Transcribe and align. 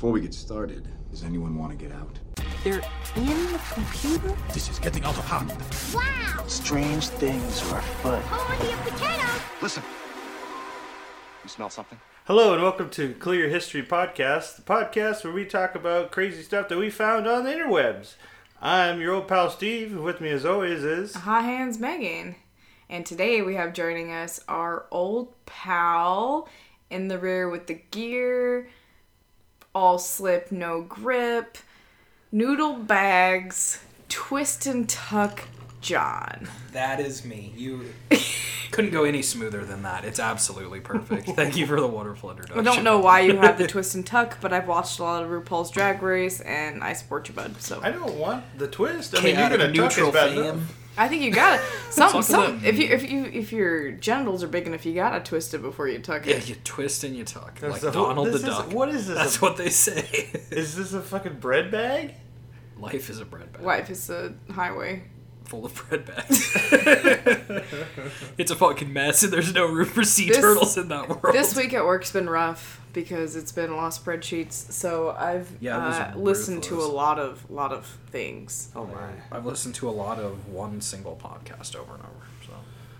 Before 0.00 0.12
we 0.12 0.22
get 0.22 0.32
started, 0.32 0.88
does 1.10 1.24
anyone 1.24 1.58
want 1.58 1.72
to 1.72 1.76
get 1.76 1.94
out? 1.94 2.18
They're 2.64 2.80
in 3.16 3.52
the 3.52 3.60
computer? 3.74 4.34
This 4.54 4.70
is 4.70 4.78
getting 4.78 5.04
out 5.04 5.18
of 5.18 5.26
hand. 5.26 5.52
Wow! 5.92 6.42
Strange 6.46 7.08
things 7.08 7.62
are 7.70 7.80
afoot. 7.80 8.22
Holy 8.22 8.90
potato! 8.90 9.28
Listen. 9.60 9.82
You 11.44 11.50
smell 11.50 11.68
something? 11.68 12.00
Hello 12.24 12.54
and 12.54 12.62
welcome 12.62 12.88
to 12.88 13.12
Clear 13.12 13.50
History 13.50 13.82
Podcast, 13.82 14.56
the 14.56 14.62
podcast 14.62 15.22
where 15.22 15.34
we 15.34 15.44
talk 15.44 15.74
about 15.74 16.12
crazy 16.12 16.44
stuff 16.44 16.68
that 16.70 16.78
we 16.78 16.88
found 16.88 17.26
on 17.26 17.44
the 17.44 17.50
interwebs. 17.50 18.14
I'm 18.62 19.02
your 19.02 19.12
old 19.12 19.28
pal 19.28 19.50
Steve, 19.50 19.92
and 19.92 20.02
with 20.02 20.22
me 20.22 20.30
as 20.30 20.46
always 20.46 20.82
is 20.82 21.14
Hot 21.14 21.44
Hands 21.44 21.78
Megan. 21.78 22.36
And 22.88 23.04
today 23.04 23.42
we 23.42 23.54
have 23.56 23.74
joining 23.74 24.10
us 24.10 24.40
our 24.48 24.86
old 24.90 25.34
pal 25.44 26.48
in 26.88 27.08
the 27.08 27.18
rear 27.18 27.50
with 27.50 27.66
the 27.66 27.82
gear, 27.90 28.70
all 29.74 29.98
slip, 29.98 30.50
no 30.50 30.82
grip, 30.82 31.58
noodle 32.32 32.74
bags, 32.74 33.82
twist 34.08 34.66
and 34.66 34.88
tuck 34.88 35.44
John. 35.80 36.48
That 36.72 37.00
is 37.00 37.24
me. 37.24 37.52
You 37.56 37.86
couldn't 38.70 38.90
go 38.90 39.04
any 39.04 39.22
smoother 39.22 39.64
than 39.64 39.82
that. 39.82 40.04
It's 40.04 40.20
absolutely 40.20 40.80
perfect. 40.80 41.28
Thank 41.36 41.56
you 41.56 41.66
for 41.66 41.80
the 41.80 41.86
wonderful 41.86 42.30
introduction. 42.30 42.66
I 42.66 42.74
don't 42.74 42.84
know 42.84 42.98
why 42.98 43.20
you 43.20 43.36
have 43.38 43.58
the 43.58 43.66
twist 43.68 43.94
and 43.94 44.06
tuck, 44.06 44.38
but 44.40 44.52
I've 44.52 44.68
watched 44.68 44.98
a 44.98 45.02
lot 45.02 45.22
of 45.22 45.30
RuPaul's 45.30 45.70
Drag 45.70 46.02
Race 46.02 46.40
and 46.40 46.84
I 46.84 46.92
support 46.92 47.28
you, 47.28 47.34
bud. 47.34 47.60
So 47.60 47.80
I 47.82 47.90
don't 47.90 48.14
want 48.16 48.44
the 48.58 48.68
twist. 48.68 49.16
I 49.18 49.22
mean, 49.22 49.38
you're 49.38 49.48
gonna 49.48 49.66
tuck 49.66 49.76
neutral 49.76 50.08
is 50.08 50.14
bad 50.14 50.30
fam. 50.34 50.38
enough. 50.38 50.76
I 50.98 51.08
think 51.08 51.22
you 51.22 51.30
got 51.30 51.58
it. 51.60 51.64
Some, 51.90 52.22
some. 52.22 52.64
If 52.64 52.78
you 52.78 52.86
if 52.88 53.10
you 53.10 53.24
if 53.24 53.52
your 53.52 53.92
genitals 53.92 54.42
are 54.42 54.48
big 54.48 54.66
enough, 54.66 54.84
you 54.84 54.94
gotta 54.94 55.20
twist 55.20 55.54
it 55.54 55.62
before 55.62 55.88
you 55.88 55.98
tuck 56.00 56.26
it. 56.26 56.36
Yeah, 56.36 56.44
you 56.44 56.56
twist 56.64 57.04
and 57.04 57.16
you 57.16 57.24
tuck 57.24 57.58
That's 57.60 57.72
like 57.72 57.80
the- 57.82 57.90
Donald 57.92 58.28
the 58.28 58.32
is- 58.34 58.42
Duck. 58.42 58.72
what 58.72 58.88
is 58.90 59.06
this? 59.06 59.16
That's 59.16 59.40
what 59.40 59.56
they 59.56 59.70
say. 59.70 60.30
Is 60.50 60.74
this 60.76 60.92
a 60.92 61.00
fucking 61.00 61.34
bread 61.40 61.70
bag? 61.70 62.14
Life 62.78 63.08
is 63.10 63.20
a 63.20 63.24
bread 63.24 63.52
bag 63.52 63.62
Life 63.62 63.90
is 63.90 64.08
a 64.10 64.32
highway. 64.50 65.04
full 65.44 65.64
of 65.66 65.74
bread 65.88 66.04
bags. 66.06 66.52
it's 68.38 68.50
a 68.50 68.56
fucking 68.56 68.92
mess, 68.92 69.22
and 69.22 69.32
there's 69.32 69.52
no 69.54 69.66
room 69.66 69.86
for 69.86 70.02
sea 70.04 70.28
This- 70.28 70.38
turtles 70.38 70.76
in 70.76 70.88
that 70.88 71.08
world. 71.08 71.34
This 71.34 71.54
week 71.56 71.72
at 71.74 71.84
work's 71.84 72.10
been 72.10 72.28
rough 72.28 72.79
because 72.92 73.36
it's 73.36 73.52
been 73.52 73.70
a 73.70 73.76
lot 73.76 73.96
of 73.96 74.04
spreadsheets. 74.04 74.52
So 74.72 75.10
I've 75.18 75.50
Yeah, 75.60 75.78
uh, 75.78 76.18
listened 76.18 76.62
to 76.64 76.80
a 76.80 76.84
lot 76.86 77.18
of 77.18 77.48
lot 77.50 77.72
of 77.72 77.86
things. 78.10 78.70
Oh 78.74 78.86
my. 78.86 79.10
I've 79.32 79.46
listened 79.46 79.74
to 79.76 79.88
a 79.88 79.92
lot 79.92 80.18
of 80.18 80.48
one 80.48 80.80
single 80.80 81.16
podcast 81.22 81.76
over 81.76 81.94
and 81.94 82.02
over. 82.02 82.26
So 82.46 82.52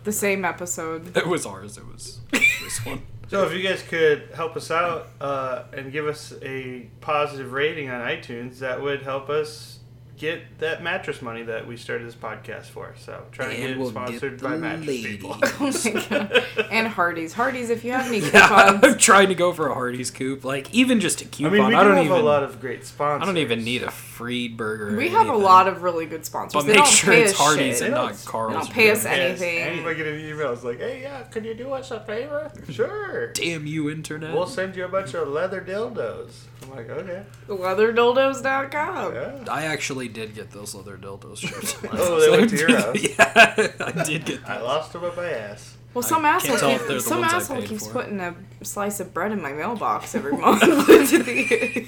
The 0.05 0.13
same 0.13 0.45
episode. 0.45 1.17
it 1.17 1.27
was 1.27 1.45
ours. 1.45 1.77
It 1.77 1.87
was 1.87 2.21
this 2.33 2.85
one. 2.87 3.03
So 3.29 3.45
if 3.47 3.53
you 3.53 3.63
guys 3.63 3.83
could 3.83 4.31
help 4.35 4.57
us 4.57 4.71
out 4.71 5.09
uh, 5.21 5.65
and 5.73 5.93
give 5.93 6.07
us 6.07 6.33
a 6.43 6.89
positive 7.01 7.53
rating 7.53 7.89
on 7.91 8.01
iTunes, 8.01 8.59
that 8.61 8.81
would 8.83 9.03
help 9.03 9.29
us 9.29 9.80
get 10.21 10.59
that 10.59 10.83
mattress 10.83 11.23
money 11.23 11.43
that 11.45 11.67
we 11.67 11.77
started 11.79 12.07
this 12.07 12.15
podcast 12.15 12.65
for. 12.67 12.95
So 12.99 13.25
trying 13.33 13.51
to 13.51 13.57
get 13.57 13.79
we'll 13.79 13.89
sponsored 13.91 14.33
get 14.39 14.43
by 14.43 14.51
the 14.53 14.59
mattress 14.59 15.03
people. 15.03 15.37
Oh 15.43 15.73
my 15.85 16.01
god. 16.09 16.45
And 16.71 16.87
Hardee's. 16.87 17.33
Hardee's, 17.33 17.71
if 17.71 17.85
you 17.85 17.93
have 17.93 18.07
any 18.07 18.19
Yeah, 18.19 18.47
I'm 18.83 18.99
trying 18.99 19.29
to 19.29 19.35
go 19.35 19.53
for 19.53 19.69
a 19.71 19.75
Hardee's 19.75 20.11
coop. 20.11 20.45
Like 20.45 20.73
even 20.75 21.01
just 21.01 21.21
a 21.23 21.25
coupon. 21.25 21.53
mean, 21.53 21.67
we 21.69 21.75
I 21.75 21.83
don't 21.83 21.97
have 21.97 22.05
even. 22.05 22.19
a 22.19 22.23
lot 22.23 22.43
of 22.43 22.61
great 22.61 22.85
sponsors. 22.85 23.23
I 23.23 23.27
don't 23.33 23.39
even 23.41 23.65
need 23.65 23.83
a 23.83 23.91
free 23.91 24.47
burger. 24.49 24.95
or 24.95 24.97
We 24.97 25.09
have 25.09 25.29
a 25.29 25.37
lot 25.37 25.67
of 25.67 25.83
really 25.83 26.05
good 26.07 26.25
sponsors. 26.27 26.63
But 26.63 26.67
They 26.67 26.75
make 26.75 26.85
don't 26.85 26.93
sure 26.93 27.15
pay 27.15 27.23
it's 27.23 27.33
us 27.33 27.39
Hardee's 27.39 27.79
shit. 27.79 27.87
and 27.87 27.95
not 27.95 28.23
Carl's. 28.27 28.53
they 28.53 28.59
don't 28.61 28.71
pay 28.71 28.91
us 28.91 29.03
burger. 29.05 29.17
Yes, 29.17 29.41
anything. 29.41 29.59
Anybody 29.59 29.97
get 29.97 30.07
an 30.07 30.21
email? 30.21 30.53
It's 30.53 30.63
like, 30.65 30.79
hey, 30.79 31.01
yeah, 31.03 31.23
can 31.25 31.45
you 31.45 31.55
do 31.55 31.73
us 31.73 31.91
a 31.91 32.01
favor? 32.01 32.53
Sure. 32.71 33.33
Damn 33.33 33.67
you, 33.67 33.89
internet. 33.91 34.35
We'll 34.35 34.47
send 34.47 34.77
you 34.77 34.85
a 34.85 34.89
bunch 34.89 35.15
of 35.15 35.29
leather 35.29 35.61
dildos. 35.61 36.43
I'm 36.63 36.71
like, 36.77 36.91
okay. 36.91 37.23
Leatherdildos.com. 37.49 39.15
Yeah. 39.15 39.45
I 39.51 39.65
actually 39.65 40.09
did 40.11 40.35
get 40.35 40.51
those 40.51 40.75
leather 40.75 40.97
dildos 40.99 41.39
shirts. 41.39 41.77
Oh, 41.93 42.21
they 42.21 42.31
went 42.31 42.51
to 42.51 42.57
your 42.57 42.77
house. 42.77 42.97
yeah, 43.03 43.73
I 43.81 44.05
did 44.05 44.25
get 44.27 44.43
that. 44.47 44.59
I 44.59 44.61
lost 44.61 44.93
them 44.93 45.05
at 45.05 45.17
my 45.17 45.31
ass. 45.31 45.77
Well, 45.93 46.03
some 46.03 46.25
I 46.25 46.39
can't 46.39 46.45
asshole, 46.45 46.59
tell 46.59 46.79
keep- 46.79 46.87
the 46.89 47.01
some 47.01 47.25
asshole 47.25 47.63
keeps 47.63 47.87
for. 47.89 47.93
putting 47.95 48.21
a 48.21 48.37
slice 48.63 49.01
of 49.01 49.13
bread 49.13 49.33
in 49.33 49.43
my 49.43 49.53
mailbox 49.53 50.15
every 50.15 50.37
month. 50.37 50.61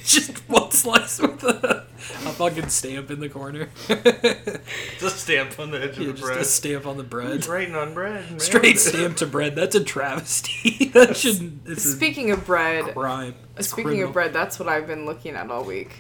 Just 0.05 0.39
one 0.49 0.73
slice 0.73 1.21
with 1.21 1.45
a, 1.45 1.85
a 1.97 2.33
fucking 2.33 2.69
stamp 2.69 3.13
in 3.13 3.21
the 3.21 3.29
corner. 3.29 3.69
Just 3.87 5.03
a 5.03 5.11
stamp 5.11 5.57
on 5.61 5.71
the 5.71 5.81
edge 5.85 5.99
Yeah, 5.99 6.09
of 6.09 6.17
the 6.17 6.23
bread. 6.23 6.39
just 6.39 6.51
a 6.51 6.53
stamp 6.53 6.87
on 6.87 6.97
the 6.97 7.05
bread. 7.05 7.29
Who's 7.29 7.49
writing 7.49 7.77
on 7.77 7.95
bread? 7.95 8.29
man? 8.29 8.41
Straight 8.41 8.81
stamp 8.81 9.19
to 9.19 9.27
bread. 9.27 9.55
That's 9.55 9.77
a 9.77 9.85
travesty. 9.85 10.87
that 10.95 11.17
shouldn't. 11.17 11.79
Speaking 11.79 12.33
of 12.33 12.45
bread, 12.45 12.95
crime. 12.95 13.37
It's 13.57 13.69
speaking 13.69 13.85
criminal. 13.85 14.09
of 14.09 14.15
bread, 14.15 14.33
that's 14.33 14.59
what 14.59 14.69
I've 14.69 14.89
been 14.89 15.07
looking 15.07 15.37
at 15.37 15.49
all 15.49 15.63
week. 15.63 15.93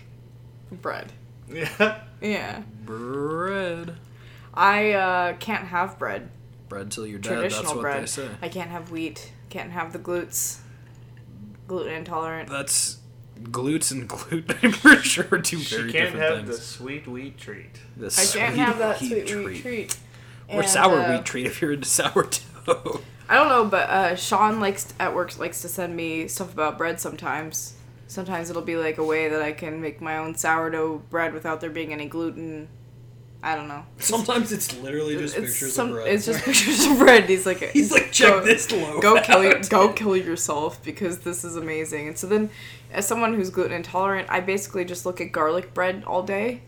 Bread. 0.72 1.12
Yeah. 1.48 2.00
Yeah. 2.22 2.62
bread. 2.84 3.96
I 4.54 4.92
uh, 4.92 5.32
can't 5.34 5.64
have 5.66 5.98
bread. 5.98 6.30
Bread 6.68 6.90
till 6.90 7.06
you're 7.06 7.18
dead. 7.18 7.34
Traditional 7.34 7.62
That's 7.62 7.74
what 7.74 7.82
bread. 7.82 8.02
they 8.02 8.06
say. 8.06 8.28
I 8.40 8.48
can't 8.48 8.70
have 8.70 8.90
wheat. 8.90 9.32
Can't 9.50 9.70
have 9.72 9.92
the 9.92 9.98
glutes. 9.98 10.58
Gluten 11.66 11.92
intolerant. 11.92 12.48
That's 12.48 12.98
glutes 13.42 13.90
and 13.92 14.08
gluten. 14.08 14.56
I'm 14.62 14.72
pretty 14.72 15.02
sure 15.02 15.26
are 15.32 15.38
two 15.38 15.58
She 15.58 15.76
can't 15.76 15.92
different 15.92 16.18
have 16.18 16.46
the 16.46 16.52
things. 16.52 16.62
sweet 16.64 17.06
wheat 17.06 17.38
treat. 17.38 17.80
The 17.96 18.06
I 18.06 18.08
can't 18.08 18.54
sweet 18.54 18.62
have 18.64 18.78
that 18.78 19.00
wheat 19.00 19.28
sweet 19.28 19.44
wheat 19.46 19.62
treat. 19.62 19.98
Or 20.48 20.60
And, 20.60 20.68
sour 20.68 20.98
uh, 21.00 21.12
wheat 21.16 21.24
treat 21.24 21.46
if 21.46 21.60
you're 21.62 21.72
into 21.72 21.88
sourdough. 21.88 23.00
I 23.28 23.34
don't 23.36 23.48
know, 23.48 23.64
but 23.64 23.88
uh, 23.88 24.16
Sean 24.16 24.60
likes 24.60 24.92
at 25.00 25.14
work 25.14 25.38
likes 25.38 25.62
to 25.62 25.68
send 25.68 25.96
me 25.96 26.28
stuff 26.28 26.52
about 26.52 26.76
bread 26.78 27.00
sometimes. 27.00 27.74
Sometimes 28.12 28.50
it'll 28.50 28.60
be 28.60 28.76
like 28.76 28.98
a 28.98 29.04
way 29.04 29.30
that 29.30 29.40
I 29.40 29.52
can 29.52 29.80
make 29.80 30.02
my 30.02 30.18
own 30.18 30.34
sourdough 30.34 30.98
bread 31.08 31.32
without 31.32 31.62
there 31.62 31.70
being 31.70 31.94
any 31.94 32.04
gluten. 32.04 32.68
I 33.42 33.56
don't 33.56 33.68
know. 33.68 33.86
Sometimes 33.98 34.52
it's 34.52 34.78
literally 34.82 35.16
just 35.16 35.34
it's 35.34 35.52
pictures 35.52 35.72
some, 35.72 35.88
of 35.88 35.94
bread. 35.94 36.08
It's 36.08 36.26
just 36.26 36.40
pictures 36.44 36.84
of 36.84 36.98
bread. 36.98 37.24
He's 37.24 37.46
like, 37.46 37.60
He's 37.72 37.90
like, 37.90 38.12
check 38.12 38.28
go, 38.28 38.44
this 38.44 38.70
loaf. 38.70 39.00
Go 39.00 39.18
kill 39.22 39.42
you, 39.44 39.58
go 39.70 39.94
kill 39.94 40.14
yourself 40.14 40.84
because 40.84 41.20
this 41.20 41.42
is 41.42 41.56
amazing. 41.56 42.08
And 42.08 42.18
so 42.18 42.26
then, 42.26 42.50
as 42.92 43.06
someone 43.08 43.32
who's 43.32 43.48
gluten 43.48 43.72
intolerant, 43.72 44.28
I 44.28 44.40
basically 44.40 44.84
just 44.84 45.06
look 45.06 45.22
at 45.22 45.32
garlic 45.32 45.72
bread 45.72 46.04
all 46.06 46.22
day. 46.22 46.60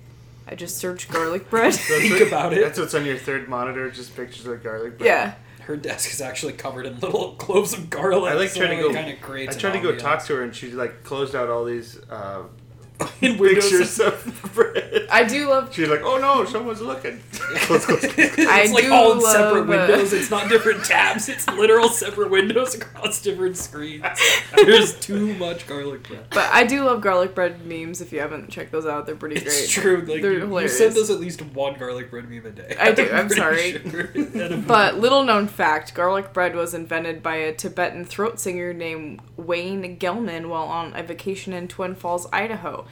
I 0.48 0.54
just 0.54 0.78
search 0.78 1.10
garlic 1.10 1.50
bread. 1.50 1.74
Think 1.74 2.26
about 2.26 2.54
it. 2.54 2.62
That's 2.62 2.78
what's 2.78 2.94
on 2.94 3.04
your 3.04 3.18
third 3.18 3.50
monitor, 3.50 3.90
just 3.90 4.16
pictures 4.16 4.46
of 4.46 4.62
garlic 4.62 4.96
bread. 4.96 5.06
yeah. 5.06 5.34
Her 5.66 5.76
desk 5.76 6.12
is 6.12 6.20
actually 6.20 6.52
covered 6.54 6.86
in 6.86 7.00
little 7.00 7.32
cloves 7.38 7.72
of 7.72 7.88
garlic. 7.88 8.32
I 8.32 8.34
like 8.34 8.50
so 8.50 8.60
trying 8.60 8.76
to 8.76 8.82
go. 8.82 8.92
Kinda 8.92 9.16
creates 9.16 9.56
I 9.56 9.60
tried 9.60 9.72
to 9.72 9.80
go 9.80 9.96
talk 9.96 10.24
to 10.26 10.36
her, 10.36 10.42
and 10.42 10.54
she 10.54 10.70
like 10.70 11.04
closed 11.04 11.34
out 11.34 11.48
all 11.48 11.64
these 11.64 11.98
uh, 12.10 12.42
in 13.20 13.38
windows. 13.38 13.70
pictures 13.70 14.00
of 14.00 14.50
bread. 14.54 15.06
I 15.10 15.24
do 15.24 15.48
love. 15.48 15.74
She's 15.74 15.88
like, 15.88 16.02
"Oh 16.02 16.18
no, 16.18 16.44
someone's 16.44 16.80
looking." 16.80 17.20
Close, 17.32 17.84
close, 17.86 18.00
close. 18.00 18.18
I 18.38 18.62
it's 18.62 18.72
like 18.72 18.84
do 18.84 18.92
all 18.92 19.12
in 19.12 19.18
love, 19.20 19.32
separate 19.32 19.62
uh, 19.62 19.66
windows. 19.66 20.12
It's 20.12 20.30
not 20.30 20.48
different 20.48 20.84
tabs. 20.84 21.28
It's 21.28 21.46
literal 21.48 21.88
separate 21.88 22.30
windows 22.30 22.74
across 22.74 23.20
different 23.22 23.56
screens. 23.56 24.04
There's 24.56 24.98
too 24.98 25.34
much 25.34 25.66
garlic 25.66 26.06
bread. 26.08 26.26
But 26.30 26.50
I 26.52 26.64
do 26.64 26.84
love 26.84 27.00
garlic 27.00 27.34
bread 27.34 27.64
memes. 27.66 28.00
If 28.00 28.12
you 28.12 28.20
haven't 28.20 28.50
checked 28.50 28.72
those 28.72 28.86
out, 28.86 29.06
they're 29.06 29.14
pretty 29.16 29.36
great. 29.36 29.46
It's 29.46 29.70
true. 29.70 30.04
Like 30.06 30.22
They're 30.22 30.32
you, 30.32 30.60
you 30.60 30.68
send 30.68 30.96
us 30.96 31.10
at 31.10 31.20
least 31.20 31.42
one 31.42 31.74
garlic 31.74 32.10
bread 32.10 32.28
meme 32.28 32.46
a 32.46 32.50
day. 32.50 32.76
I 32.78 32.92
do, 32.92 33.10
I'm 33.10 33.28
pretty 33.28 33.40
sorry. 33.40 33.90
sure. 33.90 34.56
But 34.58 34.98
little 34.98 35.24
known 35.24 35.46
fact, 35.46 35.94
garlic 35.94 36.32
bread 36.32 36.54
was 36.54 36.74
invented 36.74 37.22
by 37.22 37.36
a 37.36 37.54
Tibetan 37.54 38.04
throat 38.04 38.40
singer 38.40 38.72
named 38.72 39.20
Wayne 39.36 39.98
Gelman 39.98 40.48
while 40.48 40.64
on 40.66 40.94
a 40.96 41.02
vacation 41.02 41.52
in 41.52 41.68
Twin 41.68 41.94
Falls, 41.94 42.26
Idaho. 42.32 42.83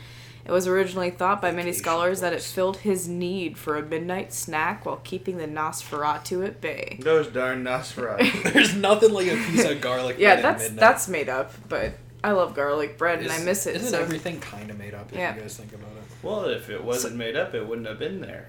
It 0.44 0.50
was 0.50 0.66
originally 0.66 1.10
thought 1.10 1.40
by 1.40 1.52
many 1.52 1.72
scholars 1.72 2.20
that 2.20 2.32
it 2.32 2.42
filled 2.42 2.78
his 2.78 3.06
need 3.06 3.56
for 3.56 3.76
a 3.76 3.82
midnight 3.82 4.32
snack 4.32 4.84
while 4.84 4.96
keeping 5.04 5.36
the 5.38 5.46
Nosferatu 5.46 6.44
at 6.44 6.60
bay. 6.60 6.98
Those 7.00 7.28
darn 7.28 7.62
Nosferatu. 7.64 8.42
There's 8.52 8.74
nothing 8.74 9.12
like 9.12 9.28
a 9.28 9.36
piece 9.36 9.64
of 9.64 9.80
garlic 9.80 10.16
Yeah, 10.18 10.34
bread 10.34 10.38
at 10.38 10.42
that's 10.42 10.62
midnight. 10.64 10.80
that's 10.80 11.08
made 11.08 11.28
up, 11.28 11.52
but 11.68 11.92
I 12.24 12.32
love 12.32 12.54
garlic 12.54 12.98
bread 12.98 13.20
and 13.20 13.30
I 13.30 13.38
miss 13.44 13.66
it. 13.66 13.76
Isn't 13.76 13.90
So 13.90 14.00
everything 14.00 14.40
kind 14.40 14.68
of 14.70 14.78
made 14.78 14.94
up 14.94 15.12
if 15.12 15.18
Yeah. 15.18 15.34
you 15.36 15.42
guys 15.42 15.56
think 15.56 15.72
about 15.72 15.90
it? 15.96 16.02
well, 16.24 16.44
if 16.46 16.68
it 16.70 16.82
wasn't 16.82 17.14
made 17.16 17.36
up, 17.36 17.54
it 17.54 17.64
wouldn't 17.66 17.86
have 17.86 17.98
been 18.00 18.20
there. 18.20 18.48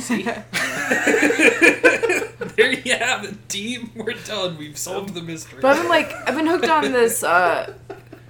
See? 0.00 0.22
there 2.56 2.72
you 2.72 2.94
have 2.96 3.24
it, 3.24 3.48
team. 3.48 3.90
We're 3.94 4.14
done. 4.14 4.56
We've 4.58 4.76
solved 4.76 5.14
the 5.14 5.22
mystery. 5.22 5.60
But 5.62 5.76
I've 5.76 5.82
been 5.82 5.88
like 5.88 6.12
I've 6.28 6.34
been 6.36 6.46
hooked 6.46 6.68
on 6.68 6.90
this 6.92 7.22
uh 7.22 7.72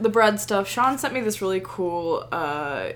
the 0.03 0.09
bread 0.09 0.41
stuff. 0.41 0.69
Sean 0.69 0.99
sent 0.99 1.15
me 1.15 1.21
this 1.21 1.41
really 1.43 1.61
cool 1.65 2.27
uh 2.33 2.91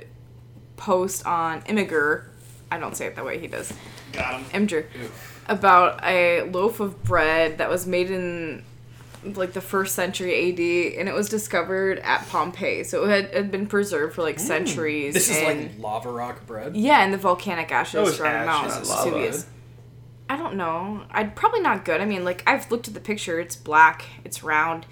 post 0.76 1.26
on 1.26 1.62
Imgur. 1.62 2.24
I 2.70 2.78
don't 2.78 2.96
say 2.96 3.06
it 3.06 3.16
that 3.16 3.24
way, 3.24 3.38
he 3.38 3.46
does. 3.46 3.72
Got 4.12 4.40
him. 4.42 4.66
Imgur. 4.66 4.86
About 5.48 6.02
a 6.04 6.42
loaf 6.42 6.80
of 6.80 7.02
bread 7.04 7.58
that 7.58 7.70
was 7.70 7.86
made 7.86 8.10
in 8.10 8.64
like 9.24 9.52
the 9.52 9.60
first 9.60 9.94
century 9.94 10.50
AD, 10.52 10.98
and 11.00 11.08
it 11.08 11.14
was 11.14 11.28
discovered 11.28 11.98
at 12.00 12.26
Pompeii. 12.28 12.84
So 12.84 13.04
it 13.04 13.08
had, 13.10 13.34
had 13.34 13.50
been 13.50 13.66
preserved 13.66 14.14
for 14.14 14.22
like 14.22 14.38
centuries. 14.38 15.14
This 15.14 15.28
is 15.30 15.36
and- 15.36 15.62
like 15.62 15.78
lava 15.78 16.10
rock 16.10 16.46
bread. 16.46 16.76
yeah, 16.76 17.02
and 17.04 17.12
the 17.12 17.18
volcanic 17.18 17.70
ashes 17.72 18.16
from 18.16 18.26
ash, 18.26 18.46
Mount. 18.46 18.72
Vesuvius. 18.86 19.46
I 20.28 20.36
don't 20.36 20.56
know. 20.56 21.02
I'd 21.12 21.36
probably 21.36 21.60
not 21.60 21.84
good. 21.84 22.00
I 22.00 22.04
mean, 22.04 22.24
like 22.24 22.42
I've 22.48 22.70
looked 22.70 22.88
at 22.88 22.94
the 22.94 23.00
picture. 23.00 23.38
It's 23.38 23.54
black. 23.56 24.04
It's 24.24 24.42
round, 24.42 24.84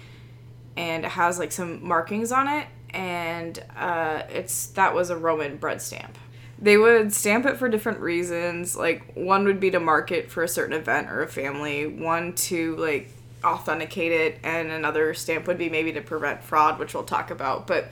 and 0.77 1.05
it 1.05 1.11
has 1.11 1.39
like 1.39 1.51
some 1.51 1.85
markings 1.87 2.31
on 2.31 2.47
it. 2.47 2.67
and 2.89 3.63
uh, 3.77 4.23
it's 4.29 4.67
that 4.67 4.93
was 4.93 5.09
a 5.09 5.17
Roman 5.17 5.57
bread 5.57 5.81
stamp. 5.81 6.17
They 6.57 6.77
would 6.77 7.11
stamp 7.13 7.45
it 7.45 7.57
for 7.57 7.67
different 7.67 7.99
reasons. 7.99 8.75
Like 8.77 9.13
one 9.13 9.43
would 9.45 9.59
be 9.59 9.69
to 9.71 9.79
market 9.79 10.31
for 10.31 10.43
a 10.43 10.47
certain 10.47 10.73
event 10.73 11.09
or 11.09 11.21
a 11.21 11.27
family. 11.27 11.85
One 11.85 12.33
to 12.47 12.75
like 12.77 13.11
authenticate 13.43 14.11
it, 14.11 14.39
and 14.43 14.71
another 14.71 15.13
stamp 15.13 15.45
would 15.47 15.57
be 15.57 15.69
maybe 15.69 15.91
to 15.93 16.01
prevent 16.01 16.41
fraud, 16.43 16.79
which 16.79 16.93
we'll 16.93 17.03
talk 17.03 17.29
about. 17.31 17.67
But 17.67 17.85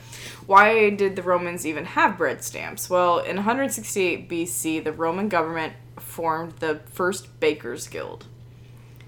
why 0.48 0.90
did 0.90 1.16
the 1.16 1.22
Romans 1.22 1.66
even 1.68 1.86
have 1.86 2.18
bread 2.18 2.44
stamps? 2.44 2.90
Well, 2.90 3.20
in 3.20 3.36
168 3.36 4.30
BC, 4.30 4.84
the 4.84 4.94
Roman 4.94 5.28
government 5.30 5.74
formed 6.00 6.54
the 6.54 6.80
first 6.92 7.40
Bakers 7.40 7.88
Guild. 7.88 8.26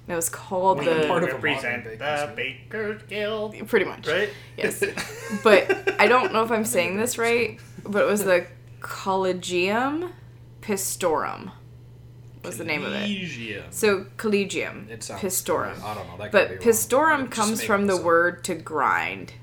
And 0.08 0.14
it 0.14 0.16
was 0.16 0.30
called 0.30 0.80
the 0.80 1.06
part 1.08 1.24
of 1.24 1.34
represent 1.44 1.86
modern 1.86 1.98
the 1.98 2.34
Baker's 2.36 2.36
Baker's 2.36 3.02
Guild. 3.10 3.68
pretty 3.68 3.86
much 3.86 4.08
Right? 4.08 4.30
Yes. 4.56 4.84
but 5.44 6.00
I 6.00 6.08
don't 6.08 6.32
know 6.32 6.44
if 6.44 6.52
I'm 6.52 6.66
saying 6.66 6.98
this 6.98 7.18
right, 7.18 7.60
but 7.84 8.04
it 8.04 8.06
was 8.06 8.24
the 8.24 8.46
Collegium 8.82 10.12
Pistorum 10.62 11.52
was 12.44 12.58
the 12.60 12.64
name 12.64 12.84
of 12.84 12.94
it. 12.94 13.00
Collegium. 13.02 13.64
So 13.72 14.06
Collegium 14.18 14.88
It 14.92 15.04
sounds. 15.04 15.22
Pistorum. 15.22 15.82
I 15.84 15.96
don't 15.96 16.08
know. 16.08 16.18
That 16.18 16.24
could 16.26 16.32
But 16.32 16.50
be 16.50 16.56
wrong. 16.56 16.64
pistorum 16.64 17.32
comes 17.32 17.64
from 17.64 17.88
the 17.88 17.96
up. 17.96 18.04
word 18.04 18.44
to 18.44 18.56
grind. 18.56 19.34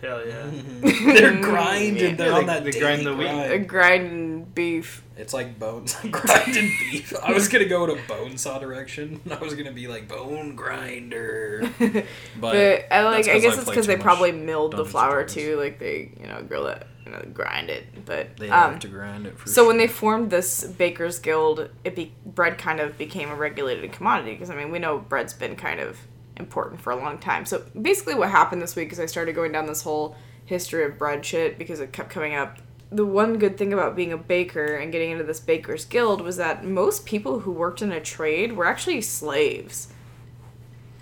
Hell 0.00 0.26
yeah. 0.26 0.46
They're 0.82 1.40
grinding. 1.40 2.16
They're 2.16 2.28
Yeah, 2.28 2.34
on 2.34 2.46
they- 2.46 2.52
that 2.52 2.64
they 2.64 2.70
daily 2.70 2.80
grind 3.02 3.06
the 3.06 3.16
wheat. 3.16 3.26
grind. 3.26 3.68
Grinding 3.68 4.44
beef. 4.44 5.02
It's 5.16 5.34
like 5.34 5.58
bones 5.58 5.96
grinding 6.10 6.70
beef. 6.92 7.12
I 7.24 7.32
was 7.32 7.48
gonna 7.48 7.64
go 7.64 7.86
to 7.86 8.00
bone 8.06 8.38
saw 8.38 8.58
direction. 8.60 9.20
I 9.30 9.36
was 9.38 9.54
gonna 9.54 9.72
be 9.72 9.88
like 9.88 10.06
bone 10.06 10.54
grinder. 10.54 11.68
But, 11.78 12.04
But 12.40 12.84
I 12.92 13.02
like. 13.02 13.24
that's 13.24 13.28
I 13.28 13.32
'cause 13.32 13.42
guess 13.42 13.54
I 13.54 13.56
it's 13.56 13.64
play 13.64 13.72
because 13.72 13.86
too 13.86 13.92
they 13.92 13.96
much 13.96 14.04
probably 14.04 14.32
milled 14.32 14.72
the 14.72 14.76
Dungeons 14.76 14.86
and 14.86 14.92
flour 14.92 15.12
Dragons. 15.24 15.34
too. 15.34 15.56
Like 15.56 15.78
they, 15.80 16.12
you 16.20 16.26
know, 16.28 16.42
grill 16.42 16.68
it, 16.68 16.86
you 17.04 17.10
know, 17.10 17.20
grind 17.34 17.68
it. 17.70 18.04
But 18.06 18.36
they 18.36 18.48
um, 18.50 18.72
have 18.72 18.80
to 18.80 18.88
grind 18.88 19.26
it 19.26 19.36
for 19.38 19.48
So 19.48 19.66
when 19.66 19.74
sure. 19.78 19.86
they 19.88 19.92
formed 19.92 20.30
this 20.30 20.62
bakers 20.64 21.18
guild, 21.18 21.68
it 21.82 21.96
be 21.96 22.12
bread 22.24 22.56
kind 22.58 22.78
of 22.78 22.96
became 22.96 23.28
a 23.30 23.34
regulated 23.34 23.90
commodity 23.92 24.32
because 24.34 24.50
I 24.50 24.54
mean 24.54 24.70
we 24.70 24.78
know 24.78 24.98
bread's 24.98 25.32
been 25.34 25.56
kind 25.56 25.80
of 25.80 25.98
important 26.38 26.80
for 26.80 26.92
a 26.92 26.96
long 26.96 27.18
time. 27.18 27.46
So 27.46 27.64
basically, 27.80 28.14
what 28.14 28.30
happened 28.30 28.62
this 28.62 28.76
week 28.76 28.92
is 28.92 29.00
I 29.00 29.06
started 29.06 29.34
going 29.34 29.52
down 29.52 29.66
this 29.66 29.82
whole 29.82 30.16
history 30.44 30.84
of 30.84 30.98
bread 30.98 31.24
shit 31.24 31.58
because 31.58 31.80
it 31.80 31.92
kept 31.92 32.10
coming 32.10 32.34
up. 32.34 32.58
The 32.90 33.04
one 33.04 33.38
good 33.38 33.58
thing 33.58 33.72
about 33.72 33.96
being 33.96 34.12
a 34.12 34.16
baker 34.16 34.76
and 34.76 34.90
getting 34.90 35.10
into 35.10 35.24
this 35.24 35.40
bakers 35.40 35.84
guild 35.84 36.22
was 36.22 36.38
that 36.38 36.64
most 36.64 37.04
people 37.04 37.40
who 37.40 37.52
worked 37.52 37.82
in 37.82 37.92
a 37.92 38.00
trade 38.00 38.54
were 38.54 38.64
actually 38.64 39.02
slaves. 39.02 39.88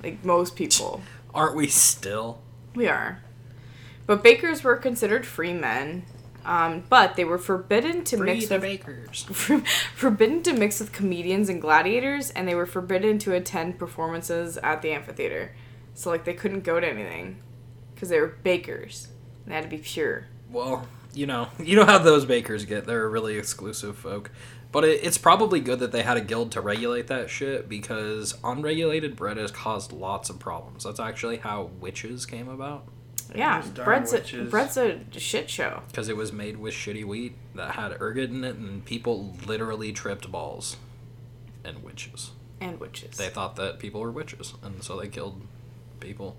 Like 0.02 0.24
most 0.24 0.56
people. 0.56 1.02
aren't 1.32 1.56
we 1.56 1.68
still? 1.68 2.40
We 2.74 2.88
are. 2.88 3.22
But 4.06 4.22
bakers 4.22 4.62
were 4.62 4.76
considered 4.76 5.26
free 5.26 5.52
men, 5.52 6.04
um, 6.46 6.84
but 6.88 7.16
they 7.16 7.24
were 7.24 7.38
forbidden 7.38 8.04
to 8.04 8.16
mix 8.16 8.48
with 8.48 8.62
bakers. 8.62 9.24
forbidden 9.96 10.44
to 10.44 10.52
mix 10.52 10.78
with 10.78 10.92
comedians 10.92 11.48
and 11.48 11.60
gladiators, 11.60 12.30
and 12.30 12.46
they 12.46 12.54
were 12.54 12.66
forbidden 12.66 13.18
to 13.18 13.34
attend 13.34 13.80
performances 13.80 14.56
at 14.58 14.80
the 14.80 14.92
amphitheater. 14.92 15.56
So 15.94 16.08
like 16.08 16.24
they 16.24 16.34
couldn't 16.34 16.62
go 16.62 16.78
to 16.78 16.86
anything 16.88 17.42
because 17.94 18.10
they 18.10 18.20
were 18.20 18.36
bakers. 18.44 19.08
They 19.44 19.54
had 19.54 19.64
to 19.64 19.68
be 19.68 19.78
pure. 19.78 20.28
Well, 20.48 20.86
you 21.12 21.26
know, 21.26 21.48
you 21.58 21.74
know 21.74 21.84
how 21.84 21.98
those 21.98 22.24
bakers 22.24 22.64
get. 22.64 22.86
They're 22.86 23.08
really 23.08 23.36
exclusive 23.36 23.98
folk. 23.98 24.30
But 24.70 24.84
it, 24.84 25.00
it's 25.02 25.18
probably 25.18 25.58
good 25.58 25.80
that 25.80 25.90
they 25.90 26.02
had 26.02 26.16
a 26.16 26.20
guild 26.20 26.52
to 26.52 26.60
regulate 26.60 27.08
that 27.08 27.28
shit 27.28 27.68
because 27.68 28.38
unregulated 28.44 29.16
bread 29.16 29.36
has 29.36 29.50
caused 29.50 29.90
lots 29.90 30.30
of 30.30 30.38
problems. 30.38 30.84
That's 30.84 31.00
actually 31.00 31.38
how 31.38 31.70
witches 31.80 32.24
came 32.24 32.48
about 32.48 32.86
Yeah, 33.34 33.62
bread's 33.74 34.12
a, 34.12 34.44
bread's 34.44 34.76
a 34.76 35.00
shit 35.12 35.48
show. 35.50 35.82
because 35.88 36.08
it 36.08 36.16
was 36.16 36.32
made 36.32 36.56
with 36.56 36.74
shitty 36.74 37.04
wheat 37.04 37.34
that 37.54 37.72
had 37.72 38.00
ergot 38.00 38.30
in 38.30 38.44
it, 38.44 38.56
and 38.56 38.84
people 38.84 39.34
literally 39.46 39.92
tripped 39.92 40.30
balls 40.30 40.76
and 41.64 41.82
witches. 41.82 42.30
And 42.60 42.78
witches. 42.80 43.16
They 43.16 43.28
thought 43.28 43.56
that 43.56 43.78
people 43.78 44.00
were 44.00 44.10
witches, 44.12 44.54
and 44.62 44.82
so 44.82 44.98
they 44.98 45.08
killed 45.08 45.42
people 46.00 46.36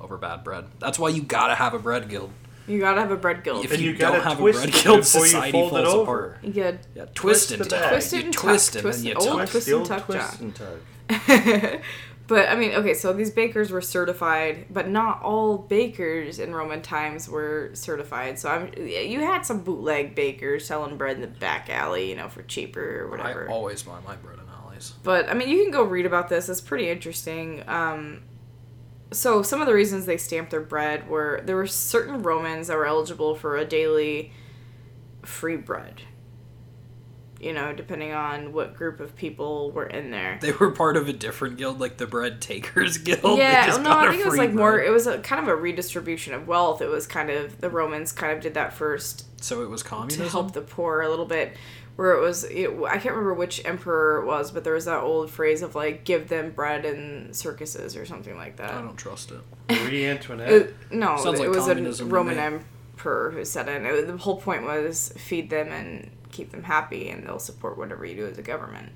over 0.00 0.16
bad 0.16 0.44
bread. 0.44 0.66
That's 0.78 0.98
why 0.98 1.08
you 1.10 1.22
gotta 1.22 1.54
have 1.56 1.74
a 1.74 1.78
bread 1.78 2.08
guild. 2.08 2.30
You 2.66 2.78
gotta 2.80 3.00
have 3.00 3.10
a 3.10 3.16
bread 3.16 3.42
guild. 3.44 3.64
If 3.64 3.72
And 3.72 3.80
you, 3.80 3.90
you 3.92 3.96
don't 3.96 4.20
have 4.22 4.38
a 4.38 4.42
bread 4.42 4.70
guild, 4.72 5.00
before 5.00 5.20
you 5.22 5.26
society 5.26 5.52
fold 5.52 5.72
it 5.72 5.84
falls 5.84 5.94
over. 5.94 6.02
apart. 6.34 6.44
you 6.44 6.52
gotta 6.52 6.78
Yeah, 6.94 7.04
twist, 7.14 7.14
Twist 7.48 7.50
and 7.52 7.60
the 7.60 7.68
tuck. 7.68 7.88
Twist 7.90 8.12
and 8.12 8.32
tuck, 8.32 8.42
twist 8.42 8.74
and 8.76 9.04
you. 9.04 9.14
Tuck. 9.14 9.48
twist 9.50 9.68
and 9.68 9.76
old 9.76 9.86
tuck 9.88 10.06
twist 12.28 12.48
job. 12.48 12.48
and 12.48 12.48
tug. 12.48 12.48
but 12.48 12.48
I 12.48 12.56
mean, 12.56 12.72
okay, 12.72 12.94
so 12.94 13.12
these 13.12 13.30
bakers 13.30 13.70
were 13.70 13.80
certified, 13.80 14.66
but 14.70 14.88
not 14.88 15.22
all 15.22 15.58
bakers 15.58 16.38
in 16.38 16.54
Roman 16.54 16.82
times 16.82 17.28
were 17.28 17.70
certified. 17.74 18.38
So 18.38 18.50
I'm 18.50 18.72
you 18.76 19.20
had 19.20 19.46
some 19.46 19.62
bootleg 19.62 20.14
bakers 20.14 20.66
selling 20.66 20.96
bread 20.96 21.16
in 21.16 21.22
the 21.22 21.28
back 21.28 21.70
alley, 21.70 22.10
you 22.10 22.16
know, 22.16 22.28
for 22.28 22.42
cheaper 22.42 23.02
or 23.02 23.10
whatever. 23.10 23.48
I 23.48 23.52
always 23.52 23.82
buy 23.82 24.00
my 24.06 24.16
bread 24.16 24.38
in 24.38 24.44
alleys. 24.64 24.94
But 25.02 25.28
I 25.28 25.34
mean, 25.34 25.48
you 25.48 25.62
can 25.62 25.72
go 25.72 25.82
read 25.84 26.06
about 26.06 26.28
this. 26.28 26.48
It's 26.48 26.60
pretty 26.60 26.88
interesting. 26.90 27.64
Um, 27.68 28.22
so 29.12 29.42
some 29.42 29.60
of 29.60 29.66
the 29.66 29.74
reasons 29.74 30.06
they 30.06 30.18
stamped 30.18 30.50
their 30.50 30.60
bread 30.60 31.08
were 31.08 31.42
there 31.44 31.56
were 31.56 31.66
certain 31.66 32.22
Romans 32.22 32.68
that 32.68 32.76
were 32.76 32.86
eligible 32.86 33.34
for 33.34 33.56
a 33.56 33.64
daily 33.64 34.32
free 35.24 35.56
bread. 35.56 36.02
You 37.40 37.52
know, 37.52 37.72
depending 37.72 38.12
on 38.12 38.52
what 38.52 38.74
group 38.74 38.98
of 38.98 39.14
people 39.14 39.70
were 39.70 39.86
in 39.86 40.10
there. 40.10 40.38
They 40.40 40.50
were 40.52 40.72
part 40.72 40.96
of 40.96 41.08
a 41.08 41.12
different 41.12 41.56
guild, 41.56 41.80
like 41.80 41.96
the 41.96 42.06
Bread 42.06 42.40
Takers 42.40 42.98
Guild. 42.98 43.38
They 43.38 43.42
yeah, 43.42 43.66
just 43.66 43.80
no, 43.80 43.90
got 43.90 43.98
I 43.98 44.06
a 44.06 44.10
think 44.10 44.22
it 44.22 44.26
was 44.26 44.34
free 44.36 44.46
like 44.46 44.54
more. 44.54 44.80
It 44.80 44.90
was 44.90 45.06
a 45.06 45.18
kind 45.18 45.40
of 45.40 45.48
a 45.48 45.54
redistribution 45.54 46.34
of 46.34 46.48
wealth. 46.48 46.82
It 46.82 46.88
was 46.88 47.06
kind 47.06 47.30
of 47.30 47.60
the 47.60 47.70
Romans 47.70 48.10
kind 48.10 48.32
of 48.36 48.42
did 48.42 48.54
that 48.54 48.72
first 48.72 49.26
So 49.40 49.62
it 49.62 49.70
was 49.70 49.82
communism 49.84 50.24
to 50.24 50.30
help 50.30 50.52
the 50.52 50.62
poor 50.62 51.00
a 51.00 51.08
little 51.08 51.26
bit. 51.26 51.56
Where 51.94 52.12
it 52.12 52.20
was, 52.20 52.44
it, 52.44 52.70
I 52.86 52.92
can't 52.98 53.06
remember 53.14 53.34
which 53.34 53.64
emperor 53.64 54.22
it 54.22 54.26
was, 54.26 54.52
but 54.52 54.62
there 54.62 54.74
was 54.74 54.84
that 54.84 55.00
old 55.02 55.30
phrase 55.32 55.62
of 55.62 55.74
like, 55.74 56.04
"Give 56.04 56.28
them 56.28 56.52
bread 56.52 56.84
and 56.84 57.34
circuses" 57.34 57.96
or 57.96 58.06
something 58.06 58.36
like 58.36 58.56
that. 58.58 58.72
I 58.72 58.82
don't 58.82 58.96
trust 58.96 59.32
it. 59.32 59.40
Marie 59.84 60.06
Antoinette. 60.06 60.48
It, 60.48 60.74
no, 60.92 61.16
Sounds 61.16 61.40
it 61.40 61.48
like 61.48 61.56
was 61.56 62.00
a 62.00 62.04
Roman 62.04 62.38
emperor 62.38 63.32
who 63.32 63.44
said 63.44 63.68
it. 63.68 63.84
it. 63.84 64.06
The 64.06 64.16
whole 64.16 64.40
point 64.40 64.62
was 64.62 65.12
feed 65.16 65.50
them 65.50 65.72
and 65.72 66.08
keep 66.30 66.50
them 66.50 66.64
happy, 66.64 67.10
and 67.10 67.26
they'll 67.26 67.38
support 67.38 67.78
whatever 67.78 68.04
you 68.04 68.14
do 68.14 68.26
as 68.26 68.38
a 68.38 68.42
government. 68.42 68.92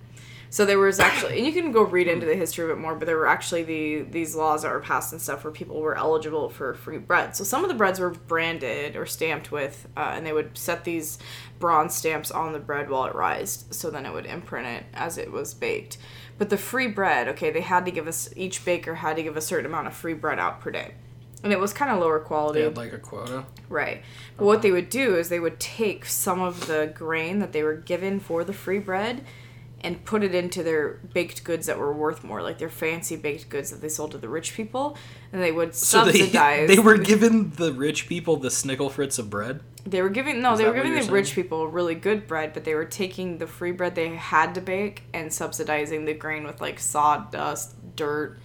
So 0.52 0.66
there 0.66 0.78
was 0.78 1.00
actually, 1.00 1.38
and 1.38 1.46
you 1.46 1.52
can 1.54 1.72
go 1.72 1.82
read 1.82 2.08
into 2.08 2.26
the 2.26 2.36
history 2.36 2.64
of 2.64 2.70
it 2.70 2.78
more, 2.78 2.94
but 2.94 3.06
there 3.06 3.16
were 3.16 3.26
actually 3.26 3.62
the 3.62 4.02
these 4.02 4.36
laws 4.36 4.60
that 4.62 4.70
were 4.70 4.80
passed 4.80 5.10
and 5.10 5.22
stuff 5.22 5.44
where 5.44 5.50
people 5.50 5.80
were 5.80 5.96
eligible 5.96 6.50
for 6.50 6.74
free 6.74 6.98
bread. 6.98 7.34
So 7.34 7.42
some 7.42 7.64
of 7.64 7.70
the 7.70 7.74
breads 7.74 7.98
were 7.98 8.10
branded 8.10 8.94
or 8.94 9.06
stamped 9.06 9.50
with, 9.50 9.88
uh, 9.96 10.12
and 10.12 10.26
they 10.26 10.32
would 10.34 10.58
set 10.58 10.84
these 10.84 11.18
bronze 11.58 11.94
stamps 11.94 12.30
on 12.30 12.52
the 12.52 12.58
bread 12.58 12.90
while 12.90 13.06
it 13.06 13.14
rised, 13.14 13.72
so 13.72 13.90
then 13.90 14.04
it 14.04 14.12
would 14.12 14.26
imprint 14.26 14.66
it 14.66 14.84
as 14.92 15.16
it 15.16 15.32
was 15.32 15.54
baked. 15.54 15.96
But 16.36 16.50
the 16.50 16.58
free 16.58 16.88
bread, 16.88 17.28
okay, 17.28 17.50
they 17.50 17.62
had 17.62 17.86
to 17.86 17.90
give 17.90 18.06
us 18.06 18.28
each 18.36 18.62
baker 18.62 18.96
had 18.96 19.16
to 19.16 19.22
give 19.22 19.38
a 19.38 19.40
certain 19.40 19.64
amount 19.64 19.86
of 19.86 19.94
free 19.94 20.12
bread 20.12 20.38
out 20.38 20.60
per 20.60 20.70
day, 20.70 20.92
and 21.42 21.52
it 21.52 21.58
was 21.58 21.72
kind 21.72 21.90
of 21.90 21.98
lower 22.00 22.20
quality. 22.20 22.60
They 22.60 22.64
had 22.66 22.76
like 22.76 22.92
a 22.92 22.98
quota. 22.98 23.44
Right. 23.68 24.02
But 24.36 24.44
what 24.44 24.62
they 24.62 24.70
would 24.70 24.88
do 24.88 25.16
is 25.16 25.28
they 25.28 25.40
would 25.40 25.58
take 25.58 26.04
some 26.06 26.40
of 26.40 26.66
the 26.66 26.92
grain 26.94 27.38
that 27.40 27.52
they 27.52 27.62
were 27.62 27.76
given 27.76 28.20
for 28.20 28.44
the 28.44 28.52
free 28.52 28.78
bread 28.78 29.24
and 29.84 30.04
put 30.04 30.22
it 30.22 30.34
into 30.34 30.62
their 30.62 31.00
baked 31.12 31.42
goods 31.42 31.66
that 31.66 31.76
were 31.78 31.92
worth 31.92 32.22
more, 32.22 32.40
like 32.40 32.58
their 32.58 32.68
fancy 32.68 33.16
baked 33.16 33.48
goods 33.48 33.70
that 33.70 33.80
they 33.80 33.88
sold 33.88 34.12
to 34.12 34.18
the 34.18 34.28
rich 34.28 34.54
people, 34.54 34.96
and 35.32 35.42
they 35.42 35.50
would 35.50 35.74
So 35.74 36.04
they, 36.04 36.12
subsidize. 36.20 36.68
they 36.68 36.78
were 36.78 36.98
giving 36.98 37.50
the 37.50 37.72
rich 37.72 38.06
people 38.08 38.36
the 38.36 38.48
snickle 38.48 38.90
fritz 38.90 39.18
of 39.18 39.28
bread. 39.28 39.60
They 39.84 40.00
were 40.00 40.08
giving 40.08 40.40
no, 40.40 40.52
Is 40.52 40.60
they 40.60 40.66
were 40.66 40.74
giving 40.74 40.94
the 40.94 41.02
you're 41.02 41.12
rich 41.12 41.34
people 41.34 41.66
really 41.66 41.96
good 41.96 42.28
bread, 42.28 42.52
but 42.52 42.62
they 42.62 42.74
were 42.76 42.84
taking 42.84 43.38
the 43.38 43.48
free 43.48 43.72
bread 43.72 43.96
they 43.96 44.10
had 44.10 44.54
to 44.54 44.60
bake 44.60 45.02
and 45.12 45.32
subsidizing 45.32 46.04
the 46.04 46.14
grain 46.14 46.44
with 46.44 46.60
like 46.60 46.78
sawdust, 46.78 47.74
dirt. 47.96 48.38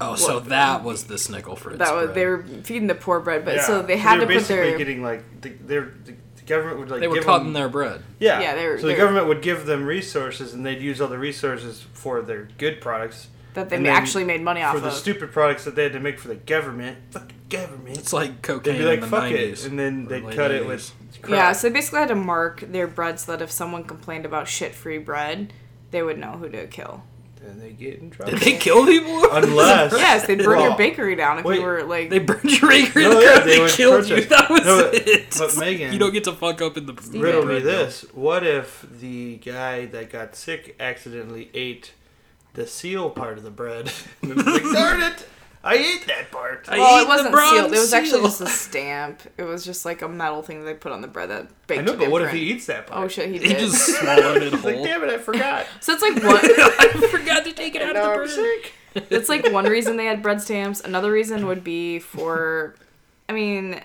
Oh, 0.00 0.14
so 0.16 0.40
that 0.40 0.82
was 0.82 1.04
the 1.04 1.14
snickle 1.16 1.56
fritz. 1.58 1.78
That 1.78 1.94
was 1.94 2.06
bread. 2.06 2.14
they 2.16 2.26
were 2.26 2.42
feeding 2.64 2.86
the 2.88 2.94
poor 2.94 3.20
bread, 3.20 3.44
but 3.44 3.56
Yeah. 3.56 3.62
so 3.66 3.82
they 3.82 3.96
had 3.96 4.14
were 4.18 4.20
to 4.20 4.26
put 4.26 4.34
basically 4.34 4.56
their 4.70 4.78
getting 4.78 5.02
like 5.02 5.40
the, 5.42 5.50
their 5.50 5.92
the, 6.04 6.14
the 6.36 6.42
government 6.46 6.78
would 6.80 6.90
like 6.90 7.00
They 7.00 7.08
were 7.08 7.16
give 7.16 7.24
cutting 7.24 7.44
them, 7.48 7.52
their 7.52 7.68
bread. 7.68 8.02
yeah 8.18 8.40
Yeah, 8.40 8.54
they 8.54 8.66
were- 8.66 8.78
so 8.78 8.86
the 8.86 8.94
government 8.94 9.26
would 9.28 9.42
give 9.42 9.66
them 9.66 9.84
resources 9.86 10.54
and 10.54 10.64
they'd 10.64 10.80
use 10.80 11.00
all 11.00 11.08
the 11.08 11.18
resources 11.18 11.84
for 11.92 12.22
their 12.22 12.48
good 12.58 12.80
products 12.80 13.28
that 13.54 13.68
they 13.68 13.88
actually 13.88 14.22
made 14.24 14.40
money 14.42 14.62
off 14.62 14.74
of. 14.76 14.80
for 14.80 14.86
the 14.88 14.92
stupid 14.94 15.32
products 15.32 15.64
that 15.64 15.74
they 15.74 15.82
had 15.82 15.92
to 15.92 16.00
make 16.00 16.18
for 16.20 16.28
the 16.28 16.36
government 16.36 16.96
fucking 17.10 17.36
government 17.48 17.98
It's 17.98 18.12
like 18.12 18.42
cocaine 18.42 18.74
they'd 18.74 18.78
be 18.78 18.84
like 18.84 18.94
in 18.94 19.00
the 19.00 19.06
fuck 19.08 19.24
90s. 19.24 19.34
it 19.34 19.64
and 19.66 19.78
then 19.78 20.04
they'd 20.06 20.22
late 20.22 20.36
cut 20.36 20.50
it 20.52 20.62
80s. 20.62 20.66
with 20.66 20.94
Yeah, 21.28 21.50
so 21.52 21.68
they 21.68 21.74
basically 21.74 21.98
had 21.98 22.08
to 22.08 22.14
mark 22.14 22.60
their 22.60 22.86
bread 22.86 23.18
so 23.20 23.32
that 23.32 23.42
if 23.42 23.50
someone 23.50 23.82
complained 23.84 24.24
about 24.24 24.46
shit 24.48 24.72
free 24.74 24.98
bread, 24.98 25.52
they 25.90 26.00
would 26.02 26.16
know 26.16 26.32
who 26.38 26.48
to 26.48 26.66
kill. 26.68 27.02
And 27.42 27.60
they 27.60 27.70
get 27.70 27.98
in 28.00 28.10
trouble 28.10 28.32
Did 28.32 28.40
they 28.42 28.56
kill 28.58 28.84
people? 28.86 29.24
unless 29.32 29.92
Yes, 29.92 30.26
they'd 30.26 30.38
burn 30.42 30.60
your 30.60 30.76
bakery 30.76 31.14
down 31.16 31.38
if 31.38 31.44
wait, 31.44 31.60
you 31.60 31.64
were 31.64 31.82
like. 31.84 32.10
They 32.10 32.18
burned 32.18 32.44
your 32.44 32.68
bakery 32.70 33.04
No, 33.04 33.10
to 33.10 33.16
the 33.16 33.22
yeah, 33.22 33.32
ground. 33.34 33.44
they 33.48 33.54
They, 33.56 33.60
would 33.62 33.70
killed 33.70 34.08
you. 34.08 34.24
That 34.24 34.50
was 34.50 34.64
No, 34.64 34.82
but- 34.90 34.94
it. 35.08 35.34
but 35.38 35.56
Megan- 35.58 35.92
you 35.92 35.98
don't 35.98 36.12
get 36.12 36.24
to 36.24 36.32
fuck 36.32 36.60
up 36.62 36.76
in 36.76 36.86
the 36.86 36.94
riddle 37.18 37.44
me 37.46 37.60
this 37.60 38.02
what 38.12 38.46
if 38.46 38.84
the 39.00 39.36
guy 39.36 39.86
that 39.86 40.10
got 40.10 40.34
sick 40.36 40.76
accidentally 40.80 41.50
ate 41.54 41.92
the 42.54 42.66
seal 42.66 43.10
part 43.10 43.38
of 43.38 43.44
the 43.44 43.50
bread 43.50 43.92
and 44.22 44.32
it's 44.32 44.44
like 44.46 44.62
darn 44.74 45.00
it 45.02 45.26
I 45.62 45.74
ate 45.74 46.06
that 46.06 46.30
part. 46.30 46.66
I 46.70 46.78
Well, 46.78 46.98
ate 46.98 47.02
it 47.02 47.08
wasn't 47.08 47.32
bronze 47.32 47.50
sealed. 47.50 47.72
It 47.72 47.78
was 47.78 47.92
actually 47.92 48.22
just 48.22 48.40
a 48.40 48.46
stamp. 48.48 49.20
It 49.36 49.42
was 49.42 49.64
just 49.64 49.84
like 49.84 50.00
a 50.02 50.08
metal 50.08 50.42
thing 50.42 50.60
that 50.60 50.64
they 50.64 50.74
put 50.74 50.90
on 50.92 51.02
the 51.02 51.08
bread 51.08 51.28
that 51.30 51.48
baked 51.66 51.80
I 51.82 51.84
know, 51.84 51.96
but 51.96 52.10
what 52.10 52.22
if 52.22 52.30
he 52.30 52.50
eats 52.50 52.66
that 52.66 52.86
part? 52.86 53.04
Oh 53.04 53.08
shit, 53.08 53.28
he 53.28 53.38
He 53.38 53.54
just 53.54 53.76
swallowed 54.00 54.42
it 54.42 54.54
It's 54.54 54.64
like, 54.64 54.76
whole. 54.76 54.84
damn 54.84 55.02
it, 55.04 55.10
I 55.10 55.18
forgot. 55.18 55.66
So 55.80 55.92
it's 55.92 56.02
like 56.02 56.14
one. 56.22 56.38
I 56.42 57.08
forgot 57.10 57.44
to 57.44 57.52
take 57.52 57.74
it 57.74 57.82
out 57.82 57.94
of 57.96 58.08
the 58.10 58.16
bread. 58.16 58.30
sick. 58.30 58.72
It's 59.10 59.28
like 59.28 59.52
one 59.52 59.66
reason 59.66 59.96
they 59.96 60.06
had 60.06 60.22
bread 60.22 60.40
stamps. 60.40 60.80
Another 60.80 61.12
reason 61.12 61.46
would 61.46 61.62
be 61.62 61.98
for, 62.00 62.74
I 63.28 63.32
mean, 63.34 63.80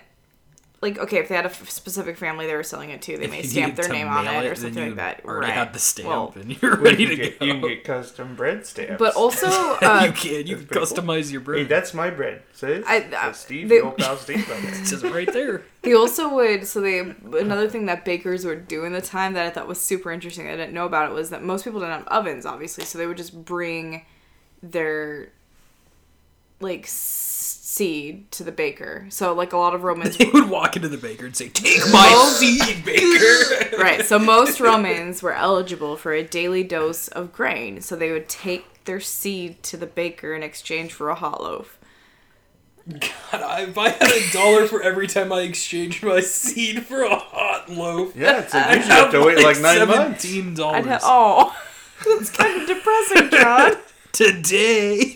like 0.88 0.98
okay, 0.98 1.18
if 1.18 1.28
they 1.28 1.34
had 1.34 1.44
a 1.46 1.50
f- 1.50 1.68
specific 1.68 2.16
family 2.16 2.46
they 2.46 2.54
were 2.54 2.62
selling 2.62 2.90
it 2.90 3.02
to, 3.02 3.16
they 3.18 3.24
If 3.24 3.30
may 3.30 3.42
stamp 3.42 3.76
their 3.76 3.88
name 3.88 4.08
on 4.08 4.24
mail 4.24 4.40
it 4.42 4.46
or 4.46 4.48
then 4.50 4.56
something 4.56 4.82
you 4.82 4.88
like 4.90 4.96
that. 4.96 5.24
Already 5.24 5.46
right. 5.48 5.54
had 5.54 5.72
the 5.72 5.78
stamp 5.78 6.08
Well, 6.08 6.32
and 6.36 6.62
you're 6.62 6.76
ready 6.76 7.02
you, 7.02 7.08
to 7.08 7.16
get, 7.16 7.38
go. 7.38 7.44
you 7.46 7.52
can 7.54 7.60
get 7.68 7.84
custom 7.84 8.34
bread 8.36 8.64
stamps. 8.66 8.96
but 8.98 9.14
also, 9.14 9.46
uh, 9.82 10.02
you 10.06 10.12
can. 10.12 10.46
You 10.46 10.56
can 10.56 10.66
That's 10.66 10.92
pretty 10.92 11.06
customize 11.06 11.32
your 11.32 11.40
bread. 11.40 11.58
hey, 11.62 11.64
that's 11.66 11.92
my 11.94 12.10
bread. 12.10 12.42
See? 12.52 12.82
I- 12.86 12.96
It 12.96 13.14
I- 13.14 13.32
Steve, 13.32 13.68
they- 13.68 13.78
the 13.78 13.84
old 13.84 13.98
pal 13.98 14.16
Steve. 14.16 14.50
on 14.50 14.62
there. 14.62 14.70
it 14.80 14.86
says 14.86 15.02
right 15.04 15.32
there. 15.32 15.62
They 15.82 15.94
also 15.94 16.32
would 16.34 16.66
so 16.66 16.80
they 16.80 16.98
another 17.00 17.68
thing 17.68 17.86
that 17.86 18.04
bakers 18.04 18.44
would 18.44 18.66
do 18.66 18.84
in 18.84 18.92
the 18.92 19.00
time 19.02 19.34
that 19.34 19.46
I 19.46 19.50
thought 19.50 19.68
was 19.68 19.80
super 19.80 20.10
interesting 20.10 20.48
I 20.48 20.56
didn't 20.56 20.72
know 20.72 20.84
about 20.86 21.10
it 21.10 21.14
was 21.14 21.30
that 21.30 21.44
most 21.44 21.62
people 21.64 21.78
didn't 21.78 21.94
have 21.98 22.08
ovens 22.08 22.44
obviously 22.44 22.84
so 22.84 22.98
they 22.98 23.06
would 23.06 23.16
just 23.16 23.44
bring 23.44 24.04
their 24.64 25.30
like 26.60 26.84
s- 26.86 27.35
seed 27.76 28.30
to 28.32 28.42
the 28.42 28.52
baker. 28.52 29.06
So 29.10 29.34
like 29.34 29.52
a 29.52 29.56
lot 29.58 29.74
of 29.74 29.82
Romans 29.84 30.16
They 30.16 30.30
would 30.30 30.48
walk 30.48 30.76
into 30.76 30.88
the 30.88 30.96
baker 30.96 31.26
and 31.26 31.36
say, 31.36 31.48
"Take 31.50 31.80
my 31.92 32.08
seed, 32.38 32.84
baker." 32.84 33.76
right 33.82 34.04
so 34.04 34.18
most 34.18 34.60
Romans 34.60 35.22
were 35.22 35.34
eligible 35.34 35.96
for 35.96 36.12
a 36.12 36.22
daily 36.22 36.62
dose 36.64 37.08
of 37.08 37.32
grain. 37.32 37.80
So 37.82 37.94
they 37.96 38.12
would 38.12 38.28
take 38.28 38.84
their 38.84 39.00
seed 39.00 39.62
to 39.64 39.76
the 39.76 39.86
baker 39.86 40.34
in 40.34 40.42
exchange 40.42 40.92
for 40.92 41.10
a 41.10 41.14
hot 41.14 41.42
loaf. 41.42 41.78
God, 42.88 43.42
I- 43.42 43.62
if 43.62 43.76
I 43.76 43.88
had 43.90 44.10
a 44.10 44.30
dollar 44.32 44.66
for 44.68 44.80
every 44.80 45.08
time 45.08 45.32
I 45.32 45.40
exchanged 45.40 46.04
my 46.04 46.20
seed 46.20 46.86
for 46.86 47.02
a 47.02 47.16
hot 47.16 47.68
loaf, 47.68 48.14
Yeah, 48.16 48.40
it's 48.42 48.54
a, 48.54 48.58
I'd 48.58 48.76
you 48.76 48.82
have 48.84 49.10
to 49.10 49.24
wait 49.24 49.38
like 49.42 49.60
nine 49.60 49.88
months. 49.88 50.22
Seventeen 50.22 50.50
I'd 50.50 50.56
dollars 50.56 51.00
oh 51.02 51.56
that's 52.06 52.30
kind 52.30 52.62
of 52.62 52.68
depressing 52.68 53.30
John 53.30 53.72
today. 54.16 55.12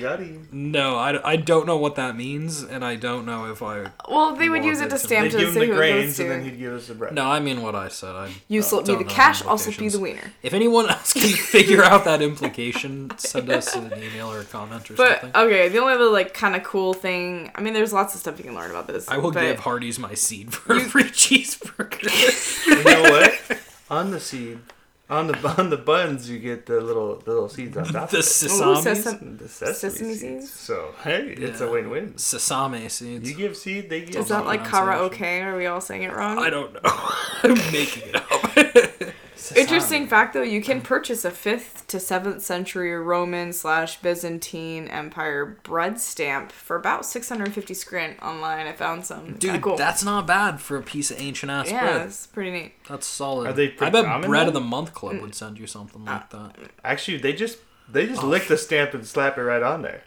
Got 0.00 0.20
him. 0.20 0.48
no, 0.52 0.96
I, 0.96 1.32
I 1.32 1.36
don't 1.36 1.66
know 1.66 1.76
what 1.76 1.94
that 1.96 2.16
means, 2.16 2.62
and 2.62 2.84
I 2.84 2.96
don't 2.96 3.24
know 3.26 3.50
if 3.50 3.62
I. 3.62 3.90
well 4.08 4.34
they 4.36 4.48
would 4.48 4.64
use 4.64 4.78
it 4.80 4.90
to 4.90 4.96
it's- 4.96 5.02
stamp 5.04 5.30
They 5.32 5.38
to 5.38 5.44
give 5.44 5.54
say 5.54 5.60
him 5.64 5.70
the 5.70 5.74
who 5.76 5.80
it 5.82 5.86
goes 5.86 5.92
grains, 6.02 6.16
to 6.16 6.22
and 6.22 6.30
then 6.32 6.44
he'd 6.44 6.58
give 6.58 6.72
us 6.74 6.86
the 6.88 6.94
bread. 6.94 7.14
No, 7.14 7.24
I 7.24 7.40
mean 7.40 7.62
what 7.62 7.74
I 7.74 7.88
said. 7.88 8.14
I 8.14 8.30
You 8.48 8.60
uh, 8.60 8.62
slip 8.62 8.82
me 8.82 8.86
don't 8.88 8.98
the 8.98 9.04
know 9.04 9.10
cash, 9.10 9.42
I'll 9.44 9.58
slip 9.58 9.78
you 9.80 9.86
implications. 9.86 9.92
the 9.94 10.00
wiener. 10.00 10.32
If 10.42 10.54
anyone 10.54 10.88
else 10.90 11.12
can 11.12 11.22
figure 11.56 11.82
out 11.82 12.04
that 12.04 12.22
implication, 12.22 13.10
send 13.18 13.50
us 13.50 13.74
an 13.74 13.92
email 14.02 14.30
or 14.32 14.40
a 14.40 14.44
comment 14.44 14.90
or 14.90 14.94
But 14.94 15.20
something. 15.22 15.40
okay, 15.42 15.68
the 15.68 15.78
only 15.78 15.94
other 15.94 16.06
like 16.10 16.34
kind 16.34 16.54
of 16.56 16.62
cool 16.62 16.92
thing. 16.94 17.50
I 17.54 17.60
mean, 17.60 17.72
there's 17.74 17.92
lots 17.92 18.14
of 18.14 18.20
stuff 18.20 18.38
you 18.38 18.44
can 18.44 18.54
learn 18.54 18.70
about 18.70 18.86
this. 18.86 19.08
I 19.08 19.16
will 19.18 19.32
but 19.32 19.40
give 19.42 19.60
Hardee's 19.60 19.98
my 19.98 20.14
seed 20.14 20.52
for 20.52 20.74
a 20.76 20.80
free 20.80 21.04
cheeseburger. 21.04 22.66
You 22.66 22.84
know 22.84 23.02
what? 23.10 23.60
on 23.90 24.10
the 24.10 24.18
seed, 24.20 24.58
on 25.08 25.28
the 25.28 25.48
on 25.58 25.70
the 25.70 25.76
buns, 25.76 26.28
you 26.28 26.38
get 26.38 26.66
the 26.66 26.80
little 26.80 27.16
the 27.20 27.30
little 27.30 27.48
seeds 27.48 27.76
on 27.76 27.84
top. 27.84 28.10
the 28.10 28.18
of 28.18 28.24
it. 28.24 28.26
sesame, 28.26 28.76
sesame- 28.82 29.36
The 29.36 29.48
sesame, 29.48 29.74
Sesame 29.74 30.14
seeds. 30.14 30.20
seeds? 30.20 30.50
So 30.50 30.94
hey, 31.04 31.34
it's 31.38 31.60
a 31.60 31.70
win-win. 31.70 32.18
sesame 32.18 32.88
seeds. 32.88 33.28
You 33.28 33.36
give 33.36 33.56
seed, 33.56 33.88
they 33.90 34.00
give. 34.04 34.16
Is 34.16 34.28
that 34.28 34.38
seed. 34.38 34.46
like 34.46 34.64
karaoke? 34.64 35.42
Are 35.44 35.56
we 35.56 35.66
all 35.66 35.80
saying 35.80 36.02
it 36.02 36.12
wrong? 36.12 36.38
I 36.38 36.50
don't 36.50 36.72
know. 36.74 36.80
I'm 37.42 37.54
making 37.72 38.02
it 38.08 38.16
up. 38.16 39.12
Interesting 39.54 40.06
fact 40.06 40.32
though, 40.34 40.42
you 40.42 40.62
can 40.62 40.80
purchase 40.80 41.24
a 41.24 41.30
5th 41.30 41.86
to 41.88 41.98
7th 41.98 42.40
century 42.40 42.92
Roman 42.94 43.52
slash 43.52 44.00
Byzantine 44.00 44.88
Empire 44.88 45.58
bread 45.62 46.00
stamp 46.00 46.50
for 46.52 46.76
about 46.76 47.04
650 47.04 47.74
scrint 47.74 48.22
online. 48.22 48.66
I 48.66 48.72
found 48.72 49.04
some. 49.04 49.24
Kinda 49.24 49.38
Dude, 49.38 49.62
cool. 49.62 49.76
that's 49.76 50.02
not 50.02 50.26
bad 50.26 50.60
for 50.60 50.76
a 50.76 50.82
piece 50.82 51.10
of 51.10 51.20
ancient 51.20 51.50
ass 51.50 51.70
yeah, 51.70 51.80
bread. 51.80 52.06
it's 52.06 52.26
pretty 52.26 52.50
neat. 52.50 52.72
That's 52.88 53.06
solid. 53.06 53.48
Are 53.48 53.52
they 53.52 53.74
I 53.80 53.90
bet 53.90 54.04
common, 54.04 54.28
Bread 54.28 54.44
though? 54.44 54.48
of 54.48 54.54
the 54.54 54.60
Month 54.60 54.94
Club 54.94 55.20
would 55.20 55.34
send 55.34 55.58
you 55.58 55.66
something 55.66 56.04
like 56.04 56.32
uh, 56.34 56.48
that. 56.48 56.56
Actually, 56.84 57.18
they 57.18 57.32
just 57.32 57.58
they 57.90 58.04
Oh. 58.04 58.06
just 58.06 58.22
lick 58.22 58.44
oh. 58.46 58.48
the 58.48 58.56
stamp 58.58 58.94
and 58.94 59.06
slap 59.06 59.36
it 59.38 59.42
right 59.42 59.62
on 59.62 59.82
there. 59.82 60.02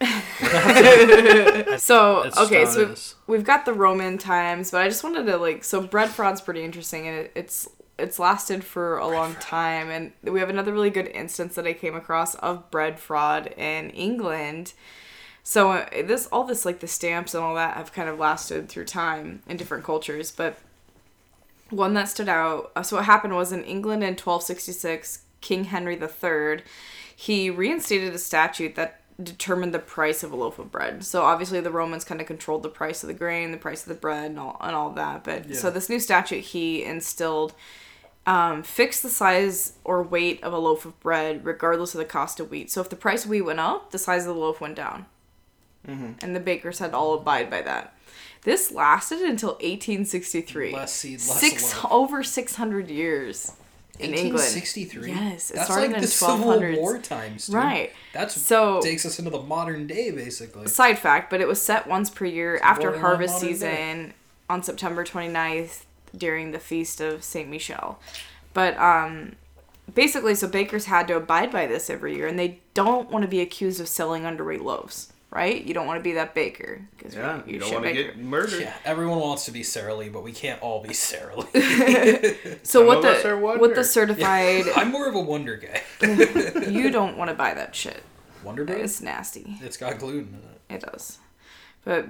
So 1.78 2.22
That's 2.24 2.38
okay, 2.38 2.64
how 2.64 2.70
so 2.70 2.78
we've, 2.80 2.90
is. 2.90 3.14
we've 3.26 3.44
got 3.44 3.64
the 3.64 3.72
Roman 3.72 4.18
times, 4.18 4.70
but 4.70 4.80
I 4.82 4.88
just 4.88 5.02
wanted 5.04 5.26
to 5.26 5.36
like 5.36 5.64
so 5.64 5.80
bread 5.80 6.10
fraud's 6.10 6.40
pretty 6.40 6.62
interesting, 6.64 7.06
and 7.06 7.16
it, 7.18 7.32
it's 7.34 7.68
it's 7.98 8.18
lasted 8.18 8.64
for 8.64 8.96
a 8.98 9.06
long 9.08 9.34
time, 9.36 9.90
and 9.90 10.12
we 10.22 10.40
have 10.40 10.50
another 10.50 10.72
really 10.72 10.90
good 10.90 11.08
instance 11.08 11.54
that 11.56 11.66
I 11.66 11.72
came 11.72 11.94
across 11.94 12.34
of 12.36 12.70
bread 12.70 12.98
fraud 12.98 13.48
in 13.56 13.90
England. 13.90 14.72
So 15.42 15.72
uh, 15.72 15.88
this 16.04 16.26
all 16.30 16.44
this 16.44 16.64
like 16.64 16.80
the 16.80 16.86
stamps 16.88 17.34
and 17.34 17.42
all 17.42 17.54
that 17.54 17.76
have 17.76 17.92
kind 17.92 18.08
of 18.08 18.18
lasted 18.18 18.68
through 18.68 18.84
time 18.84 19.42
in 19.48 19.56
different 19.56 19.84
cultures, 19.84 20.30
but 20.30 20.58
one 21.70 21.94
that 21.94 22.08
stood 22.08 22.28
out. 22.28 22.70
uh, 22.76 22.82
So 22.82 22.96
what 22.96 23.04
happened 23.06 23.34
was 23.34 23.52
in 23.52 23.64
England 23.64 24.02
in 24.02 24.10
1266, 24.10 25.22
King 25.40 25.64
Henry 25.64 25.98
III, 26.00 26.62
he 27.14 27.50
reinstated 27.50 28.14
a 28.14 28.18
statute 28.18 28.74
that 28.76 29.00
determined 29.22 29.74
the 29.74 29.78
price 29.80 30.22
of 30.22 30.32
a 30.32 30.36
loaf 30.36 30.58
of 30.58 30.70
bread. 30.70 31.04
So 31.04 31.22
obviously 31.24 31.60
the 31.60 31.70
Romans 31.72 32.04
kind 32.04 32.20
of 32.20 32.26
controlled 32.26 32.62
the 32.62 32.68
price 32.68 33.02
of 33.02 33.08
the 33.08 33.14
grain, 33.14 33.50
the 33.50 33.56
price 33.58 33.82
of 33.82 33.88
the 33.88 33.94
bread, 34.00 34.30
and 34.30 34.38
all 34.38 34.56
and 34.60 34.74
all 34.76 34.90
that. 34.90 35.24
But 35.24 35.56
so 35.56 35.70
this 35.70 35.88
new 35.88 35.98
statute 35.98 36.44
he 36.44 36.84
instilled 36.84 37.52
um, 38.28 38.62
fixed 38.62 39.02
the 39.02 39.08
size 39.08 39.72
or 39.84 40.02
weight 40.02 40.42
of 40.44 40.52
a 40.52 40.58
loaf 40.58 40.84
of 40.84 40.98
bread 41.00 41.44
regardless 41.46 41.94
of 41.94 41.98
the 41.98 42.04
cost 42.04 42.38
of 42.38 42.50
wheat. 42.50 42.70
So 42.70 42.80
if 42.82 42.90
the 42.90 42.96
price 42.96 43.24
of 43.24 43.30
wheat 43.30 43.40
went 43.42 43.58
up, 43.58 43.90
the 43.90 43.98
size 43.98 44.26
of 44.26 44.34
the 44.34 44.40
loaf 44.40 44.60
went 44.60 44.74
down. 44.76 45.06
And 45.86 46.36
the 46.36 46.40
bakers 46.40 46.80
had 46.80 46.90
to 46.90 46.96
all 46.98 47.14
abide 47.14 47.48
by 47.48 47.62
that. 47.62 47.94
This 48.42 48.70
lasted 48.70 49.20
until 49.20 49.52
1863. 49.52 50.72
Less 50.74 50.92
seed, 50.92 51.12
less 51.14 51.40
Six 51.40 51.74
loaf. 51.82 51.86
over 51.90 52.22
600 52.22 52.90
years 52.90 53.52
in 53.98 54.10
England. 54.12 54.34
1863. 54.34 55.10
Yes, 55.10 55.50
it 55.50 55.54
that's 55.54 55.64
started 55.66 55.86
like 55.88 55.96
in 55.96 56.02
the 56.02 56.06
Civil 56.06 56.60
War 56.76 56.98
times, 56.98 57.46
dude. 57.46 57.54
Right. 57.56 57.92
That's 58.12 58.38
So- 58.38 58.82
takes 58.82 59.06
us 59.06 59.18
into 59.18 59.30
the 59.30 59.40
modern 59.40 59.86
day, 59.86 60.10
basically. 60.10 60.66
Side 60.68 60.98
fact, 60.98 61.30
but 61.30 61.40
it 61.40 61.48
was 61.48 61.60
set 61.62 61.86
once 61.86 62.10
per 62.10 62.26
year 62.26 62.58
after 62.62 62.98
harvest 62.98 63.34
modern 63.36 63.48
day. 63.48 63.52
season 63.54 64.14
on 64.50 64.62
September 64.62 65.04
29th 65.04 65.84
during 66.16 66.52
the 66.52 66.58
feast 66.58 67.00
of 67.00 67.22
Saint 67.24 67.48
Michel. 67.48 67.98
But 68.54 68.76
um 68.78 69.36
basically 69.94 70.34
so 70.34 70.48
bakers 70.48 70.86
had 70.86 71.08
to 71.08 71.16
abide 71.16 71.50
by 71.50 71.66
this 71.66 71.88
every 71.90 72.14
year 72.16 72.26
and 72.26 72.38
they 72.38 72.60
don't 72.74 73.10
want 73.10 73.22
to 73.22 73.28
be 73.28 73.40
accused 73.40 73.80
of 73.80 73.88
selling 73.88 74.22
underweight 74.24 74.62
loaves, 74.62 75.12
right? 75.30 75.64
You 75.64 75.72
don't 75.74 75.86
want 75.86 75.98
to 75.98 76.04
be 76.04 76.12
that 76.12 76.34
baker 76.34 76.82
because 76.96 77.14
Yeah, 77.14 77.40
you, 77.46 77.58
don't 77.58 77.72
want 77.72 77.84
to 77.84 77.92
get 77.92 78.18
murdered. 78.18 78.60
Yeah, 78.60 78.74
everyone 78.84 79.18
wants 79.20 79.46
to 79.46 79.50
be 79.50 79.62
Sara 79.62 79.94
Lee, 79.94 80.08
but 80.08 80.22
we 80.22 80.32
can't 80.32 80.60
all 80.62 80.82
be 80.82 80.92
Sara 80.92 81.36
Lee. 81.36 81.46
So 82.62 82.80
Some 82.80 82.86
what 82.86 83.04
of 83.04 83.22
the 83.22 83.36
what 83.38 83.74
the 83.74 83.84
certified 83.84 84.64
I'm 84.76 84.90
more 84.90 85.08
of 85.08 85.14
a 85.14 85.20
Wonder 85.20 85.56
guy. 85.56 85.82
you 86.68 86.90
don't 86.90 87.16
want 87.16 87.30
to 87.30 87.34
buy 87.34 87.54
that 87.54 87.74
shit. 87.74 88.02
Wonder 88.44 88.64
Bread? 88.64 88.80
It's 88.80 89.00
nasty. 89.00 89.56
It's 89.62 89.76
got 89.76 89.98
gluten 89.98 90.34
in 90.68 90.76
it. 90.76 90.82
It 90.82 90.90
does. 90.90 91.18
But 91.84 92.06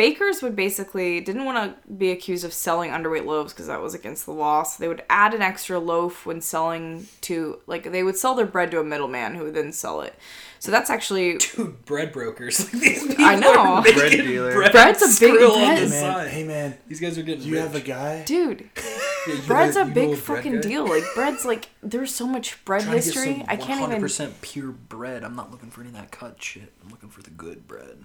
bakers 0.00 0.40
would 0.42 0.56
basically 0.56 1.20
didn't 1.20 1.44
want 1.44 1.58
to 1.84 1.92
be 1.92 2.10
accused 2.10 2.42
of 2.42 2.54
selling 2.54 2.90
underweight 2.90 3.26
loaves 3.26 3.52
because 3.52 3.66
that 3.66 3.82
was 3.82 3.92
against 3.92 4.24
the 4.24 4.32
law. 4.32 4.62
So 4.62 4.80
they 4.80 4.88
would 4.88 5.02
add 5.10 5.34
an 5.34 5.42
extra 5.42 5.78
loaf 5.78 6.24
when 6.24 6.40
selling 6.40 7.06
to 7.22 7.58
like 7.66 7.92
they 7.92 8.02
would 8.02 8.16
sell 8.16 8.34
their 8.34 8.46
bread 8.46 8.70
to 8.70 8.80
a 8.80 8.84
middleman 8.84 9.34
who 9.34 9.44
would 9.44 9.54
then 9.54 9.72
sell 9.72 10.00
it. 10.00 10.14
So 10.58 10.70
that's 10.70 10.88
actually 10.88 11.36
Dude, 11.56 11.84
bread 11.84 12.12
brokers. 12.12 12.60
Like 12.72 12.82
these 12.82 13.06
people 13.06 13.24
I 13.24 13.34
know. 13.36 13.82
Bread 13.82 14.12
dealer. 14.12 14.52
bread 14.54 14.72
Bread's 14.72 15.02
a 15.02 15.20
big- 15.20 15.34
skrill 15.38 15.52
on 15.52 15.74
bread- 15.74 15.82
the 15.82 15.88
side. 15.90 16.28
hey 16.28 16.44
man, 16.44 16.78
These 16.88 17.00
guys 17.00 17.18
are 17.18 17.22
getting 17.22 17.42
do 17.42 17.48
you 17.48 17.54
rich. 17.56 17.62
have 17.64 17.74
a 17.74 17.80
guy? 17.80 18.24
dude. 18.24 18.70
Yeah, 19.28 19.34
Bread's 19.46 19.76
know- 19.76 19.82
a 19.82 19.84
big 19.84 20.16
fucking 20.16 20.54
guy? 20.54 20.60
deal. 20.62 20.88
Like 20.88 21.04
bread's 21.14 21.44
like 21.44 21.68
there's 21.82 22.14
so 22.14 22.26
much 22.26 22.64
bread 22.64 22.84
Trying 22.84 22.98
to 23.00 23.04
get 23.04 23.14
history. 23.14 23.44
I 23.46 23.56
can't 23.56 23.82
even. 23.82 24.00
100% 24.02 24.32
pure 24.40 24.70
bread. 24.72 25.24
I'm 25.24 25.36
not 25.36 25.50
looking 25.50 25.68
for 25.70 25.82
any 25.82 25.90
of 25.90 25.96
that 25.96 26.10
cut 26.10 26.42
shit. 26.42 26.72
I'm 26.82 26.88
looking 26.90 27.10
for 27.10 27.20
the 27.20 27.28
good 27.28 27.68
bread. 27.68 27.98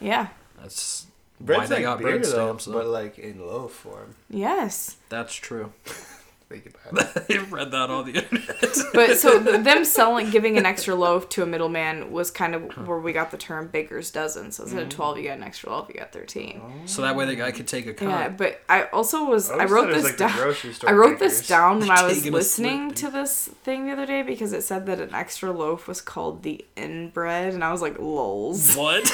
Yeah. 0.00 0.26
That's 0.60 1.06
Bread's 1.40 1.62
why 1.62 1.66
they 1.66 1.74
like 1.76 1.84
got 1.84 1.98
beer 1.98 2.08
bread 2.08 2.24
though, 2.24 2.28
stamps. 2.28 2.66
but 2.66 2.86
like 2.86 3.18
in 3.18 3.40
loaf 3.40 3.72
form. 3.72 4.14
Yes. 4.30 4.96
That's 5.08 5.34
true. 5.34 5.72
Think 6.48 6.76
about 6.88 7.16
it. 7.16 7.26
I 7.30 7.38
read 7.50 7.72
that 7.72 7.90
on 7.90 8.06
the 8.06 8.22
internet. 8.22 8.46
But 8.94 9.18
so 9.18 9.38
them 9.40 9.84
selling, 9.84 10.30
giving 10.30 10.56
an 10.56 10.64
extra 10.64 10.94
loaf 10.94 11.28
to 11.30 11.42
a 11.42 11.46
middleman 11.46 12.12
was 12.12 12.30
kind 12.30 12.54
of 12.54 12.86
where 12.86 12.98
we 12.98 13.12
got 13.12 13.30
the 13.30 13.36
term 13.36 13.66
baker's 13.66 14.10
dozen. 14.10 14.52
So 14.52 14.62
instead 14.62 14.82
of 14.82 14.88
mm. 14.88 14.92
twelve, 14.92 15.18
you 15.18 15.24
got 15.24 15.36
an 15.38 15.42
extra 15.42 15.70
loaf. 15.70 15.88
You 15.88 15.96
got 15.96 16.12
thirteen. 16.12 16.62
so 16.86 17.02
that 17.02 17.16
way 17.16 17.26
the 17.26 17.34
guy 17.34 17.50
could 17.50 17.66
take 17.66 17.86
a 17.86 17.92
cut. 17.92 18.08
Yeah, 18.08 18.28
but 18.28 18.62
I 18.68 18.84
also 18.84 19.24
was 19.24 19.50
I 19.50 19.56
I 19.56 19.64
wrote 19.64 19.82
thought 19.86 19.90
it 19.90 19.94
was 19.94 20.02
this 20.04 20.12
like 20.12 20.18
down. 20.18 20.88
I 20.88 20.92
wrote 20.92 21.18
bakers. 21.18 21.38
this 21.38 21.48
down 21.48 21.80
when 21.80 21.90
I 21.90 22.06
was 22.06 22.24
listening 22.24 22.90
slip. 22.90 22.96
to 22.96 23.10
this 23.10 23.48
thing 23.48 23.86
the 23.86 23.92
other 23.92 24.06
day 24.06 24.22
because 24.22 24.52
it 24.52 24.62
said 24.62 24.86
that 24.86 25.00
an 25.00 25.14
extra 25.14 25.50
loaf 25.50 25.88
was 25.88 26.00
called 26.00 26.42
the 26.44 26.64
inbred, 26.76 27.54
and 27.54 27.64
I 27.64 27.72
was 27.72 27.82
like, 27.82 27.98
"Lols." 27.98 28.76
What? 28.76 29.10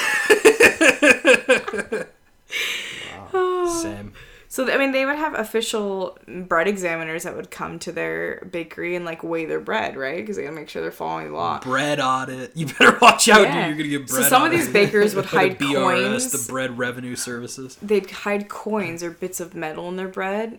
Same. 3.82 4.12
So 4.48 4.70
I 4.70 4.76
mean, 4.76 4.92
they 4.92 5.06
would 5.06 5.16
have 5.16 5.32
official 5.34 6.18
bread 6.28 6.68
examiners 6.68 7.22
that 7.22 7.34
would 7.34 7.50
come 7.50 7.78
to 7.80 7.90
their 7.92 8.46
bakery 8.52 8.94
and 8.96 9.04
like 9.06 9.22
weigh 9.24 9.46
their 9.46 9.60
bread, 9.60 9.96
right? 9.96 10.18
Because 10.18 10.36
they 10.36 10.42
gotta 10.42 10.54
make 10.54 10.68
sure 10.68 10.82
they're 10.82 10.90
following 10.90 11.28
the 11.28 11.34
law. 11.34 11.58
bread 11.60 11.98
audit. 12.00 12.54
You 12.54 12.66
better 12.66 12.98
watch 13.00 13.30
out, 13.30 13.40
Yeah. 13.42 13.68
dude. 13.68 13.78
You're 13.78 13.88
gonna 13.88 13.98
get 14.04 14.08
bread. 14.10 14.24
So 14.24 14.28
some 14.28 14.42
of 14.44 14.50
these 14.50 14.68
bakers 14.68 15.14
would 15.14 15.24
hide 15.36 15.58
BRS, 15.58 15.74
coins. 15.74 16.32
the 16.32 16.52
Bread 16.52 16.76
Revenue 16.76 17.16
Services. 17.16 17.78
They'd 17.80 18.10
hide 18.10 18.50
coins 18.50 19.02
or 19.02 19.10
bits 19.10 19.40
of 19.40 19.54
metal 19.54 19.88
in 19.88 19.96
their 19.96 20.08
bread. 20.08 20.58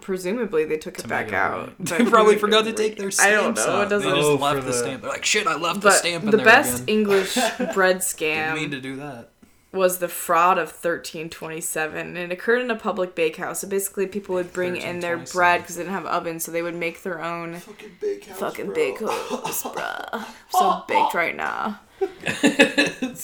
Presumably, 0.00 0.64
they 0.64 0.78
took 0.78 0.98
it 1.00 1.08
back 1.08 1.32
out. 1.32 1.66
right. 1.66 1.76
They 1.98 2.04
probably 2.06 2.36
forgot 2.38 2.64
to 2.66 2.72
take 2.72 2.96
their 2.96 3.08
I 3.08 3.10
stamps 3.10 3.62
don't 3.64 3.74
know. 3.74 3.80
out. 3.80 3.86
It 3.86 3.90
doesn't. 3.90 4.08
They 4.08 4.16
just 4.16 4.28
Oh, 4.30 4.34
left 4.36 4.60
the, 4.60 4.66
the- 4.68 4.72
stamp. 4.72 5.02
They're 5.02 5.10
like, 5.10 5.24
shit, 5.24 5.46
I 5.48 5.56
left 5.56 5.80
the 5.80 5.90
stamp 5.90 6.24
in 6.24 6.30
the 6.30 6.38
best 6.38 6.84
again. 6.84 6.96
English 7.00 7.34
bread 7.74 8.02
Didn't 8.16 8.54
mean 8.54 8.70
to 8.70 8.80
do 8.80 8.96
that. 8.96 9.30
Was 9.72 9.98
the 9.98 10.08
fraud 10.08 10.58
of 10.58 10.68
1327 10.68 12.06
and 12.08 12.16
it 12.18 12.30
occurred 12.32 12.60
in 12.60 12.70
a 12.70 12.76
public 12.76 13.14
bakehouse. 13.14 13.60
So 13.60 13.68
basically 13.68 14.06
people 14.06 14.34
would 14.34 14.52
bring 14.52 14.76
in 14.76 15.00
their 15.00 15.16
bread 15.16 15.62
because 15.62 15.76
they 15.76 15.82
didn't 15.82 15.94
have 15.94 16.06
ovens 16.06 16.44
so 16.44 16.52
they 16.52 16.62
would 16.62 16.74
make 16.74 17.02
their 17.02 17.22
own 17.22 17.54
Fucking 17.56 17.90
bakehouse. 18.00 18.38
fucking 18.38 18.72
bakehouse 18.74 19.62
bruh. 19.62 20.24
So 20.50 20.84
baked 20.86 21.14
right 21.14 21.34
now. 21.36 21.80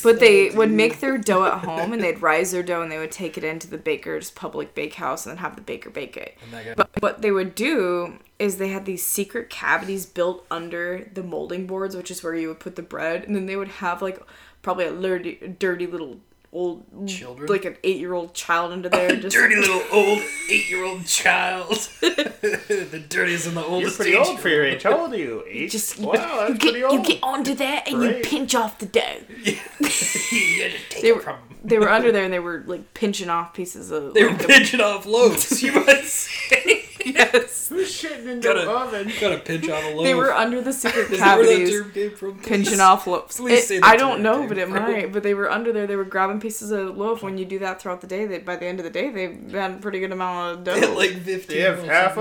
But 0.03 0.21
they 0.21 0.51
would 0.51 0.71
make 0.71 1.01
their 1.01 1.19
dough 1.19 1.45
at 1.45 1.65
home 1.65 1.93
and 1.93 2.03
they'd 2.03 2.23
rise 2.23 2.53
their 2.53 2.63
dough 2.63 2.83
and 2.83 2.91
they 2.93 2.99
would 2.99 3.11
take 3.11 3.37
it 3.37 3.43
into 3.45 3.67
the 3.69 3.79
baker's 3.79 4.31
public 4.31 4.75
bakehouse 4.75 5.27
and 5.27 5.33
then 5.37 5.43
have 5.43 5.57
the 5.57 5.63
baker 5.63 5.91
bake 5.91 6.17
it. 6.17 6.37
And 6.45 6.53
that 6.53 6.65
guy- 6.65 6.75
but 6.75 6.91
what 7.01 7.23
they 7.23 7.31
would 7.31 7.55
do 7.55 8.19
is 8.39 8.57
they 8.59 8.69
had 8.69 8.85
these 8.85 9.05
secret 9.05 9.51
cavities 9.51 10.07
built 10.07 10.47
under 10.51 11.09
the 11.13 11.23
molding 11.23 11.67
boards, 11.67 11.97
which 11.97 12.11
is 12.11 12.23
where 12.23 12.35
you 12.35 12.49
would 12.49 12.61
put 12.61 12.77
the 12.77 12.83
bread, 12.83 13.25
and 13.25 13.35
then 13.35 13.47
they 13.47 13.57
would 13.57 13.69
have 13.69 14.01
like 14.03 14.21
probably 14.63 14.85
a 14.85 14.93
dirty, 14.93 15.55
dirty 15.59 15.87
little 15.87 16.19
old 16.53 17.07
Children? 17.09 17.49
like 17.49 17.65
an 17.65 17.77
eight-year-old 17.85 18.35
child 18.35 18.73
under 18.73 18.89
there. 18.89 19.17
Just 19.21 19.35
dirty 19.37 19.57
little 19.57 19.83
old 19.93 20.23
eight-year-old 20.51 21.05
child. 21.07 21.69
the 22.01 23.05
dirtiest 23.09 23.47
and 23.47 23.57
the 23.57 23.63
oldest. 23.65 23.69
You're 23.71 23.77
oldest. 23.79 23.97
pretty 23.99 24.13
age. 24.17 24.27
old 24.27 24.41
for 24.41 24.49
your 24.49 24.65
age. 24.65 24.83
How 24.83 24.99
old 25.01 25.13
are 25.13 25.17
you? 25.17 25.45
Eight? 25.49 25.71
just 25.71 25.99
you, 25.99 26.07
wow, 26.07 26.13
you 26.13 26.21
that's 26.21 26.51
get 26.53 26.61
pretty 26.73 26.85
old. 26.85 26.93
you 26.95 27.03
get 27.15 27.23
onto 27.23 27.55
there 27.55 27.83
and 27.87 27.97
Great. 27.97 28.17
you 28.19 28.23
pinch 28.25 28.55
off 28.55 28.79
the 28.79 28.87
dough. 28.87 29.01
you 29.45 29.55
had 29.55 30.73
to 30.73 30.79
take 30.91 31.03
They 31.03 31.13
were 31.13 31.21
from. 31.21 31.37
they 31.65 31.79
were 31.79 31.91
under 31.91 32.13
there 32.13 32.25
and 32.25 32.33
they 32.33 32.39
were 32.39 32.63
like 32.67 32.95
pinching 32.95 33.29
off 33.31 33.53
pieces 33.55 33.91
of. 33.91 34.15
They 34.15 34.25
were 34.25 34.31
like, 34.31 34.39
the- 34.41 34.47
pinching 34.49 34.81
off 34.81 35.07
loaves. 35.07 35.63
You 35.63 35.73
must 35.73 36.13
say. 36.15 36.85
yes, 37.15 37.69
Who's 37.69 37.91
shitting 37.91 38.27
in 38.27 38.41
Gotta- 38.41 38.61
the 38.63 38.71
oven? 38.71 39.13
Gotta 39.21 39.39
pinch 39.39 39.69
off 39.69 39.85
a 39.85 39.89
loaf. 39.95 40.05
they 40.05 40.15
were 40.15 40.33
under 40.33 40.61
the 40.61 40.73
secret 40.73 41.11
Is 41.13 41.19
that 41.21 41.37
where 41.39 41.47
that 41.47 41.53
cavities. 41.53 41.81
term 41.81 41.91
came 41.93 42.17
from? 42.17 42.35
Please? 42.39 42.47
pinching 42.49 42.81
off 42.81 43.07
loaves. 43.07 43.39
It- 43.71 43.81
I 43.85 43.97
don't 43.97 44.23
know, 44.23 44.47
but 44.47 44.59
it 44.59 44.69
from. 44.69 44.83
might. 44.83 45.13
But 45.13 45.23
they 45.23 45.35
were 45.35 45.51
under 45.51 45.73
there. 45.73 45.87
They 45.87 45.97
were 45.97 46.05
grabbing 46.05 46.41
pieces 46.41 46.71
of 46.71 46.97
loaf. 46.97 47.23
When 47.23 47.39
you 47.39 47.45
do 47.45 47.59
that 47.61 47.81
throughout 47.81 48.01
the 48.01 48.07
day, 48.07 48.27
they, 48.27 48.39
by 48.39 48.57
the 48.57 48.67
end 48.67 48.81
of 48.81 48.85
the 48.85 48.91
day, 48.91 49.11
they've 49.11 49.51
had 49.53 49.73
a 49.73 49.77
pretty 49.77 50.01
good 50.01 50.13
amount 50.13 50.59
of 50.59 50.65
dough. 50.65 50.75
They 50.75 50.81
had 50.81 50.87
dough. 50.91 50.95
like 50.97 51.13
15 51.23 51.57
They 51.57 51.63
have 51.63 51.79
loaves 51.79 51.89
half 51.91 52.17
a 52.17 52.21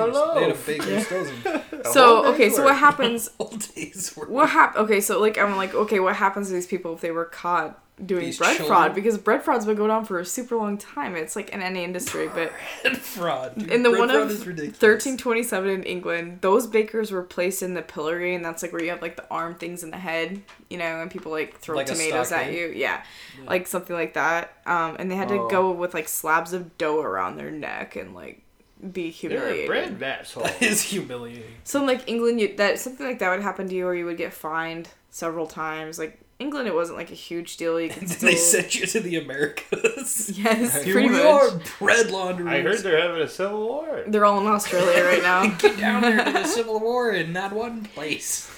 apiece. 0.52 0.86
They 0.86 0.96
had 1.00 1.12
a 1.12 1.74
loaf. 1.84 1.94
so 1.94 2.26
okay, 2.34 2.50
so 2.50 2.64
what 2.64 2.76
happens? 2.76 3.30
All 3.38 3.50
days 3.76 4.14
worth. 4.18 4.30
What 4.30 4.50
hap- 4.50 4.76
Okay, 4.78 5.00
so 5.02 5.20
like 5.20 5.38
I'm 5.38 5.56
like 5.58 5.74
okay, 5.74 6.00
what 6.00 6.16
happens 6.16 6.48
to 6.48 6.54
these 6.54 6.68
people 6.68 6.94
if 6.94 7.02
they 7.02 7.12
were 7.12 7.26
caught 7.26 7.80
doing 8.06 8.26
These 8.26 8.38
bread 8.38 8.58
children? 8.58 8.68
fraud? 8.68 8.96
Because 8.96 9.18
bread 9.18 9.44
fraud's 9.44 9.66
been 9.66 9.76
going 9.76 9.90
on 9.92 10.06
for 10.06 10.20
a 10.20 10.26
super 10.26 10.56
long 10.56 10.78
time. 10.78 11.16
It's 11.16 11.36
like 11.36 11.50
in 11.50 11.62
any 11.62 11.84
industry, 11.84 12.28
but 12.28 12.52
Bread 12.84 12.98
fraud. 12.98 13.58
dude. 13.58 13.72
in 13.72 13.84
the 13.84 13.90
Bread 13.90 14.00
one 14.00 14.10
of 14.12 14.30
is 14.32 14.46
1327 14.46 15.70
in 15.70 15.84
England, 15.84 16.40
those 16.42 16.68
bakers 16.68 17.12
were 17.12 17.24
placed 17.24 17.64
in 17.64 17.74
the 17.74 17.82
pillory, 17.82 18.36
and 18.36 18.44
that's 18.46 18.62
like 18.62 18.72
where 18.72 18.84
you 18.84 18.90
have 18.90 19.02
like 19.02 19.16
the 19.16 19.26
arm 19.32 19.56
things 19.56 19.84
in 19.84 19.92
the 19.92 19.98
head, 19.98 20.42
you 20.70 20.78
know, 20.78 21.02
and 21.02 21.10
people 21.10 21.32
like 21.32 21.58
throw 21.60 21.76
Like 21.76 21.88
tomatoes 21.88 22.32
at 22.32 22.54
you, 22.54 22.72
yeah, 22.76 23.04
like 23.48 23.68
something 23.68 23.96
like 23.96 24.14
that. 24.14 24.54
Um, 24.66 24.96
and 25.00 25.10
they 25.10 25.16
had 25.16 25.30
to 25.30 25.36
Oh. 25.36 25.50
go 25.50 25.72
with 25.72 25.94
like 25.94 26.08
slabs 26.08 26.54
of 26.54 26.78
dough 26.78 27.02
around 27.02 27.38
their 27.38 27.52
neck 27.52 27.96
and 27.96 28.14
like 28.16 28.44
be 28.92 29.08
a 29.08 29.10
humiliated. 29.12 29.68
bread 29.68 30.04
asshole. 30.04 30.44
That 30.44 30.62
is 30.62 30.82
humiliating. 30.84 31.44
So 31.64 31.80
in 31.82 31.88
like 31.88 32.08
England, 32.08 32.40
you 32.40 32.56
that 32.58 32.80
something 32.80 33.06
like 33.06 33.20
that 33.20 33.32
would 33.32 33.42
happen 33.42 33.68
to 33.70 33.74
you, 33.76 33.88
or 33.88 33.96
you 33.96 34.06
would 34.06 34.18
get 34.18 34.34
fined 34.34 34.90
several 35.10 35.48
times. 35.48 35.98
Like 35.98 36.20
England, 36.40 36.68
it 36.68 36.76
wasn't 36.76 36.98
like 37.00 37.10
a 37.12 37.16
huge 37.16 37.58
deal. 37.58 37.80
You 37.82 37.90
could 37.90 38.08
still 38.10 38.30
they 38.30 38.36
sent 38.36 38.76
you 38.76 38.86
to 38.86 39.00
the 39.00 39.16
Americas. 39.18 40.30
yes, 40.38 40.84
Here 40.84 40.94
pretty 40.94 41.10
much. 41.10 41.22
are, 41.22 41.50
bread 41.80 42.12
launderers. 42.12 42.52
I 42.52 42.62
heard 42.62 42.78
they're 42.80 43.02
having 43.02 43.22
a 43.22 43.28
civil 43.28 43.68
war. 43.68 44.04
They're 44.08 44.26
all 44.26 44.40
in 44.42 44.48
Australia 44.48 45.04
right 45.04 45.24
now. 45.24 45.48
Get 45.58 45.78
down 45.80 46.02
there 46.04 46.24
to 46.24 46.32
the 46.32 46.46
Civil 46.46 46.80
War 46.80 47.12
in 47.12 47.34
that 47.34 47.54
one 47.54 47.84
place. 47.86 48.50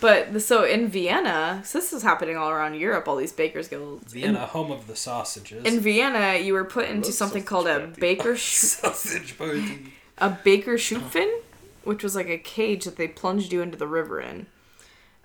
But 0.00 0.40
so 0.42 0.62
in 0.64 0.88
Vienna, 0.88 1.60
so 1.64 1.78
this 1.78 1.92
is 1.92 2.02
happening 2.04 2.36
all 2.36 2.50
around 2.50 2.74
Europe. 2.74 3.08
All 3.08 3.16
these 3.16 3.32
bakers 3.32 3.66
guilds. 3.68 4.12
Vienna, 4.12 4.46
home 4.46 4.70
of 4.70 4.86
the 4.86 4.94
sausages. 4.94 5.64
In, 5.64 5.74
in 5.74 5.80
Vienna, 5.80 6.38
you 6.38 6.52
were 6.52 6.64
put 6.64 6.88
into 6.88 7.10
something 7.10 7.42
sausage 7.42 7.48
called 7.48 7.66
a 7.66 7.78
party. 7.86 8.00
baker 8.00 8.36
sh- 8.36 8.52
Sausage 8.54 9.36
party. 9.36 9.92
a 10.18 10.30
baker 10.30 10.74
schupfen, 10.74 11.28
which 11.82 12.04
was 12.04 12.14
like 12.14 12.28
a 12.28 12.38
cage 12.38 12.84
that 12.84 12.94
they 12.96 13.08
plunged 13.08 13.52
you 13.52 13.60
into 13.60 13.76
the 13.76 13.88
river 13.88 14.20
in. 14.20 14.46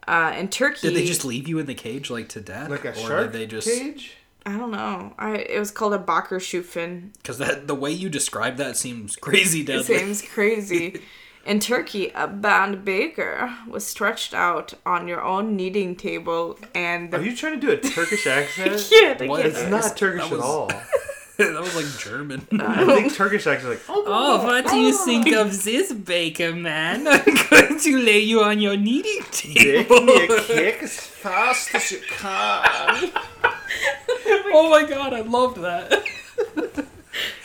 Uh, 0.07 0.33
in 0.37 0.47
Turkey, 0.49 0.87
Did 0.89 0.95
they 0.97 1.05
just 1.05 1.23
leave 1.25 1.47
you 1.47 1.59
in 1.59 1.65
the 1.65 1.75
cage 1.75 2.09
like 2.09 2.29
to 2.29 2.41
death? 2.41 2.69
Like 2.69 2.85
a 2.85 2.91
or 2.91 2.95
shark 2.95 3.31
did 3.31 3.41
they 3.41 3.47
just 3.47 3.67
cage? 3.67 4.13
I 4.45 4.57
don't 4.57 4.71
know. 4.71 5.13
I 5.17 5.35
it 5.37 5.57
was 5.59 5.71
called 5.71 5.93
a 5.93 5.97
baker 5.99 6.39
schupfen. 6.39 7.13
because 7.13 7.37
that 7.37 7.67
the 7.67 7.75
way 7.75 7.91
you 7.91 8.09
describe 8.09 8.57
that 8.57 8.75
seems 8.75 9.15
crazy 9.15 9.61
It 9.61 9.85
seems 9.85 10.21
crazy. 10.21 10.99
In 11.45 11.59
Turkey, 11.59 12.09
a 12.15 12.25
band 12.25 12.85
baker 12.85 13.53
was 13.67 13.85
stretched 13.85 14.33
out 14.33 14.73
on 14.85 15.09
your 15.09 15.21
own 15.21 15.57
kneading 15.57 15.97
table, 15.97 16.57
and 16.73 17.11
the 17.11 17.17
Are 17.17 17.21
you 17.21 17.35
trying 17.35 17.59
to 17.59 17.59
do 17.59 17.69
a 17.71 17.77
Turkish 17.77 18.25
accent? 18.27 18.89
yeah, 18.91 19.13
they 19.13 19.27
What? 19.27 19.37
get 19.43 19.47
It's 19.47 19.59
it. 19.59 19.69
not 19.69 19.97
Turkish 19.97 20.29
was- 20.29 20.39
at 20.39 20.45
all. 20.45 20.71
that 21.37 21.59
was 21.61 21.75
like 21.75 21.97
German. 21.99 22.47
I 22.61 22.85
think 22.85 23.13
Turkish 23.13 23.47
accent 23.47 23.73
is 23.73 23.79
like, 23.79 23.89
oh, 23.89 24.03
Oh, 24.05 24.41
oh 24.41 24.45
what 24.45 24.65
do 24.65 24.71
oh, 24.73 24.75
you 24.87 24.93
oh. 24.93 25.05
think 25.05 25.27
of 25.35 25.63
this, 25.63 25.91
baker 25.91 26.53
man? 26.53 27.07
I'm 27.07 27.23
going 27.49 27.79
to 27.79 27.97
lay 27.97 28.19
you 28.19 28.41
on 28.41 28.59
your 28.59 28.77
kneading 28.77 29.17
Give 29.31 29.87
table. 29.87 30.01
me 30.01 30.25
a 30.25 30.27
kick 30.41 30.83
as 30.83 30.99
fast 30.99 31.73
as 31.75 31.91
you 31.91 31.99
can. 32.07 33.11
oh 34.53 34.67
my 34.69 34.83
god, 34.87 35.13
I 35.13 35.21
loved 35.21 35.57
that. 35.61 35.91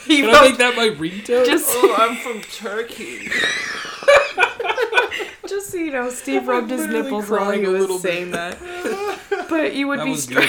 He 0.05 0.21
Can 0.21 0.29
I 0.29 0.33
wrote- 0.33 0.49
make 0.49 0.57
that 0.57 0.75
my 0.75 0.87
ringtone? 0.89 1.45
just 1.45 1.69
Oh, 1.71 1.95
I'm 1.97 2.15
from 2.17 2.41
Turkey. 2.41 3.29
Just 5.47 5.71
so 5.71 5.77
you 5.77 5.91
know, 5.91 6.09
Steve 6.11 6.47
rubbed 6.47 6.69
his 6.69 6.81
literally 6.81 7.03
nipples 7.03 7.29
while 7.29 7.51
he 7.51 7.61
was 7.67 7.81
little 7.81 7.97
bit. 7.97 8.11
saying 8.11 8.31
that. 8.31 8.57
But 9.49 9.73
you 9.73 9.87
would 9.87 9.99
That 9.99 10.05
be 10.05 10.11
was 10.11 10.27
stre- 10.27 10.35
good. 10.35 10.43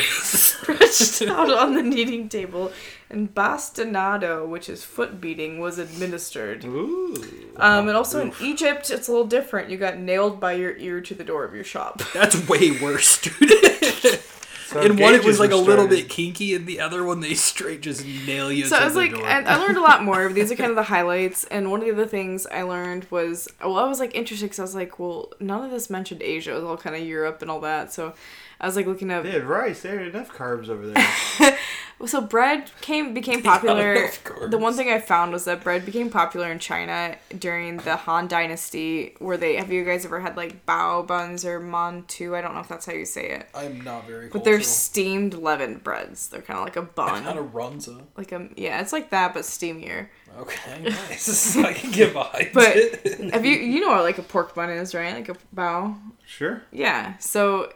Stretched 0.75 1.23
out 1.31 1.53
on 1.53 1.75
the 1.75 1.83
kneading 1.83 2.29
table, 2.29 2.73
and 3.09 3.35
bastinado, 3.35 4.47
which 4.49 4.69
is 4.69 4.85
foot 4.85 5.21
beating, 5.21 5.59
was 5.61 5.79
administered. 5.79 6.65
Ooh. 6.65 7.15
Um, 7.57 7.89
and 7.89 7.97
also 7.97 8.21
in 8.21 8.33
Egypt, 8.41 8.91
it's 8.91 9.09
a 9.09 9.11
little 9.11 9.27
different. 9.27 9.71
You 9.71 9.77
got 9.77 9.99
nailed 9.99 10.41
by 10.41 10.53
your 10.53 10.77
ear 10.77 11.01
to 11.01 11.15
the 11.15 11.25
door 11.25 11.45
of 11.45 11.55
your 11.55 11.65
shop. 11.65 12.03
That's 12.15 12.49
way 12.49 12.81
worse, 12.81 13.21
dude. 13.21 14.21
So 14.71 14.81
in 14.83 14.99
one, 14.99 15.15
it 15.15 15.25
was 15.25 15.41
like 15.41 15.51
a 15.51 15.57
little 15.57 15.89
bit 15.89 16.09
kinky, 16.09 16.55
and 16.55 16.65
the 16.65 16.79
other 16.79 17.05
one, 17.05 17.19
they 17.19 17.35
straight 17.35 17.81
just 17.81 18.07
nail 18.07 18.53
you 18.53 18.67
So 18.67 18.77
to 18.77 18.83
I 18.83 18.85
was 18.85 18.95
the 18.95 19.01
like, 19.01 19.11
door. 19.11 19.27
I, 19.27 19.43
I 19.43 19.57
learned 19.57 19.77
a 19.77 19.81
lot 19.81 20.05
more. 20.05 20.29
But 20.29 20.37
These 20.37 20.53
are 20.53 20.55
kind 20.55 20.71
of 20.71 20.77
the 20.77 20.85
highlights. 20.85 21.43
And 21.43 21.73
one 21.73 21.81
of 21.81 21.87
the 21.87 21.93
other 21.93 22.07
things 22.07 22.47
I 22.47 22.63
learned 22.63 23.09
was, 23.11 23.49
well, 23.61 23.79
I 23.79 23.89
was 23.89 23.99
like 23.99 24.15
interested 24.15 24.47
because 24.47 24.61
I 24.61 24.63
was 24.63 24.77
like, 24.77 25.01
well, 25.01 25.33
none 25.41 25.65
of 25.65 25.73
this 25.73 25.91
mentioned 25.91 26.23
Asia. 26.23 26.53
It 26.53 26.55
was 26.55 26.63
all 26.63 26.77
kind 26.77 26.95
of 26.95 27.03
Europe 27.03 27.43
and 27.43 27.51
all 27.51 27.59
that. 27.63 27.93
So 27.93 28.15
I 28.61 28.67
was 28.67 28.77
like 28.77 28.87
looking 28.87 29.11
up. 29.11 29.23
They 29.25 29.31
had 29.31 29.45
rice. 29.45 29.83
They 29.83 29.89
had 29.91 30.03
enough 30.03 30.31
carbs 30.31 30.69
over 30.69 30.89
there. 30.89 31.59
So 32.07 32.23
bread 32.23 32.71
came 32.81 33.13
became 33.13 33.43
popular. 33.53 34.09
The 34.49 34.57
one 34.57 34.73
thing 34.73 34.89
I 34.89 35.01
found 35.01 35.33
was 35.33 35.45
that 35.45 35.63
bread 35.63 35.85
became 35.85 36.09
popular 36.09 36.51
in 36.51 36.59
China 36.59 37.15
during 37.39 37.77
the 37.77 37.95
Han 37.97 38.27
Dynasty. 38.27 39.15
Where 39.19 39.37
they 39.37 39.57
have 39.57 39.71
you 39.71 39.85
guys 39.85 40.07
ever 40.07 40.19
had 40.19 40.35
like 40.37 40.65
bao 40.65 41.07
buns 41.07 41.45
or 41.45 41.61
mantu? 41.61 42.35
I 42.35 42.41
don't 42.41 42.55
know 42.55 42.61
if 42.61 42.69
that's 42.69 42.87
how 42.87 42.93
you 42.95 43.05
say 43.05 43.29
it. 43.33 43.49
I'm 43.55 43.83
not 43.83 44.07
very. 44.07 44.29
But 44.29 44.45
they're 44.45 44.63
steamed 44.63 45.35
leavened 45.35 45.85
breads. 45.85 46.29
They're 46.31 46.41
kind 46.41 46.59
of 46.59 46.65
like 46.65 46.77
a 46.77 46.83
bun, 46.83 47.23
kind 47.23 47.39
of 47.39 47.53
runza. 47.53 48.03
like 48.17 48.33
a 48.33 48.49
yeah, 48.57 48.81
it's 48.81 48.95
like 48.95 49.11
that 49.11 49.35
but 49.35 49.43
steamier. 49.43 50.09
Okay, 50.39 50.83
nice. 50.83 51.55
I 51.59 51.75
can 51.75 51.91
get 51.91 52.15
behind 52.15 52.51
But 52.55 52.77
it. 52.77 53.35
have 53.35 53.45
you 53.45 53.57
you 53.57 53.81
know 53.81 53.89
what 53.89 54.05
like 54.05 54.17
a 54.17 54.23
pork 54.23 54.55
bun 54.55 54.71
is 54.71 54.95
right? 54.95 55.15
Like 55.15 55.29
a 55.29 55.37
bao. 55.55 55.99
sure. 56.25 56.63
Yeah. 56.73 57.19
So 57.19 57.71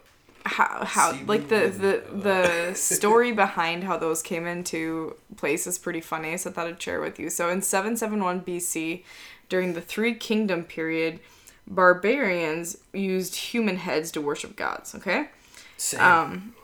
how 0.45 0.85
how 0.85 1.19
like 1.27 1.49
the 1.49 1.69
the 1.69 2.03
the 2.15 2.75
story 2.75 3.33
behind 3.33 3.85
how 3.85 3.97
those 3.97 4.23
came 4.23 4.47
into 4.47 5.17
place 5.37 5.67
is 5.67 5.79
pretty 5.79 6.01
funny. 6.01 6.37
So 6.37 6.51
I 6.51 6.53
thought 6.53 6.67
I'd 6.67 6.81
share 6.83 7.01
with 7.01 7.19
you. 7.19 7.31
So 7.31 7.49
in 7.49 7.63
771 7.63 8.43
BC, 8.43 9.05
during 9.49 9.73
the 9.73 9.81
Three 9.81 10.15
Kingdom 10.15 10.65
period, 10.65 11.21
barbarians 11.67 12.77
used 12.93 13.37
human 13.37 13.77
heads 13.77 14.11
to 14.13 14.21
worship 14.21 14.55
gods. 14.57 14.95
Okay. 14.95 15.29
Same. 15.77 16.01
Um, 16.01 16.55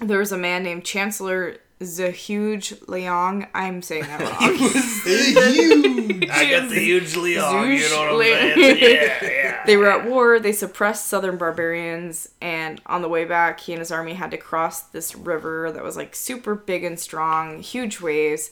there 0.00 0.18
was 0.18 0.32
a 0.32 0.38
man 0.38 0.62
named 0.62 0.84
Chancellor 0.84 1.58
Zehuge 1.80 2.74
Leong. 2.86 3.48
I'm 3.54 3.80
saying 3.80 4.04
that 4.04 4.20
wrong. 4.20 4.54
Huge. 4.56 6.30
I 6.30 6.50
got 6.50 6.68
the 6.68 6.78
huge 6.78 7.16
Leon. 7.16 7.70
You 7.70 7.88
know 7.88 8.02
what 8.02 8.12
I'm 8.12 8.20
saying? 8.20 8.78
Yeah, 8.78 9.18
yeah. 9.22 9.66
They 9.66 9.76
were 9.76 9.90
at 9.90 10.06
war, 10.06 10.38
they 10.38 10.52
suppressed 10.52 11.06
southern 11.06 11.36
barbarians, 11.38 12.28
and 12.40 12.80
on 12.86 13.02
the 13.02 13.08
way 13.08 13.24
back, 13.24 13.60
he 13.60 13.72
and 13.72 13.78
his 13.78 13.90
army 13.90 14.14
had 14.14 14.30
to 14.30 14.36
cross 14.36 14.82
this 14.82 15.14
river 15.14 15.70
that 15.72 15.82
was 15.82 15.96
like 15.96 16.14
super 16.14 16.54
big 16.54 16.84
and 16.84 16.98
strong, 16.98 17.60
huge 17.60 18.00
waves. 18.00 18.50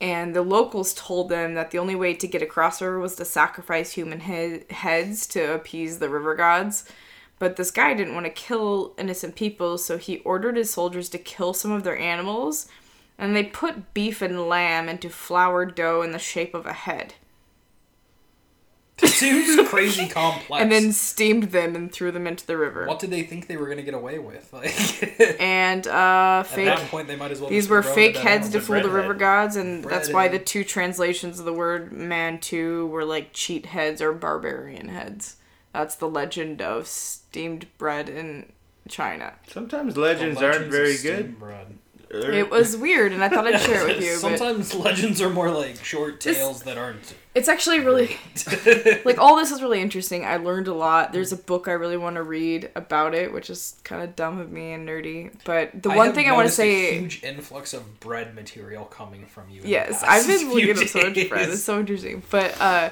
And 0.00 0.34
the 0.34 0.42
locals 0.42 0.94
told 0.94 1.28
them 1.28 1.54
that 1.54 1.72
the 1.72 1.78
only 1.78 1.94
way 1.94 2.14
to 2.14 2.26
get 2.26 2.40
across 2.40 2.78
the 2.78 2.86
river 2.86 3.00
was 3.00 3.16
to 3.16 3.24
sacrifice 3.24 3.92
human 3.92 4.20
he- 4.20 4.62
heads 4.70 5.26
to 5.28 5.54
appease 5.54 5.98
the 5.98 6.08
river 6.08 6.34
gods. 6.34 6.84
But 7.40 7.56
this 7.56 7.70
guy 7.72 7.94
didn't 7.94 8.14
want 8.14 8.26
to 8.26 8.30
kill 8.30 8.92
innocent 8.98 9.34
people, 9.34 9.78
so 9.78 9.96
he 9.98 10.18
ordered 10.18 10.56
his 10.56 10.70
soldiers 10.70 11.08
to 11.08 11.18
kill 11.18 11.54
some 11.54 11.72
of 11.72 11.82
their 11.84 11.98
animals, 11.98 12.68
and 13.18 13.34
they 13.34 13.44
put 13.44 13.94
beef 13.94 14.20
and 14.22 14.46
lamb 14.46 14.88
into 14.90 15.08
flour 15.08 15.64
dough 15.64 16.02
in 16.02 16.12
the 16.12 16.18
shape 16.18 16.54
of 16.54 16.66
a 16.66 16.74
head. 16.74 17.14
It 19.02 19.08
seems 19.08 19.66
crazy 19.70 20.06
complex. 20.06 20.62
And 20.62 20.70
then 20.70 20.92
steamed 20.92 21.44
them 21.44 21.74
and 21.74 21.90
threw 21.90 22.12
them 22.12 22.26
into 22.26 22.46
the 22.46 22.58
river. 22.58 22.86
what 22.86 22.98
did 22.98 23.08
they 23.08 23.22
think 23.22 23.46
they 23.46 23.56
were 23.56 23.66
gonna 23.66 23.80
get 23.82 23.94
away 23.94 24.18
with? 24.18 24.52
Like 24.52 25.40
And 25.40 25.86
uh, 25.86 26.42
fake. 26.42 26.68
at 26.68 26.78
that 26.78 26.90
point, 26.90 27.08
they 27.08 27.16
might 27.16 27.30
as 27.30 27.40
well. 27.40 27.48
These 27.48 27.70
were 27.70 27.82
fake 27.82 28.18
heads 28.18 28.50
to 28.50 28.60
fool 28.60 28.82
the 28.82 28.88
breadhead. 28.88 28.92
river 28.92 29.14
gods, 29.14 29.56
and 29.56 29.82
that's 29.82 30.12
why 30.12 30.28
the 30.28 30.38
two 30.38 30.62
translations 30.64 31.38
of 31.38 31.46
the 31.46 31.54
word 31.54 31.90
Mantu 31.90 32.86
were 32.88 33.06
like 33.06 33.32
cheat 33.32 33.64
heads 33.66 34.02
or 34.02 34.12
barbarian 34.12 34.90
heads. 34.90 35.36
That's 35.72 35.94
the 35.94 36.08
legend 36.08 36.60
of 36.60 36.86
steamed 36.86 37.66
bread 37.78 38.08
in 38.08 38.52
China. 38.88 39.34
Sometimes 39.48 39.96
legends, 39.96 40.40
legends 40.40 40.58
aren't 40.58 40.72
very 40.72 40.96
good. 40.98 41.38
bread. 41.38 41.76
It 42.12 42.50
was 42.50 42.76
weird, 42.76 43.12
and 43.12 43.22
I 43.22 43.28
thought 43.28 43.46
I'd 43.46 43.60
share 43.60 43.88
it 43.88 43.94
with 43.96 44.04
you. 44.04 44.14
But 44.20 44.36
Sometimes 44.38 44.74
legends 44.74 45.22
are 45.22 45.30
more 45.30 45.48
like 45.48 45.76
short 45.84 46.20
This- 46.20 46.36
tales 46.38 46.62
that 46.64 46.76
aren't. 46.76 47.14
it's 47.36 47.48
actually 47.48 47.78
really 47.78 48.16
like 49.04 49.16
all 49.18 49.36
this 49.36 49.52
is 49.52 49.62
really 49.62 49.80
interesting. 49.80 50.24
I 50.24 50.38
learned 50.38 50.66
a 50.66 50.74
lot. 50.74 51.12
There's 51.12 51.30
a 51.30 51.36
book 51.36 51.68
I 51.68 51.72
really 51.72 51.96
want 51.96 52.16
to 52.16 52.24
read 52.24 52.68
about 52.74 53.14
it, 53.14 53.32
which 53.32 53.48
is 53.48 53.76
kind 53.84 54.02
of 54.02 54.16
dumb 54.16 54.40
of 54.40 54.50
me 54.50 54.72
and 54.72 54.88
nerdy. 54.88 55.30
But 55.44 55.84
the 55.84 55.90
one 55.90 56.12
thing 56.12 56.28
I 56.28 56.32
want 56.32 56.50
to 56.50 56.60
noticed 56.60 56.60
a 56.60 56.62
say 56.62 56.98
huge 56.98 57.22
influx 57.22 57.72
of 57.74 58.00
bread 58.00 58.34
material 58.34 58.86
coming 58.86 59.26
from 59.26 59.48
you. 59.48 59.58
in 59.58 59.62
the 59.62 59.68
Yes, 59.68 60.02
past 60.02 60.04
I've 60.08 60.26
been 60.26 60.38
few 60.50 60.66
looking 60.74 60.82
up 60.82 60.88
so 60.88 61.02
much 61.10 61.28
bread. 61.28 61.48
It's 61.48 61.62
so 61.62 61.78
interesting. 61.78 62.24
But 62.28 62.60
uh, 62.60 62.90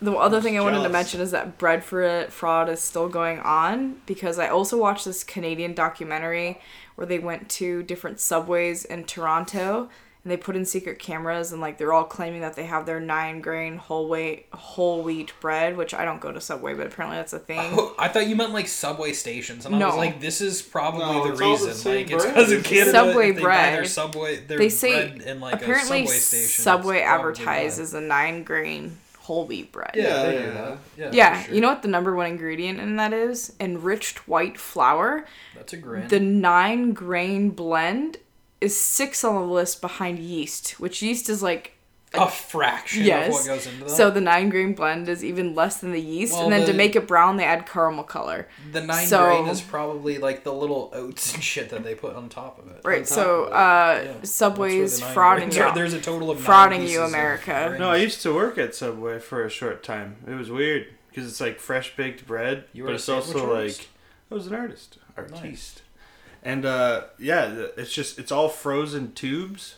the 0.00 0.12
other 0.12 0.40
thing 0.40 0.56
I 0.58 0.60
wanted 0.60 0.82
to 0.82 0.88
mention 0.88 1.20
is 1.20 1.30
that 1.30 1.58
bread 1.58 1.82
fraud 1.84 2.68
is 2.68 2.80
still 2.80 3.08
going 3.08 3.38
on 3.40 4.00
because 4.06 4.38
I 4.38 4.48
also 4.48 4.78
watched 4.78 5.04
this 5.04 5.24
Canadian 5.24 5.74
documentary 5.74 6.60
where 6.96 7.06
they 7.06 7.18
went 7.18 7.48
to 7.50 7.82
different 7.82 8.20
subways 8.20 8.84
in 8.84 9.04
Toronto 9.04 9.88
and 10.22 10.30
they 10.32 10.36
put 10.36 10.56
in 10.56 10.64
secret 10.64 10.98
cameras 10.98 11.52
and 11.52 11.60
like 11.60 11.78
they're 11.78 11.92
all 11.92 12.02
claiming 12.04 12.40
that 12.40 12.56
they 12.56 12.64
have 12.64 12.84
their 12.84 12.98
nine 12.98 13.40
grain 13.40 13.76
whole 13.76 14.08
wheat 14.08 14.46
whole 14.52 15.02
wheat 15.02 15.32
bread, 15.40 15.76
which 15.76 15.94
I 15.94 16.04
don't 16.04 16.20
go 16.20 16.32
to 16.32 16.40
Subway, 16.40 16.74
but 16.74 16.88
apparently 16.88 17.16
that's 17.18 17.32
a 17.32 17.38
thing. 17.38 17.60
Oh, 17.78 17.94
I 17.96 18.08
thought 18.08 18.26
you 18.26 18.34
meant 18.34 18.52
like 18.52 18.66
subway 18.66 19.12
stations, 19.12 19.66
and 19.66 19.76
I 19.76 19.86
was 19.86 19.96
like, 19.96 20.20
"This 20.20 20.40
is 20.40 20.62
probably 20.62 21.00
No, 21.02 21.26
the 21.28 21.32
it's 21.32 21.40
all 21.40 21.56
the 21.56 21.66
reason." 21.66 21.74
same 21.74 21.94
like, 21.96 22.10
it's 22.10 22.24
bread. 22.24 22.34
because 22.34 22.52
in 22.52 22.62
Canada, 22.64 22.90
Subway 22.90 23.28
if 23.30 23.36
they 23.36 23.42
buy 23.42 23.46
bread. 23.46 23.74
their 23.74 23.84
subway, 23.84 24.36
their 24.40 24.58
they 24.58 24.68
say 24.68 25.08
bread 25.10 25.22
in 25.22 25.40
like 25.40 25.54
apparently 25.54 26.02
a 26.02 26.06
subway 26.06 26.18
station. 26.18 26.62
Subway 26.64 26.96
it's 26.96 27.06
probably 27.06 27.28
advertises 27.28 27.94
a 27.94 28.00
nine 28.00 28.42
grain 28.42 28.98
whole 29.26 29.46
wheat 29.46 29.72
bread. 29.72 29.92
Yeah, 29.94 30.30
Yeah, 30.30 30.30
yeah. 30.40 30.76
Yeah, 30.96 31.10
Yeah, 31.12 31.42
sure. 31.42 31.54
you 31.54 31.60
know 31.60 31.68
what 31.68 31.82
the 31.82 31.88
number 31.88 32.14
one 32.14 32.26
ingredient 32.26 32.80
in 32.80 32.96
that 32.96 33.12
is? 33.12 33.52
Enriched 33.60 34.26
white 34.28 34.58
flour. 34.58 35.26
that's 35.54 35.72
a 35.72 35.76
grand. 35.76 36.10
The 36.10 36.20
nine 36.20 36.92
grain 36.92 37.50
blend 37.50 38.18
is 38.60 38.76
six 38.78 39.22
on 39.24 39.34
the 39.34 39.42
list 39.52 39.80
behind 39.80 40.18
yeast, 40.18 40.80
which 40.80 41.02
yeast 41.02 41.28
is 41.28 41.42
like 41.42 41.75
a 42.18 42.28
fraction 42.28 43.04
yes. 43.04 43.28
of 43.28 43.32
what 43.34 43.46
goes 43.46 43.66
into 43.66 43.80
them. 43.80 43.88
So 43.88 44.10
the 44.10 44.20
nine 44.20 44.48
grain 44.48 44.74
blend 44.74 45.08
is 45.08 45.24
even 45.24 45.54
less 45.54 45.78
than 45.80 45.92
the 45.92 46.00
yeast, 46.00 46.32
Well, 46.34 46.44
and 46.44 46.52
then 46.52 46.66
to 46.66 46.72
make 46.72 46.96
it 46.96 47.06
brown, 47.06 47.36
they 47.36 47.44
add 47.44 47.66
caramel 47.66 48.04
color. 48.04 48.48
the 48.72 48.80
nine 48.82 49.06
so- 49.06 49.24
grain 49.24 49.46
is 49.48 49.60
probably 49.60 50.18
like 50.18 50.44
the 50.44 50.52
little 50.52 50.90
oats 50.92 51.34
and 51.34 51.42
shit 51.42 51.70
that 51.70 51.84
they 51.84 51.94
put 51.94 52.14
on 52.16 52.28
top 52.28 52.58
of 52.58 52.68
it. 52.70 52.80
Right. 52.84 53.06
So 53.06 53.44
it. 53.44 53.52
uh, 53.52 54.00
Yeah. 54.04 54.12
Subway's 54.22 55.00
the 55.00 55.06
frauding 55.06 55.54
you. 55.54 55.74
There's 55.74 55.92
a 55.94 56.00
total 56.00 56.30
of 56.30 56.38
frauding 56.38 56.88
you, 56.88 57.02
America. 57.02 57.76
No, 57.78 57.90
I 57.90 57.96
used 57.96 58.22
to 58.22 58.34
work 58.34 58.58
at 58.58 58.74
Subway 58.74 59.18
for 59.18 59.44
a 59.44 59.50
short 59.50 59.82
time. 59.82 60.16
It 60.26 60.34
was 60.34 60.50
weird 60.50 60.86
because 61.08 61.30
it's 61.30 61.40
like 61.40 61.58
fresh 61.58 61.96
baked 61.96 62.26
bread, 62.26 62.64
You 62.72 62.82
were 62.84 62.88
but 62.90 62.94
it's 62.96 63.08
also 63.08 63.32
sandwich 63.32 63.48
artist? 63.56 63.78
like 63.80 63.88
I 64.30 64.34
was 64.34 64.46
an 64.48 64.54
artist, 64.54 64.98
artiste, 65.16 65.82
and 66.42 66.64
uh, 66.66 67.04
yeah, 67.18 67.66
it's 67.76 67.92
just 67.92 68.18
it's 68.18 68.30
all 68.32 68.48
frozen 68.48 69.12
tubes, 69.12 69.76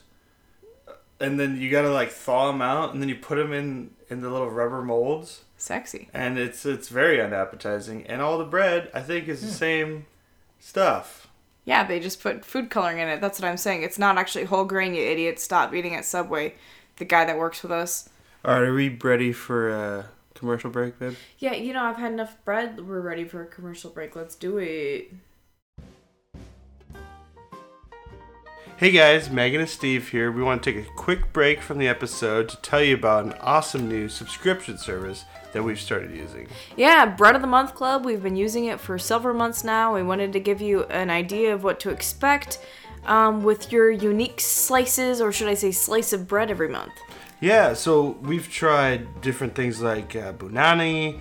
and 1.20 1.38
then 1.38 1.60
you 1.60 1.70
gotta 1.70 1.90
like 1.90 2.10
thaw 2.10 2.50
them 2.50 2.62
out, 2.62 2.92
and 2.92 3.02
then 3.02 3.08
you 3.08 3.16
put 3.16 3.36
them 3.36 3.52
in 3.52 3.90
in 4.10 4.20
the 4.22 4.30
little 4.30 4.50
rubber 4.50 4.82
molds, 4.82 5.42
Sexy. 5.56 6.08
and 6.14 6.38
it's 6.38 6.64
it's 6.66 6.88
very 6.88 7.20
unappetizing. 7.20 8.06
And 8.06 8.20
all 8.22 8.38
the 8.38 8.44
bread 8.44 8.90
I 8.94 9.00
think 9.02 9.24
Hmm. 9.26 9.30
is 9.32 9.40
the 9.42 9.48
same 9.48 10.06
stuff. 10.60 11.26
Yeah, 11.64 11.84
they 11.84 12.00
just 12.00 12.22
put 12.22 12.44
food 12.44 12.70
coloring 12.70 12.98
in 12.98 13.08
it. 13.08 13.20
That's 13.20 13.38
what 13.40 13.48
I'm 13.48 13.58
saying. 13.58 13.82
It's 13.82 13.98
not 13.98 14.16
actually 14.16 14.44
whole 14.44 14.64
grain, 14.64 14.94
you 14.94 15.02
idiot. 15.02 15.38
Stop 15.38 15.74
eating 15.74 15.94
at 15.94 16.04
Subway. 16.06 16.54
The 16.96 17.04
guy 17.04 17.24
that 17.26 17.36
works 17.38 17.62
with 17.62 17.70
us. 17.72 18.08
All 18.44 18.54
right, 18.54 18.62
are 18.68 18.72
we 18.74 18.88
ready 18.88 19.32
for 19.32 19.68
a 19.70 20.06
commercial 20.34 20.70
break, 20.70 20.98
babe? 20.98 21.14
Yeah, 21.38 21.52
you 21.52 21.72
know, 21.74 21.82
I've 21.84 21.96
had 21.96 22.12
enough 22.12 22.36
bread. 22.44 22.88
We're 22.88 23.00
ready 23.02 23.24
for 23.24 23.42
a 23.42 23.46
commercial 23.46 23.90
break. 23.90 24.16
Let's 24.16 24.34
do 24.34 24.56
it. 24.58 25.12
Hey 28.78 28.92
guys, 28.92 29.28
Megan 29.28 29.60
and 29.60 29.68
Steve 29.68 30.08
here. 30.10 30.30
We 30.30 30.40
want 30.40 30.62
to 30.62 30.72
take 30.72 30.86
a 30.86 30.88
quick 30.92 31.32
break 31.32 31.60
from 31.60 31.78
the 31.78 31.88
episode 31.88 32.48
to 32.50 32.56
tell 32.58 32.80
you 32.80 32.94
about 32.94 33.24
an 33.24 33.32
awesome 33.40 33.88
new 33.88 34.08
subscription 34.08 34.78
service 34.78 35.24
that 35.52 35.64
we've 35.64 35.80
started 35.80 36.14
using. 36.14 36.46
Yeah, 36.76 37.04
Bread 37.04 37.34
of 37.34 37.40
the 37.40 37.48
Month 37.48 37.74
Club. 37.74 38.04
We've 38.04 38.22
been 38.22 38.36
using 38.36 38.66
it 38.66 38.78
for 38.78 38.96
several 38.96 39.34
months 39.34 39.64
now. 39.64 39.96
We 39.96 40.04
wanted 40.04 40.32
to 40.32 40.38
give 40.38 40.60
you 40.60 40.84
an 40.84 41.10
idea 41.10 41.52
of 41.52 41.64
what 41.64 41.80
to 41.80 41.90
expect 41.90 42.64
um, 43.04 43.42
with 43.42 43.72
your 43.72 43.90
unique 43.90 44.40
slices, 44.40 45.20
or 45.20 45.32
should 45.32 45.48
I 45.48 45.54
say, 45.54 45.72
slice 45.72 46.12
of 46.12 46.28
bread 46.28 46.48
every 46.48 46.68
month. 46.68 46.92
Yeah, 47.40 47.74
so 47.74 48.16
we've 48.22 48.48
tried 48.48 49.22
different 49.22 49.56
things 49.56 49.80
like 49.80 50.14
uh, 50.14 50.34
bunani, 50.34 51.18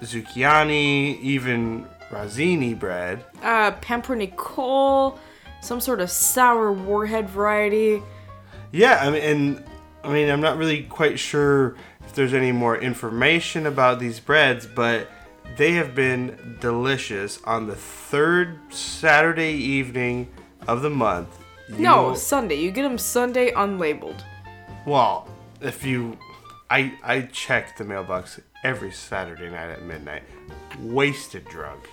zucchiani, 0.00 1.20
even 1.20 1.88
razini 2.10 2.78
bread. 2.78 3.24
Uh, 3.42 3.72
pumpernickel, 3.72 5.18
some 5.64 5.80
sort 5.80 6.00
of 6.00 6.10
sour 6.10 6.72
warhead 6.72 7.28
variety. 7.28 8.02
Yeah, 8.72 8.98
I 9.00 9.10
mean, 9.10 9.22
and 9.22 9.64
I 10.02 10.12
mean, 10.12 10.28
I'm 10.28 10.40
not 10.40 10.58
really 10.58 10.82
quite 10.82 11.18
sure 11.18 11.76
if 12.04 12.14
there's 12.14 12.34
any 12.34 12.52
more 12.52 12.76
information 12.76 13.66
about 13.66 13.98
these 13.98 14.20
breads, 14.20 14.66
but 14.66 15.08
they 15.56 15.72
have 15.72 15.94
been 15.94 16.56
delicious 16.60 17.40
on 17.44 17.66
the 17.66 17.74
third 17.76 18.58
Saturday 18.70 19.52
evening 19.52 20.28
of 20.66 20.82
the 20.82 20.90
month. 20.90 21.28
No, 21.68 22.08
will- 22.08 22.16
Sunday. 22.16 22.56
You 22.56 22.70
get 22.70 22.82
them 22.82 22.98
Sunday 22.98 23.50
unlabeled. 23.52 24.20
Well, 24.86 25.28
if 25.62 25.84
you, 25.84 26.18
I 26.68 26.92
I 27.02 27.22
check 27.32 27.76
the 27.78 27.84
mailbox 27.84 28.38
every 28.64 28.92
Saturday 28.92 29.48
night 29.50 29.70
at 29.70 29.82
midnight, 29.82 30.24
wasted 30.80 31.44
drunk, 31.46 31.88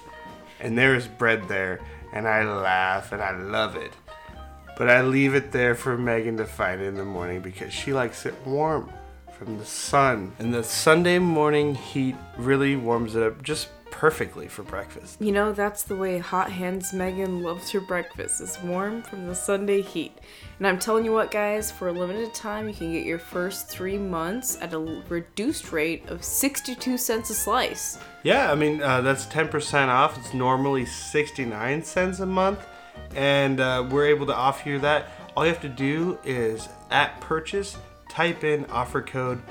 and 0.59 0.77
there 0.77 0.95
is 0.95 1.07
bread 1.07 1.47
there, 1.47 1.79
and 2.13 2.27
I 2.27 2.43
laugh 2.43 3.11
and 3.11 3.21
I 3.21 3.31
love 3.37 3.75
it, 3.75 3.93
but 4.77 4.89
I 4.89 5.01
leave 5.01 5.35
it 5.35 5.51
there 5.51 5.75
for 5.75 5.97
Megan 5.97 6.37
to 6.37 6.45
find 6.45 6.81
in 6.81 6.95
the 6.95 7.05
morning 7.05 7.41
because 7.41 7.73
she 7.73 7.93
likes 7.93 8.25
it 8.25 8.35
warm 8.45 8.91
from 9.37 9.57
the 9.57 9.65
sun, 9.65 10.33
and 10.37 10.53
the 10.53 10.63
Sunday 10.63 11.17
morning 11.17 11.73
heat 11.73 12.15
really 12.37 12.75
warms 12.75 13.15
it 13.15 13.23
up 13.23 13.41
just 13.41 13.69
perfectly 13.89 14.47
for 14.47 14.63
breakfast. 14.63 15.21
You 15.21 15.31
know, 15.31 15.51
that's 15.51 15.83
the 15.83 15.95
way 15.95 16.17
Hot 16.17 16.51
Hands 16.51 16.93
Megan 16.93 17.43
loves 17.43 17.71
her 17.71 17.81
breakfast. 17.81 18.41
It's 18.41 18.61
warm 18.61 19.03
from 19.03 19.27
the 19.27 19.35
Sunday 19.35 19.81
heat. 19.81 20.17
And 20.61 20.67
I'm 20.67 20.77
telling 20.77 21.03
you 21.03 21.11
what, 21.11 21.31
guys, 21.31 21.71
for 21.71 21.87
a 21.87 21.91
limited 21.91 22.35
time, 22.35 22.67
you 22.67 22.75
can 22.75 22.93
get 22.93 23.03
your 23.03 23.17
first 23.17 23.67
three 23.67 23.97
months 23.97 24.59
at 24.61 24.75
a 24.75 24.77
reduced 25.09 25.71
rate 25.71 26.07
of 26.07 26.23
62 26.23 26.99
cents 26.99 27.31
a 27.31 27.33
slice. 27.33 27.97
Yeah, 28.21 28.51
I 28.51 28.53
mean, 28.53 28.79
uh, 28.79 29.01
that's 29.01 29.25
10% 29.25 29.87
off. 29.87 30.19
It's 30.19 30.35
normally 30.35 30.85
69 30.85 31.83
cents 31.83 32.19
a 32.19 32.27
month, 32.27 32.59
and 33.15 33.59
uh, 33.59 33.87
we're 33.89 34.05
able 34.05 34.27
to 34.27 34.35
offer 34.35 34.69
you 34.69 34.77
that. 34.81 35.07
All 35.35 35.43
you 35.43 35.51
have 35.51 35.63
to 35.63 35.67
do 35.67 36.19
is 36.23 36.69
at 36.91 37.19
purchase, 37.21 37.75
type 38.07 38.43
in 38.43 38.65
offer 38.65 39.01
code 39.01 39.41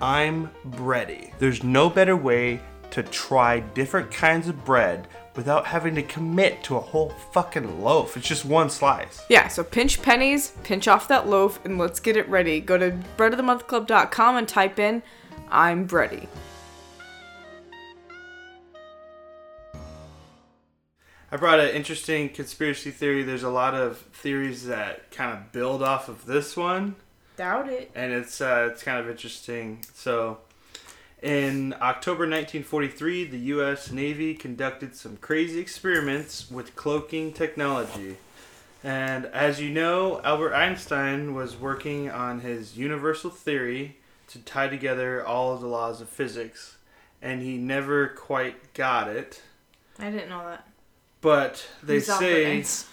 I'm 0.00 0.52
Bready. 0.64 1.36
There's 1.40 1.64
no 1.64 1.90
better 1.90 2.14
way 2.14 2.60
to 2.90 3.02
try 3.02 3.60
different 3.60 4.10
kinds 4.10 4.48
of 4.48 4.64
bread 4.64 5.06
without 5.36 5.66
having 5.66 5.94
to 5.94 6.02
commit 6.02 6.62
to 6.64 6.76
a 6.76 6.80
whole 6.80 7.10
fucking 7.32 7.82
loaf. 7.82 8.16
It's 8.16 8.26
just 8.26 8.44
one 8.44 8.68
slice. 8.68 9.24
Yeah, 9.28 9.48
so 9.48 9.62
pinch 9.62 10.02
pennies, 10.02 10.52
pinch 10.64 10.88
off 10.88 11.08
that 11.08 11.28
loaf, 11.28 11.64
and 11.64 11.78
let's 11.78 12.00
get 12.00 12.16
it 12.16 12.28
ready. 12.28 12.60
Go 12.60 12.76
to 12.78 12.98
breadofthemonthclub.com 13.16 14.36
and 14.36 14.48
type 14.48 14.78
in 14.78 15.02
I'm 15.50 15.86
Bready. 15.88 16.26
I 21.32 21.36
brought 21.36 21.60
an 21.60 21.70
interesting 21.70 22.28
conspiracy 22.28 22.90
theory. 22.90 23.22
There's 23.22 23.44
a 23.44 23.50
lot 23.50 23.74
of 23.74 23.98
theories 23.98 24.66
that 24.66 25.10
kind 25.12 25.32
of 25.32 25.52
build 25.52 25.82
off 25.82 26.08
of 26.08 26.26
this 26.26 26.56
one. 26.56 26.96
Doubt 27.36 27.68
it. 27.68 27.90
and 27.94 28.12
it's 28.12 28.40
uh, 28.40 28.68
it's 28.72 28.82
kind 28.82 28.98
of 28.98 29.08
interesting. 29.08 29.84
So, 29.94 30.38
in 31.22 31.74
October 31.80 32.20
1943, 32.20 33.24
the 33.24 33.38
U.S. 33.38 33.90
Navy 33.90 34.34
conducted 34.34 34.96
some 34.96 35.16
crazy 35.18 35.58
experiments 35.60 36.50
with 36.50 36.76
cloaking 36.76 37.32
technology. 37.32 38.16
And 38.82 39.26
as 39.26 39.60
you 39.60 39.68
know, 39.68 40.22
Albert 40.24 40.54
Einstein 40.54 41.34
was 41.34 41.56
working 41.56 42.10
on 42.10 42.40
his 42.40 42.78
universal 42.78 43.28
theory 43.28 43.96
to 44.28 44.38
tie 44.38 44.68
together 44.68 45.26
all 45.26 45.52
of 45.52 45.60
the 45.60 45.66
laws 45.66 46.00
of 46.00 46.08
physics, 46.08 46.76
and 47.20 47.42
he 47.42 47.58
never 47.58 48.08
quite 48.08 48.72
got 48.72 49.08
it. 49.08 49.42
I 49.98 50.10
didn't 50.10 50.30
know 50.30 50.46
that. 50.46 50.66
But 51.20 51.68
they 51.82 51.96
Who's 51.96 52.08
Albert 52.08 52.24
say, 52.24 52.56
Einstein? 52.56 52.92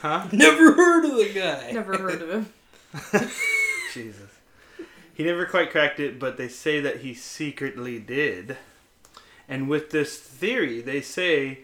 huh? 0.00 0.26
Never 0.32 0.72
heard 0.72 1.04
of 1.04 1.16
the 1.16 1.32
guy. 1.34 1.72
Never 1.72 1.98
heard 1.98 2.22
of 2.22 2.30
him. 2.30 2.52
Jesus. 3.92 4.27
He 5.18 5.24
never 5.24 5.46
quite 5.46 5.72
cracked 5.72 5.98
it, 5.98 6.20
but 6.20 6.36
they 6.36 6.46
say 6.46 6.78
that 6.78 6.98
he 6.98 7.12
secretly 7.12 7.98
did. 7.98 8.56
And 9.48 9.68
with 9.68 9.90
this 9.90 10.16
theory, 10.16 10.80
they 10.80 11.00
say 11.00 11.62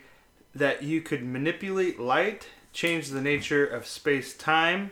that 0.56 0.82
you 0.82 1.00
could 1.00 1.22
manipulate 1.22 2.00
light, 2.00 2.48
change 2.72 3.10
the 3.10 3.20
nature 3.20 3.64
of 3.64 3.86
space 3.86 4.36
time, 4.36 4.90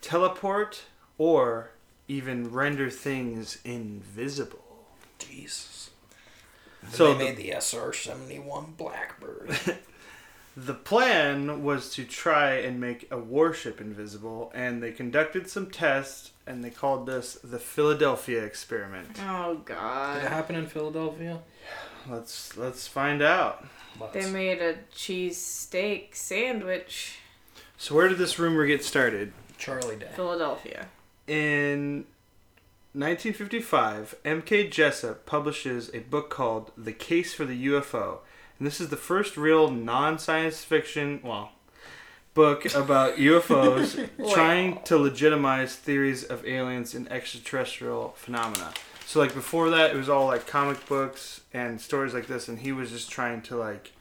teleport, 0.00 0.84
or 1.18 1.72
even 2.06 2.52
render 2.52 2.90
things 2.90 3.58
invisible. 3.64 4.86
Jesus. 5.18 5.90
So 6.92 7.12
they 7.12 7.24
made 7.24 7.36
the 7.36 7.50
SR 7.60 7.92
seventy 7.92 8.38
one 8.38 8.74
Blackbird. 8.76 9.58
The 10.56 10.74
plan 10.74 11.62
was 11.62 11.90
to 11.90 12.04
try 12.04 12.52
and 12.54 12.80
make 12.80 13.08
a 13.10 13.18
warship 13.18 13.78
invisible, 13.78 14.50
and 14.54 14.82
they 14.82 14.90
conducted 14.90 15.50
some 15.50 15.70
tests, 15.70 16.30
and 16.46 16.64
they 16.64 16.70
called 16.70 17.06
this 17.06 17.34
the 17.44 17.58
Philadelphia 17.58 18.42
experiment. 18.42 19.08
Oh 19.20 19.60
God! 19.64 20.14
Did 20.14 20.20
it 20.20 20.22
god. 20.22 20.32
happen 20.32 20.56
in 20.56 20.66
Philadelphia? 20.66 21.40
Let's 22.08 22.56
let's 22.56 22.86
find 22.86 23.20
out. 23.20 23.66
They 24.12 24.30
made 24.30 24.62
a 24.62 24.76
cheese 24.94 25.36
steak 25.36 26.14
sandwich. 26.14 27.18
So 27.76 27.94
where 27.94 28.08
did 28.08 28.18
this 28.18 28.38
rumor 28.38 28.66
get 28.66 28.82
started? 28.82 29.32
Charlie 29.58 29.96
Day. 29.96 30.08
Philadelphia. 30.14 30.86
In 31.26 32.06
1955, 32.92 34.16
M.K. 34.24 34.68
Jessup 34.68 35.26
publishes 35.26 35.90
a 35.92 35.98
book 35.98 36.30
called 36.30 36.72
The 36.78 36.92
Case 36.92 37.34
for 37.34 37.44
the 37.44 37.66
UFO. 37.66 38.20
And 38.58 38.66
this 38.66 38.80
is 38.80 38.88
the 38.88 38.96
first 38.96 39.36
real 39.36 39.70
non-science 39.70 40.64
fiction, 40.64 41.20
well, 41.22 41.52
book 42.36 42.72
about 42.74 43.16
UFOs 43.16 44.08
trying 44.32 44.82
to 44.84 44.96
legitimize 44.96 45.74
theories 45.74 46.22
of 46.22 46.46
aliens 46.46 46.94
and 46.94 47.10
extraterrestrial 47.10 48.14
phenomena. 48.16 48.72
So 49.06 49.20
like 49.20 49.34
before 49.34 49.70
that 49.70 49.92
it 49.92 49.96
was 49.96 50.08
all 50.08 50.26
like 50.26 50.46
comic 50.46 50.86
books 50.86 51.40
and 51.52 51.80
stories 51.80 52.12
like 52.12 52.26
this 52.26 52.48
and 52.48 52.58
he 52.58 52.72
was 52.72 52.90
just 52.90 53.10
trying 53.10 53.40
to 53.42 53.56
like 53.56 53.92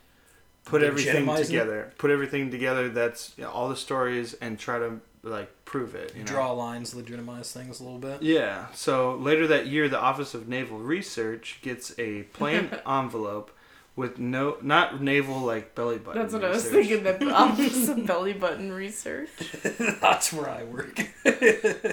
put 0.66 0.84
everything 0.84 1.34
together. 1.36 1.94
Put 1.98 2.12
everything 2.12 2.52
together 2.52 2.90
that's 2.90 3.34
you 3.38 3.44
know, 3.44 3.52
all 3.52 3.70
the 3.70 3.76
stories 3.76 4.34
and 4.36 4.60
try 4.60 4.80
to 4.80 5.00
like 5.24 5.50
prove 5.64 5.96
it, 5.96 6.14
you 6.14 6.22
know? 6.22 6.28
Draw 6.28 6.52
lines, 6.52 6.94
legitimize 6.94 7.52
things 7.52 7.80
a 7.80 7.84
little 7.84 8.00
bit. 8.00 8.22
Yeah. 8.22 8.68
So 8.74 9.16
later 9.16 9.48
that 9.48 9.68
year, 9.68 9.88
the 9.90 10.00
Office 10.00 10.34
of 10.34 10.48
Naval 10.48 10.80
Research 10.80 11.60
gets 11.62 11.98
a 11.98 12.24
plain 12.24 12.70
envelope 12.88 13.52
with 13.96 14.20
no, 14.20 14.58
not 14.62 15.02
naval 15.02 15.40
like 15.40 15.74
belly 15.74 15.98
button. 15.98 16.22
That's 16.22 16.34
what 16.34 16.44
I 16.44 16.50
was 16.50 16.66
research. 16.66 17.04
thinking. 17.04 17.28
The 17.28 17.34
office 17.34 17.88
of 17.88 18.06
belly 18.06 18.34
button 18.34 18.72
research. 18.72 19.30
That's 20.02 20.34
where 20.34 20.50
I 20.50 20.64
work. 20.64 21.00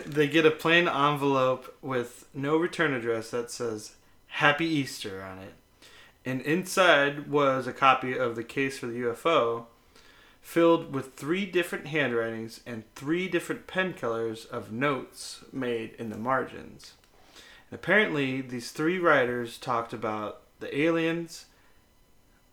They 0.06 0.28
get 0.28 0.44
a 0.44 0.50
plain 0.50 0.88
envelope 0.88 1.74
with 1.80 2.26
no 2.34 2.56
return 2.56 2.92
address 2.92 3.30
that 3.30 3.50
says 3.50 3.92
"Happy 4.26 4.66
Easter" 4.66 5.22
on 5.22 5.38
it, 5.38 5.54
and 6.24 6.40
inside 6.42 7.30
was 7.30 7.66
a 7.66 7.72
copy 7.72 8.16
of 8.16 8.36
the 8.36 8.44
case 8.44 8.78
for 8.78 8.86
the 8.86 9.00
UFO, 9.00 9.66
filled 10.42 10.92
with 10.92 11.14
three 11.14 11.46
different 11.46 11.86
handwritings 11.86 12.60
and 12.66 12.84
three 12.94 13.26
different 13.28 13.66
pen 13.66 13.94
colors 13.94 14.44
of 14.44 14.70
notes 14.72 15.44
made 15.52 15.94
in 15.98 16.10
the 16.10 16.18
margins. 16.18 16.92
And 17.70 17.78
apparently, 17.78 18.42
these 18.42 18.70
three 18.70 18.98
writers 18.98 19.56
talked 19.56 19.92
about 19.94 20.42
the 20.60 20.78
aliens, 20.78 21.46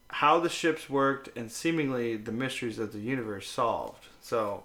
how 0.10 0.40
the 0.40 0.50
ships 0.50 0.90
worked, 0.90 1.30
and 1.38 1.52
seemingly 1.52 2.18
the 2.18 2.32
mysteries 2.32 2.80
of 2.80 2.94
the 2.94 3.00
universe 3.00 3.48
solved. 3.48 4.08
So, 4.22 4.64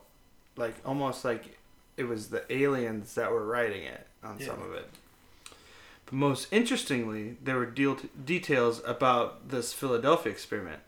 like 0.57 0.75
almost 0.85 1.25
like 1.25 1.59
it 1.97 2.05
was 2.05 2.29
the 2.29 2.51
aliens 2.53 3.15
that 3.15 3.31
were 3.31 3.45
writing 3.45 3.85
it 3.85 4.07
on 4.23 4.41
some 4.41 4.61
of 4.63 4.73
it. 4.75 4.89
But 6.07 6.15
most 6.15 6.49
interestingly, 6.51 7.37
there 7.43 7.57
were 7.57 7.67
deal- 7.67 7.99
details 8.25 8.83
about 8.85 9.51
this 9.51 9.73
Philadelphia 9.73 10.33
experiment. 10.33 10.81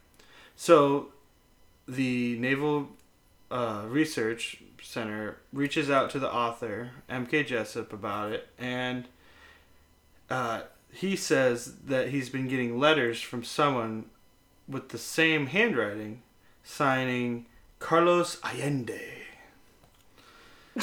So, 0.57 1.09
the 1.87 2.39
Naval 2.39 2.89
uh, 3.51 3.85
Research 3.87 4.63
Center 4.83 5.37
reaches 5.53 5.91
out 5.91 6.11
to 6.11 6.19
the 6.19 6.33
author, 6.33 6.91
M.K. 7.09 7.45
Jessup, 7.45 7.93
about 7.93 8.33
it, 8.33 8.49
and 8.59 9.05
uh, 10.31 10.63
he 10.93 11.15
says 11.15 11.75
that 11.87 12.09
he's 12.09 12.29
been 12.29 12.49
getting 12.49 12.79
letters 12.79 13.21
from 13.21 13.45
someone 13.45 14.07
with 14.69 14.89
the 14.91 14.99
same 14.99 15.47
handwriting 15.47 16.23
signing 16.65 17.47
Carlos 17.79 18.39
Allende. 18.43 19.01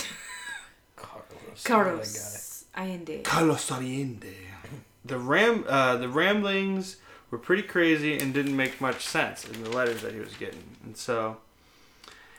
Carlos. 0.95 1.63
Carlos. 1.63 2.65
Allende. 2.75 3.21
Carlos 3.23 3.71
Allende. 3.71 4.35
The 5.05 5.17
ram, 5.17 5.65
uh, 5.67 5.97
the 5.97 6.07
ramblings 6.07 6.97
were 7.29 7.37
pretty 7.37 7.63
crazy 7.63 8.17
and 8.17 8.33
didn't 8.33 8.55
make 8.55 8.79
much 8.79 9.05
sense 9.05 9.45
in 9.47 9.63
the 9.63 9.69
letters 9.69 10.01
that 10.01 10.13
he 10.13 10.19
was 10.19 10.33
getting, 10.35 10.63
and 10.83 10.95
so 10.95 11.37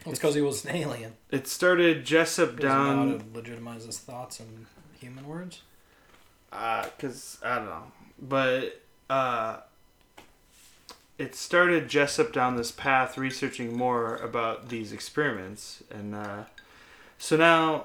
It's 0.07 0.19
because 0.19 0.35
he 0.35 0.41
was 0.41 0.65
an 0.65 0.75
alien. 0.75 1.13
it 1.31 1.47
started 1.47 2.05
Jessup 2.07 2.53
He 2.53 2.57
doesn't 2.63 2.69
know 2.79 2.85
down 2.95 3.11
how 3.11 3.19
to 3.19 3.25
legitimize 3.35 3.85
his 3.85 3.99
thoughts 3.99 4.41
in 4.41 4.67
human 4.99 5.27
words. 5.29 5.61
because 6.51 7.39
I 7.45 7.57
don't 7.57 7.67
know, 7.67 7.93
but 8.19 8.81
uh, 9.11 9.59
it 11.19 11.35
started 11.35 11.89
Jessup 11.89 12.33
down 12.33 12.57
this 12.57 12.73
path, 12.73 13.17
researching 13.17 13.77
more 13.77 14.17
about 14.17 14.69
these 14.69 14.93
experiments, 14.93 15.83
and 15.91 16.15
uh, 16.15 16.45
so 17.19 17.37
now 17.37 17.85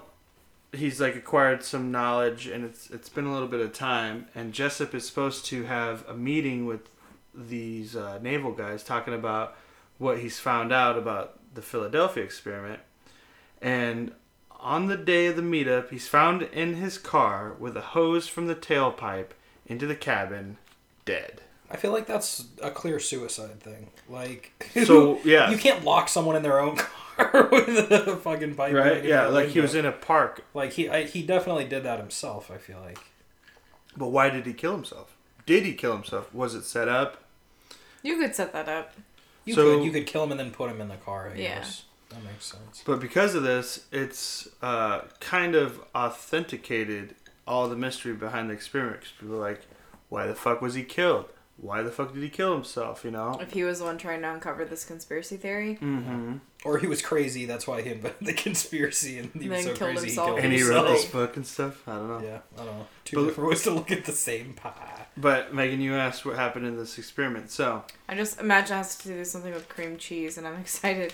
he's 0.71 0.99
like 0.99 1.15
acquired 1.15 1.63
some 1.63 1.91
knowledge, 1.91 2.47
and 2.47 2.65
it's 2.65 2.89
it's 2.89 3.09
been 3.09 3.25
a 3.25 3.33
little 3.33 3.47
bit 3.47 3.61
of 3.61 3.73
time, 3.73 4.27
and 4.33 4.53
Jessup 4.53 4.95
is 4.95 5.05
supposed 5.05 5.45
to 5.45 5.63
have 5.63 6.07
a 6.07 6.13
meeting 6.13 6.65
with 6.65 6.89
these 7.33 7.95
uh, 7.95 8.19
naval 8.21 8.51
guys, 8.51 8.83
talking 8.83 9.13
about 9.13 9.55
what 9.99 10.19
he's 10.19 10.39
found 10.39 10.71
out 10.71 10.97
about 10.97 11.39
the 11.53 11.61
Philadelphia 11.61 12.23
experiment, 12.23 12.79
and 13.61 14.11
on 14.59 14.87
the 14.87 14.97
day 14.97 15.27
of 15.27 15.35
the 15.35 15.41
meetup, 15.41 15.89
he's 15.89 16.07
found 16.07 16.41
in 16.41 16.75
his 16.75 16.97
car 16.97 17.53
with 17.59 17.77
a 17.77 17.81
hose 17.81 18.27
from 18.27 18.47
the 18.47 18.55
tailpipe 18.55 19.29
into 19.65 19.85
the 19.85 19.95
cabin, 19.95 20.57
dead. 21.05 21.41
I 21.71 21.77
feel 21.77 21.91
like 21.91 22.07
that's 22.07 22.45
a 22.63 22.71
clear 22.71 22.99
suicide 22.99 23.59
thing. 23.59 23.91
Like, 24.09 24.51
So, 24.85 25.19
yeah. 25.23 25.51
you 25.51 25.57
can't 25.57 25.83
lock 25.83 26.09
someone 26.09 26.35
in 26.35 26.41
their 26.43 26.59
own 26.59 26.75
car 27.17 27.47
with 27.51 27.91
a 27.91 28.17
fucking 28.17 28.55
pipe. 28.55 28.73
Right? 28.73 29.03
Yeah, 29.05 29.21
out 29.23 29.27
the 29.29 29.33
like 29.35 29.49
he 29.49 29.59
was 29.61 29.75
in 29.75 29.85
a 29.85 29.91
park. 29.91 30.43
Like 30.53 30.73
he, 30.73 30.89
I, 30.89 31.03
he 31.03 31.21
definitely 31.21 31.65
did 31.65 31.83
that 31.83 31.99
himself. 31.99 32.49
I 32.49 32.57
feel 32.57 32.79
like. 32.79 32.97
But 33.95 34.07
why 34.07 34.29
did 34.29 34.45
he 34.45 34.53
kill 34.53 34.71
himself? 34.73 35.15
Did 35.45 35.63
he 35.65 35.73
kill 35.73 35.93
himself? 35.93 36.33
Was 36.33 36.55
it 36.55 36.63
set 36.63 36.87
up? 36.87 37.23
You 38.01 38.17
could 38.17 38.33
set 38.35 38.53
that 38.53 38.67
up. 38.69 38.93
You 39.45 39.53
So- 39.55 39.77
could 39.77 39.85
you 39.85 39.91
could 39.91 40.07
kill 40.07 40.23
him 40.23 40.31
and 40.31 40.39
then 40.39 40.51
put 40.51 40.69
him 40.71 40.79
in 40.81 40.87
the 40.87 40.95
car. 40.97 41.31
I 41.33 41.37
Yeah. 41.37 41.55
guess 41.59 41.83
that 42.09 42.23
makes 42.23 42.45
sense. 42.45 42.81
But 42.85 42.99
because 42.99 43.35
of 43.35 43.43
this, 43.43 43.85
it's 43.91 44.47
uh, 44.63 45.01
kind 45.19 45.53
of 45.55 45.79
authenticated 45.93 47.15
all 47.47 47.67
the 47.67 47.75
mystery 47.75 48.13
behind 48.13 48.49
the 48.49 48.53
experiment. 48.53 49.01
'Cause 49.01 49.11
people 49.19 49.35
are 49.35 49.39
like, 49.39 49.61
why 50.09 50.25
the 50.27 50.35
fuck 50.35 50.61
was 50.61 50.73
he 50.75 50.83
killed? 50.83 51.25
Why 51.61 51.81
the 51.81 51.91
fuck 51.91 52.13
did 52.13 52.23
he 52.23 52.29
kill 52.29 52.53
himself? 52.53 53.03
You 53.03 53.11
know? 53.11 53.37
If 53.41 53.51
he 53.51 53.63
was 53.63 53.79
the 53.79 53.85
one 53.85 53.97
trying 53.97 54.21
to 54.21 54.31
uncover 54.33 54.63
this 54.65 54.85
conspiracy 54.85 55.37
theory, 55.37 55.77
Mm-hmm. 55.81 56.37
Or 56.65 56.77
he 56.77 56.87
was 56.87 57.01
crazy. 57.01 57.45
That's 57.45 57.65
why 57.67 57.81
he 57.81 57.91
invented 57.91 58.27
the 58.27 58.33
conspiracy, 58.33 59.17
and 59.17 59.31
he 59.33 59.47
was 59.47 59.63
Then 59.65 59.75
so 59.75 59.79
killed 59.79 59.91
crazy 59.91 60.05
himself. 60.07 60.27
he 60.27 60.31
killed 60.33 60.43
And 60.43 60.53
he 60.53 60.59
himself. 60.59 60.85
wrote 60.85 60.91
this 60.93 61.05
book 61.05 61.35
and 61.37 61.47
stuff. 61.47 61.87
I 61.87 61.93
don't 61.93 62.07
know. 62.09 62.19
Yeah, 62.27 62.39
I 62.57 62.65
don't 62.65 62.77
know. 62.77 62.87
Two 63.05 63.15
But- 63.17 63.25
different 63.27 63.49
ways 63.49 63.63
to 63.63 63.71
look 63.71 63.91
at 63.91 64.05
the 64.05 64.11
same 64.11 64.53
pie. 64.53 65.05
But 65.15 65.53
Megan, 65.53 65.79
you 65.81 65.95
asked 65.95 66.25
what 66.25 66.35
happened 66.35 66.65
in 66.65 66.77
this 66.77 66.97
experiment. 66.97 67.49
So 67.51 67.83
I 68.09 68.15
just 68.15 68.39
imagine 68.39 68.73
it 68.75 68.77
has 68.77 68.97
to 68.97 69.07
do 69.07 69.23
something 69.25 69.53
with 69.53 69.67
cream 69.69 69.97
cheese, 69.97 70.37
and 70.37 70.45
I'm 70.47 70.59
excited. 70.61 71.13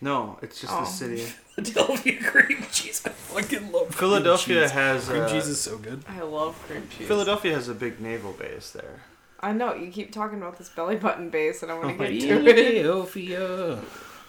no, 0.00 0.38
it's 0.42 0.60
just 0.60 0.72
Oh. 0.74 0.80
the 0.80 0.86
city. 0.86 1.22
Philadelphia 1.54 2.22
cream 2.22 2.64
cheese. 2.72 3.02
I 3.04 3.10
fucking 3.10 3.72
love 3.72 3.88
cream 3.88 3.98
Philadelphia 4.10 4.62
cheese. 4.62 4.70
has 4.72 5.08
cream 5.08 5.22
uh, 5.22 5.28
chees 5.28 5.46
is 5.48 5.60
so 5.60 5.76
good. 5.78 6.02
I 6.08 6.20
love 6.20 6.54
cream 6.66 6.86
cheese. 6.96 7.06
Philadelphia 7.08 7.54
has 7.54 7.68
a 7.68 7.74
big 7.74 8.00
naval 8.00 8.32
base 8.32 8.70
there. 8.72 9.00
I 9.42 9.52
know 9.52 9.74
you 9.74 9.90
keep 9.90 10.12
talking 10.12 10.38
about 10.38 10.56
this 10.58 10.68
belly 10.68 10.96
button 10.96 11.30
base, 11.30 11.62
and 11.62 11.72
I 11.72 11.74
want 11.78 12.00
Oh 12.00 12.04
to 12.06 12.12
get 12.12 12.20
to 12.20 12.48
it. 12.48 12.56
Philadelphia. 12.56 13.78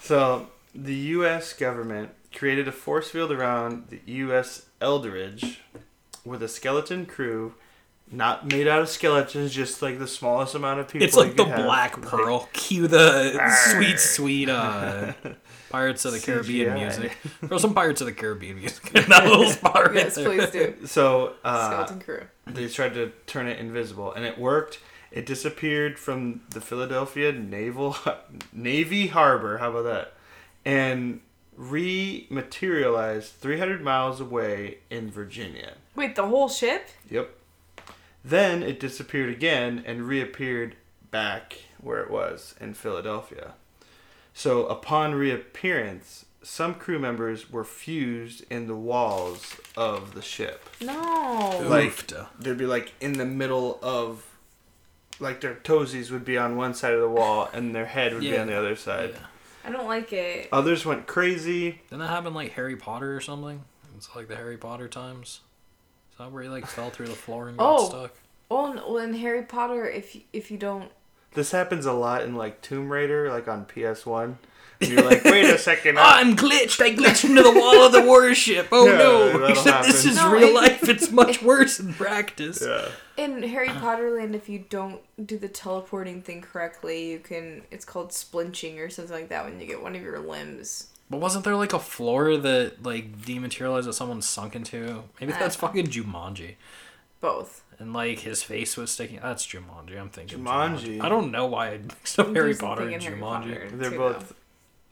So 0.02 0.48
the 0.74 0.94
U.S. 0.96 1.54
government 1.54 2.12
created 2.36 2.68
a 2.68 2.72
force 2.72 3.10
field 3.12 3.32
around 3.32 3.90
the 3.90 4.02
U.S. 4.06 4.66
Eldridge 4.82 5.62
with 6.26 6.42
a 6.42 6.48
skeleton 6.48 7.06
crew 7.06 7.54
not 8.12 8.52
made 8.52 8.68
out 8.68 8.82
of 8.82 8.90
skeletons, 8.90 9.54
just 9.54 9.82
like 9.82 9.98
the 10.00 10.08
smallest 10.08 10.56
amount 10.56 10.80
of 10.80 10.88
people. 10.88 11.06
It's 11.08 11.16
like 11.16 11.36
the 11.36 11.44
could 11.46 11.54
have. 11.54 11.66
Black 11.66 12.02
Pearl. 12.02 12.50
Cue 12.54 12.88
the 12.88 13.50
sweet, 13.72 14.00
sweet 14.00 14.50
uh, 14.50 15.14
Pirates 15.70 16.06
of 16.06 16.12
the 16.14 16.20
Caribbean 16.20 16.76
CGI. 16.76 16.80
music. 16.80 17.18
Throw 17.48 17.58
some 17.58 17.74
Pirates 17.74 18.02
of 18.02 18.08
the 18.08 18.14
Caribbean 18.14 18.60
music 18.60 18.94
in 18.96 19.10
that 19.10 19.26
little 19.26 19.50
spot 19.50 19.94
Yes, 19.96 20.16
there. 20.16 20.26
please 20.26 20.50
do. 20.52 20.86
So 20.86 21.34
uh, 21.44 21.68
Skeleton 21.70 22.00
crew. 22.02 22.24
they 22.48 22.68
tried 22.68 22.94
to 22.96 23.12
turn 23.26 23.48
it 23.48 23.60
invisible, 23.60 24.12
and 24.14 24.26
it 24.26 24.38
worked. 24.38 24.80
It 25.14 25.28
disappeared 25.28 26.00
from 26.00 26.42
the 26.50 26.60
Philadelphia 26.60 27.32
Naval 27.32 27.96
Navy 28.52 29.08
Harbor. 29.08 29.60
How 29.60 29.70
about 29.70 29.84
that? 29.84 30.14
And 30.66 31.22
rematerialized 31.56 33.34
300 33.34 33.84
miles 33.84 34.20
away 34.20 34.80
in 34.90 35.12
Virginia. 35.12 35.74
Wait, 35.96 36.16
the 36.16 36.26
whole 36.26 36.50
ship? 36.50 36.88
Yep. 37.12 37.30
Then 38.26 38.64
it 38.64 38.80
disappeared 38.80 39.30
again 39.30 39.84
and 39.86 40.08
reappeared 40.08 40.76
back 41.12 41.60
where 41.80 42.00
it 42.00 42.10
was 42.10 42.56
in 42.60 42.74
Philadelphia. 42.74 43.54
So 44.34 44.66
upon 44.66 45.14
reappearance, 45.14 46.26
some 46.42 46.74
crew 46.74 46.98
members 46.98 47.52
were 47.52 47.64
fused 47.64 48.46
in 48.50 48.66
the 48.66 48.76
walls 48.76 49.58
of 49.78 50.16
the 50.16 50.24
ship. 50.24 50.68
No. 50.82 51.64
Like 51.64 51.92
Oofta. 51.92 52.28
they'd 52.40 52.58
be 52.58 52.66
like 52.66 52.94
in 53.00 53.14
the 53.14 53.26
middle 53.26 53.78
of 53.84 54.26
like 55.20 55.42
their 55.42 55.56
toesies 55.56 56.12
would 56.12 56.26
be 56.26 56.38
on 56.38 56.56
one 56.58 56.74
side 56.74 56.94
of 56.94 57.00
the 57.02 57.10
wall 57.10 57.50
and 57.54 57.74
their 57.76 57.86
head 57.86 58.14
would 58.14 58.22
be 58.22 58.38
on 58.38 58.48
the 58.48 58.58
other 58.58 58.76
side. 58.76 59.12
Yeah. 59.14 59.20
I 59.66 59.72
don't 59.72 59.88
like 59.88 60.12
it. 60.12 60.50
Others 60.52 60.86
went 60.86 61.08
crazy. 61.08 61.82
Didn't 61.90 62.00
that 62.00 62.10
happen 62.10 62.34
like 62.34 62.52
Harry 62.54 62.76
Potter 62.76 63.16
or 63.16 63.22
something? 63.22 63.64
It's 63.96 64.14
like 64.16 64.28
the 64.28 64.36
Harry 64.36 64.58
Potter 64.58 64.88
times. 64.90 65.40
Is 66.12 66.18
that 66.18 66.32
where 66.32 66.44
he 66.44 66.50
like 66.50 66.66
fell 66.66 66.90
through 66.90 67.08
the 67.08 67.14
floor 67.14 67.48
and 67.48 67.58
got 67.58 67.80
Oh. 67.80 67.90
stuck? 67.90 68.14
Oh, 68.52 68.74
no, 68.74 68.88
well, 68.88 68.98
in 68.98 69.14
Harry 69.16 69.44
Potter, 69.44 69.90
if 69.90 70.14
you, 70.16 70.22
if 70.34 70.52
you 70.52 70.58
don't, 70.58 70.92
This 71.32 71.52
happens 71.52 71.86
a 71.86 71.94
lot 71.94 72.24
in 72.24 72.36
like 72.36 72.62
Tomb 72.62 72.92
Raider, 72.92 73.30
like 73.32 73.48
on 73.48 73.66
PS1. 74.86 74.90
You're 74.92 75.10
like, 75.10 75.24
wait 75.24 75.46
a 75.46 75.58
second. 75.60 75.98
Oh, 75.98 76.02
I'm 76.04 76.36
glitched. 76.36 76.82
I 76.82 76.94
glitched 76.96 77.26
into 77.30 77.42
the 77.44 77.52
wall 77.52 77.86
of 77.86 77.92
the 77.92 78.02
warship. 78.02 78.68
Oh 78.72 78.88
Yeah, 78.88 78.98
no! 78.98 79.28
that'll 79.32 79.48
Except 79.50 79.84
this 79.86 80.04
happen. 80.04 80.10
is 80.12 80.16
No, 80.18 80.32
real 80.32 80.48
it- 80.50 80.54
life. 80.56 80.90
It's 80.90 81.12
much 81.12 81.42
worse 81.42 81.80
in 81.80 81.94
practice. 81.94 82.64
yeah. 82.66 82.90
in 83.18 83.44
Harry 83.44 83.70
Potter 83.70 84.12
Land, 84.12 84.36
if 84.36 84.50
you 84.50 84.66
don't 84.70 85.02
do 85.26 85.38
the 85.38 85.48
teleporting 85.48 86.22
thing 86.22 86.42
correctly, 86.42 87.12
you 87.12 87.20
can. 87.20 87.64
It's 87.72 87.86
called 87.86 88.10
splinching 88.12 88.80
or 88.80 88.90
something 88.90 89.16
like 89.16 89.30
that 89.30 89.46
when 89.46 89.60
you 89.60 89.68
get 89.68 89.82
one 89.82 89.96
of 89.96 90.02
your 90.02 90.20
limbs. 90.20 90.88
But 91.10 91.20
wasn't 91.20 91.44
there 91.46 91.56
like 91.56 91.74
a 91.74 91.80
floor 91.80 92.38
that 92.38 92.82
like 92.84 93.24
dematerialized 93.26 93.88
that 93.88 93.94
someone 93.94 94.22
sunk 94.22 94.56
into? 94.56 95.04
Maybe 95.20 95.34
that's 95.34 95.56
fucking 95.56 95.88
Jumanji. 95.88 96.56
Both. 97.22 97.62
And 97.80 97.94
like 97.94 98.20
his 98.20 98.44
face 98.44 98.78
was 98.78 98.92
sticking. 98.92 99.20
That's 99.22 99.46
Jumanji. 99.46 100.00
I'm 100.00 100.10
thinking 100.10 100.40
Jumanji. 100.40 100.98
Jumanji. 100.98 101.02
I 101.02 101.10
don't 101.10 101.32
know 101.32 101.46
why 101.46 101.70
I 101.72 101.78
mixed 101.84 102.20
up 102.20 102.28
Harry 102.28 102.48
There's 102.54 102.60
Potter 102.60 102.82
something 102.82 102.94
and 102.96 103.04
in 103.04 103.10
Harry 103.10 103.22
Jumanji. 103.22 103.54
Potter, 103.54 103.70
They're 103.74 103.90
too, 103.92 103.98
both 103.98 104.34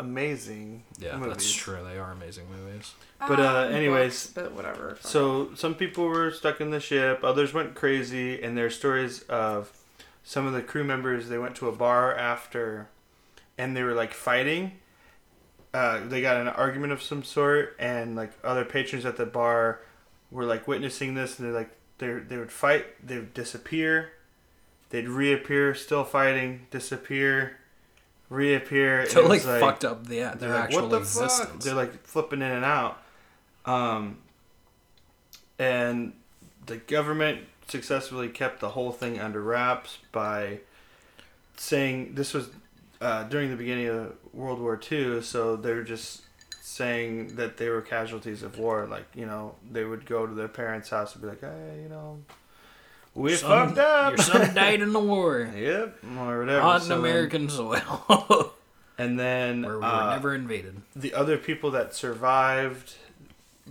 amazing. 0.01 0.83
Yeah, 0.99 1.15
movies. 1.17 1.27
that's 1.33 1.53
true. 1.53 1.77
They 1.83 1.97
are 1.97 2.11
amazing 2.11 2.45
movies. 2.49 2.93
But 3.19 3.39
uh, 3.39 3.67
Um, 3.67 3.73
anyways, 3.73 4.27
books, 4.27 4.33
but 4.33 4.51
whatever. 4.53 4.95
fuck. 4.95 5.09
So 5.11 5.53
some 5.55 5.75
people 5.75 6.05
were 6.05 6.31
stuck 6.31 6.59
in 6.59 6.71
the 6.71 6.79
ship, 6.79 7.21
others 7.23 7.53
went 7.53 7.75
crazy, 7.75 8.41
and 8.41 8.57
there 8.57 8.65
are 8.65 8.69
stories 8.69 9.21
of 9.23 9.71
some 10.23 10.45
of 10.45 10.53
the 10.53 10.61
crew 10.61 10.83
members. 10.83 11.29
They 11.29 11.37
went 11.37 11.55
to 11.57 11.67
a 11.69 11.71
bar 11.71 12.15
after, 12.15 12.89
and 13.57 13.75
they 13.77 13.83
were 13.83 13.93
like 13.93 14.13
fighting. 14.13 14.73
Uh, 15.73 16.05
they 16.07 16.21
got 16.21 16.35
an 16.37 16.49
argument 16.49 16.91
of 16.91 17.01
some 17.01 17.23
sort, 17.23 17.75
and 17.79 18.15
like 18.15 18.31
other 18.43 18.65
patrons 18.65 19.05
at 19.05 19.15
the 19.17 19.25
bar 19.25 19.79
were 20.29 20.43
like 20.45 20.67
witnessing 20.67 21.13
this, 21.15 21.39
and 21.39 21.47
they're 21.47 21.55
like 21.55 21.69
they 21.99 22.11
they 22.13 22.37
would 22.37 22.51
fight, 22.51 22.85
they 23.05 23.15
would 23.17 23.33
disappear, 23.33 24.11
they'd 24.89 25.07
reappear, 25.07 25.73
still 25.75 26.03
fighting, 26.03 26.65
disappear, 26.71 27.57
reappear. 28.31 29.07
So 29.09 29.25
It 29.25 29.29
like, 29.29 29.41
fucked 29.41 29.85
up 29.85 30.07
the, 30.07 30.19
they're 30.19 30.35
their 30.35 30.49
like, 30.51 30.63
actual 30.63 30.81
what 30.83 30.89
the 30.89 30.97
existence. 30.97 31.49
fuck? 31.49 31.59
They're 31.59 31.75
like 31.75 32.03
flipping 32.07 32.41
in 32.41 32.51
and 32.51 32.65
out. 32.65 32.99
Um, 33.65 34.17
and 35.59 36.13
the 36.65 36.77
government 36.77 37.41
successfully 37.67 38.29
kept 38.29 38.59
the 38.59 38.69
whole 38.69 38.91
thing 38.91 39.19
under 39.19 39.41
wraps 39.41 39.99
by 40.11 40.61
saying 41.57 42.15
this 42.15 42.33
was 42.33 42.49
uh, 43.01 43.23
during 43.25 43.49
the 43.49 43.55
beginning 43.55 43.87
of 43.87 44.15
World 44.33 44.59
War 44.59 44.79
II, 44.91 45.21
so 45.21 45.55
they're 45.55 45.83
just 45.83 46.21
saying 46.61 47.35
that 47.35 47.57
they 47.57 47.69
were 47.69 47.81
casualties 47.81 48.43
of 48.43 48.57
war. 48.57 48.87
Like, 48.87 49.05
you 49.13 49.25
know, 49.25 49.55
they 49.71 49.83
would 49.83 50.05
go 50.05 50.25
to 50.25 50.33
their 50.33 50.47
parents' 50.47 50.89
house 50.89 51.13
and 51.13 51.21
be 51.21 51.27
like, 51.27 51.41
hey, 51.41 51.79
you 51.83 51.89
know, 51.89 52.19
we 53.13 53.35
Son- 53.35 53.67
fucked 53.67 53.79
up. 53.79 54.11
Your 54.11 54.17
son 54.19 54.53
died 54.55 54.81
in 54.81 54.93
the 54.93 54.99
war 54.99 55.49
yep, 55.55 55.97
or 56.17 56.39
whatever. 56.39 56.61
on 56.61 56.81
So 56.81 56.97
American 56.97 57.49
soil, 57.49 58.53
And 58.97 59.19
then 59.19 59.63
where 59.63 59.75
we 59.75 59.79
were 59.79 59.85
uh, 59.85 60.11
never 60.11 60.35
invaded. 60.35 60.81
the 60.95 61.13
other 61.13 61.37
people 61.37 61.71
that 61.71 61.93
survived 61.95 62.95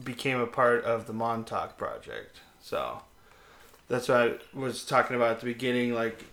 became 0.03 0.41
a 0.41 0.47
part 0.47 0.85
of 0.85 1.07
the 1.07 1.13
Montauk 1.13 1.77
Project. 1.79 2.41
So 2.63 3.03
that's 3.89 4.09
what 4.09 4.19
I 4.19 4.35
was 4.59 4.85
talking 4.85 5.15
about 5.17 5.31
at 5.33 5.41
the 5.41 5.47
beginning. 5.47 5.95
Like 5.95 6.25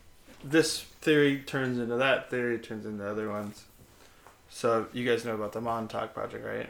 this 0.44 0.82
theory 1.02 1.40
turns 1.46 1.78
into 1.80 1.96
that 1.98 2.30
theory, 2.30 2.58
turns 2.60 2.86
into 2.86 3.08
other 3.08 3.30
ones. 3.30 3.66
So 4.50 4.88
you 4.94 5.06
guys 5.08 5.26
know 5.26 5.36
about 5.36 5.52
the 5.54 5.62
Montauk 5.62 6.14
Project, 6.14 6.44
right? 6.46 6.70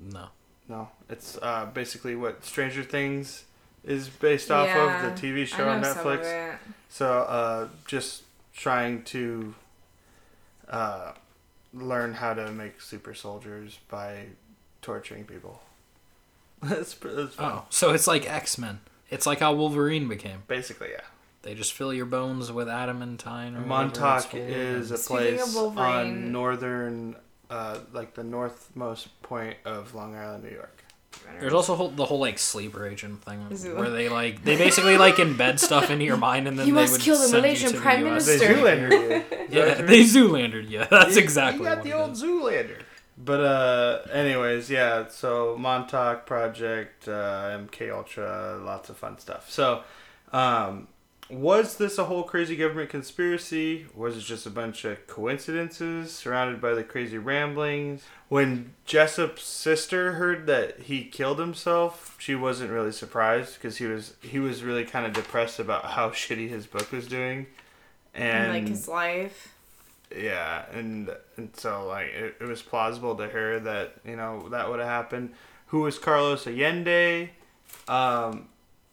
No. 0.00 0.26
No, 0.68 0.90
it's 1.08 1.38
uh, 1.40 1.64
basically 1.72 2.14
what 2.14 2.44
Stranger 2.44 2.82
Things 2.84 3.44
is 3.84 4.08
based 4.08 4.50
off 4.50 4.66
Yeah, 4.66 5.06
of 5.08 5.20
the 5.20 5.26
TV 5.26 5.42
I 5.42 5.44
show 5.44 5.68
on 5.68 5.80
know 5.80 5.92
some 5.92 6.06
of 6.06 6.20
Netflix. 6.20 6.52
it. 6.54 6.58
So, 6.88 7.06
uh, 7.22 7.68
just 7.86 8.22
trying 8.54 9.02
to 9.04 9.54
uh, 10.68 11.12
learn 11.72 12.14
how 12.14 12.34
to 12.34 12.50
make 12.50 12.80
super 12.80 13.14
soldiers 13.14 13.78
by 13.88 14.26
torturing 14.82 15.24
people. 15.24 15.62
that's, 16.62 16.94
that's 16.94 17.34
fun. 17.34 17.52
Oh, 17.58 17.64
so 17.70 17.92
it's 17.92 18.06
like 18.06 18.28
X 18.28 18.58
Men. 18.58 18.80
It's 19.10 19.26
like 19.26 19.40
how 19.40 19.54
Wolverine 19.54 20.08
became. 20.08 20.42
Basically, 20.48 20.88
yeah. 20.92 21.00
They 21.42 21.54
just 21.54 21.72
fill 21.72 21.94
your 21.94 22.04
bones 22.04 22.50
with 22.52 22.68
adamantine. 22.68 23.54
Or 23.56 23.60
Montauk 23.60 24.34
is 24.34 24.90
a 24.90 24.98
place 24.98 25.54
Wolverine- 25.54 25.86
on 25.86 26.32
northern, 26.32 27.16
uh, 27.48 27.78
like 27.92 28.14
the 28.14 28.24
northmost 28.24 29.08
point 29.22 29.56
of 29.64 29.94
Long 29.94 30.14
Island, 30.16 30.44
New 30.44 30.50
York. 30.50 30.77
There's 31.40 31.52
also 31.52 31.76
whole, 31.76 31.90
the 31.90 32.04
whole 32.04 32.18
like 32.18 32.38
sleeper 32.38 32.86
agent 32.86 33.22
thing 33.22 33.46
Is 33.50 33.64
it- 33.64 33.76
where 33.76 33.90
they 33.90 34.08
like 34.08 34.42
they 34.44 34.56
basically 34.56 34.98
like 34.98 35.16
embed 35.16 35.58
stuff 35.60 35.88
into 35.90 36.04
your 36.04 36.16
mind 36.16 36.48
and 36.48 36.58
then 36.58 36.66
You 36.66 36.74
they 36.74 36.80
must 36.80 36.92
would 36.94 37.00
kill 37.02 37.16
the 37.18 37.28
send 37.28 37.34
you 37.36 37.40
Malaysian 37.42 37.68
to 37.70 37.76
the 37.76 37.82
Prime 37.82 38.06
US. 38.08 38.26
They 38.26 38.38
Minister. 38.38 38.54
Zoolander 38.54 38.90
you. 38.92 39.24
Yeah, 39.58 39.74
they 39.82 40.00
Zoolandered. 40.02 40.68
Yeah, 40.68 40.84
that's 40.90 41.16
You- 41.16 41.22
exactly. 41.22 41.60
You 41.60 41.64
got 41.66 41.76
what 41.78 41.84
the 41.84 41.90
it 41.90 41.94
old 41.94 42.10
is. 42.12 42.22
Zoolander. 42.22 42.82
But 43.16 43.40
uh, 43.40 44.00
anyways, 44.12 44.70
yeah. 44.70 45.08
So 45.08 45.56
Montauk 45.58 46.26
Project, 46.26 47.08
uh, 47.08 47.56
MK 47.58 47.92
Ultra, 47.92 48.60
lots 48.64 48.90
of 48.90 48.96
fun 48.96 49.18
stuff. 49.18 49.50
So, 49.50 49.82
um, 50.32 50.86
was 51.30 51.76
this 51.76 51.98
a 51.98 52.04
whole 52.04 52.22
crazy 52.22 52.56
government 52.56 52.88
conspiracy? 52.90 53.86
Was 53.94 54.16
it 54.16 54.20
just 54.22 54.46
a 54.46 54.50
bunch 54.50 54.84
of 54.84 55.06
coincidences 55.06 56.10
surrounded 56.12 56.60
by 56.60 56.72
the 56.74 56.82
crazy 56.84 57.18
ramblings? 57.18 58.02
When 58.28 58.72
Jessup's 58.86 59.42
sister 59.44 60.14
heard 60.14 60.46
that 60.46 60.80
he 60.80 61.04
killed 61.04 61.38
himself, 61.38 62.16
she 62.18 62.34
wasn't 62.34 62.70
really 62.70 62.92
surprised 62.92 63.54
because 63.54 63.76
he 63.78 63.86
was 63.86 64.14
he 64.22 64.38
was 64.38 64.62
really 64.62 64.84
kind 64.84 65.04
of 65.06 65.12
depressed 65.12 65.58
about 65.58 65.84
how 65.84 66.10
shitty 66.22 66.48
his 66.48 66.66
book 66.66 66.90
was 66.92 67.06
doing, 67.06 67.46
And 68.14 68.24
and 68.44 68.52
like 68.52 68.68
his 68.68 68.88
life. 68.88 69.54
yeah 70.16 70.64
and 70.72 71.10
and 71.36 71.50
so 71.54 71.86
like 71.86 72.06
it, 72.08 72.36
it 72.40 72.44
was 72.44 72.62
plausible 72.62 73.14
to 73.16 73.28
her 73.28 73.60
that 73.60 73.94
you 74.06 74.16
know 74.16 74.48
that 74.48 74.70
would 74.70 74.78
have 74.78 74.88
happened 74.88 75.34
who 75.66 75.80
was 75.80 75.98
carlos 75.98 76.46
allende 76.46 77.28
um 77.88 78.48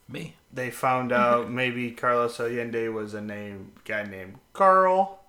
Me. 0.08 0.36
they 0.54 0.70
found 0.70 1.12
out 1.12 1.50
maybe 1.62 1.92
carlos 1.92 2.40
allende 2.40 2.90
was 2.90 3.14
a 3.14 3.22
name 3.22 3.72
guy 3.86 4.04
named 4.04 4.36
carl 4.54 5.20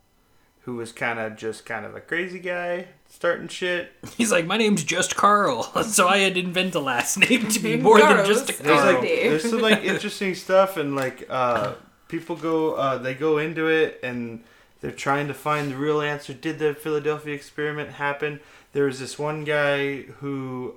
who 0.60 0.74
was 0.76 0.90
kind 0.92 1.18
of 1.18 1.36
just 1.36 1.64
kind 1.64 1.86
of 1.86 1.94
a 1.94 2.00
crazy 2.00 2.38
guy 2.40 2.86
starting 3.08 3.46
shit 3.48 3.92
He's 4.16 4.32
like, 4.32 4.46
my 4.46 4.56
name's 4.56 4.82
just 4.82 5.14
Carl, 5.14 5.62
so 5.84 6.08
I 6.08 6.18
had 6.18 6.34
to 6.34 6.40
invent 6.40 6.74
a 6.74 6.80
last 6.80 7.16
name 7.30 7.48
to 7.48 7.60
be 7.60 7.76
more 7.76 7.98
than 8.00 8.26
just 8.26 8.50
a 8.50 8.52
Carlos. 8.52 8.66
there's 8.66 8.80
Carl. 8.82 8.92
like 8.94 9.02
there's 9.02 9.50
some 9.50 9.60
like 9.62 9.84
interesting 9.84 10.34
stuff 10.34 10.76
and 10.76 10.96
like 10.96 11.24
uh 11.30 11.74
people 12.08 12.34
go 12.36 12.74
uh 12.74 12.98
they 12.98 13.14
go 13.14 13.38
into 13.38 13.68
it 13.68 14.00
and 14.02 14.42
they're 14.80 14.90
trying 14.90 15.28
to 15.28 15.34
find 15.34 15.70
the 15.72 15.76
real 15.76 16.00
answer 16.02 16.34
did 16.34 16.58
the 16.58 16.74
philadelphia 16.74 17.32
experiment 17.34 17.90
happen 17.92 18.40
there 18.72 18.84
was 18.84 18.98
this 19.00 19.18
one 19.18 19.44
guy 19.44 20.02
who 20.20 20.74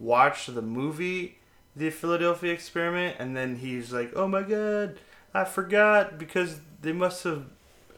watched 0.00 0.52
the 0.52 0.62
movie 0.62 1.37
the 1.78 1.90
philadelphia 1.90 2.52
experiment 2.52 3.16
and 3.18 3.36
then 3.36 3.56
he's 3.56 3.92
like 3.92 4.12
oh 4.16 4.28
my 4.28 4.42
god 4.42 4.98
i 5.32 5.44
forgot 5.44 6.18
because 6.18 6.60
they 6.82 6.92
must 6.92 7.24
have 7.24 7.44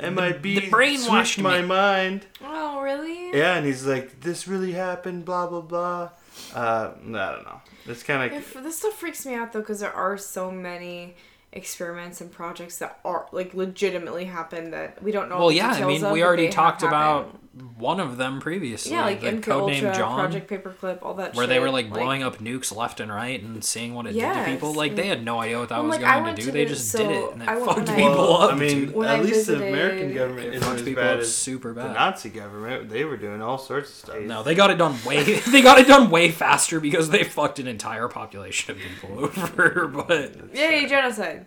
MIB 0.02 0.42
the 0.42 0.60
brainwashed 0.70 0.98
switched 1.08 1.40
my 1.40 1.60
me." 1.60 1.66
mind. 1.68 2.26
Oh, 2.42 2.80
really? 2.80 3.36
Yeah, 3.36 3.56
and 3.56 3.66
he's 3.66 3.84
like, 3.86 4.20
"This 4.20 4.48
really 4.48 4.72
happened." 4.72 5.24
Blah 5.24 5.46
blah 5.48 5.60
blah. 5.60 6.10
Uh, 6.54 6.92
I 6.94 7.02
don't 7.02 7.12
know. 7.44 7.60
It's 7.86 8.02
kind 8.02 8.32
of 8.32 8.38
If, 8.38 8.54
this 8.54 8.78
stuff 8.78 8.94
freaks 8.94 9.26
me 9.26 9.34
out 9.34 9.52
though 9.52 9.60
because 9.60 9.80
there 9.80 9.92
are 9.92 10.16
so 10.16 10.50
many 10.50 11.16
experiments 11.52 12.20
and 12.20 12.30
projects 12.30 12.78
that 12.78 13.00
are 13.04 13.26
like 13.32 13.54
legitimately 13.54 14.24
happened 14.26 14.72
that 14.72 15.02
we 15.02 15.12
don't 15.12 15.28
know. 15.28 15.38
Well, 15.38 15.48
the 15.48 15.56
yeah, 15.56 15.70
I 15.70 15.84
mean, 15.84 16.04
of, 16.04 16.12
we 16.12 16.22
already 16.22 16.42
they 16.42 16.46
have 16.46 16.54
talked 16.54 16.82
about 16.82 17.26
happened. 17.26 17.49
One 17.76 17.98
of 17.98 18.16
them 18.16 18.38
previously. 18.40 18.92
yeah, 18.92 19.02
like 19.02 19.20
the 19.20 19.26
MK 19.26 19.40
codename 19.42 19.74
Ultra, 19.88 19.94
John, 19.94 20.14
Project 20.20 20.50
Paperclip, 20.50 20.98
all 21.02 21.14
that. 21.14 21.34
where 21.34 21.44
shit. 21.44 21.48
they 21.48 21.58
were 21.58 21.70
like 21.70 21.90
blowing 21.90 22.22
up 22.22 22.38
nukes 22.38 22.74
left 22.74 23.00
and 23.00 23.12
right 23.12 23.42
and 23.42 23.64
seeing 23.64 23.92
what 23.94 24.06
it 24.06 24.12
did 24.12 24.20
to 24.32 24.44
people. 24.44 24.72
Like 24.72 24.94
they 24.94 25.08
had 25.08 25.24
no 25.24 25.40
idea 25.40 25.58
what 25.58 25.68
that 25.70 25.78
Well, 25.78 25.88
was 25.88 25.98
like, 25.98 26.04
going 26.12 26.22
went 26.24 26.36
to 26.36 26.42
to 26.42 26.46
do. 26.46 26.52
They 26.52 26.64
the- 26.64 26.70
just 26.70 26.88
so 26.90 26.98
did 26.98 27.10
it 27.10 27.32
and 27.32 27.42
it 27.42 27.46
fucked 27.64 27.88
I- 27.88 27.96
people 27.96 28.10
Well, 28.14 28.36
up. 28.42 28.52
I 28.52 28.56
mean, 28.56 28.68
dude. 28.86 28.94
When 28.94 29.08
at 29.08 29.18
I 29.18 29.22
least 29.22 29.48
the 29.48 29.56
American 29.56 30.14
government 30.14 30.46
It 30.46 30.54
isn't 30.54 30.62
fucked 30.68 30.78
as 30.80 30.84
people 30.86 31.02
bad 31.02 31.14
up 31.14 31.20
as 31.20 31.34
super 31.34 31.74
the. 31.74 31.92
Nazi 31.92 32.28
government. 32.30 32.88
They 32.88 33.04
were 33.04 33.16
doing 33.16 33.42
all 33.42 33.58
sorts 33.58 33.90
of 33.90 33.96
stuff. 33.96 34.20
No, 34.22 34.42
they 34.44 34.54
got 34.54 34.70
it 34.70 34.76
done 34.78 34.96
way. 35.04 35.22
they 35.48 35.60
got 35.62 35.78
it 35.80 35.88
done 35.88 36.08
way 36.10 36.30
faster 36.30 36.78
because 36.78 37.10
they 37.10 37.24
fucked 37.24 37.58
an 37.58 37.66
entire 37.66 38.06
population 38.08 38.76
of 38.76 38.80
people 38.80 39.24
over. 39.24 39.88
But 39.88 40.54
Yay, 40.54 40.86
genocide! 40.86 41.46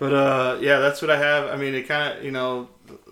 But 0.00 0.12
uh, 0.14 0.58
yeah, 0.60 0.78
that's 0.80 1.00
what 1.02 1.10
I 1.10 1.18
have. 1.18 1.48
I 1.50 1.56
mean, 1.56 1.74
it 1.74 1.86
kind 1.86 2.18
of 2.18 2.24
you 2.24 2.30
know, 2.32 2.68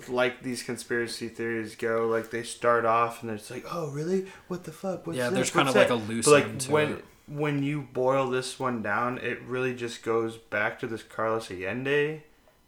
like 0.08 0.42
these 0.42 0.62
conspiracy 0.64 1.28
theories 1.28 1.76
go. 1.76 2.08
Like 2.08 2.30
they 2.30 2.42
start 2.42 2.84
off 2.84 3.22
and 3.22 3.30
it's 3.30 3.50
like, 3.50 3.64
oh 3.70 3.90
really? 3.90 4.26
What 4.48 4.64
the 4.64 4.72
fuck? 4.72 5.06
What's 5.06 5.16
Yeah, 5.18 5.28
this? 5.28 5.34
there's 5.34 5.50
kinda 5.50 5.72
like 5.72 5.90
a 5.90 5.94
loose 5.94 6.24
But, 6.24 6.32
like 6.32 6.44
end 6.44 6.60
to 6.62 6.70
when 6.72 6.92
it. 6.94 7.04
when 7.28 7.62
you 7.62 7.82
boil 7.92 8.28
this 8.30 8.58
one 8.58 8.82
down, 8.82 9.18
it 9.18 9.40
really 9.42 9.74
just 9.74 10.02
goes 10.02 10.36
back 10.38 10.78
to 10.80 10.86
this 10.86 11.02
Carlos 11.02 11.50
Allende 11.50 12.22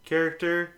character. 0.05 0.73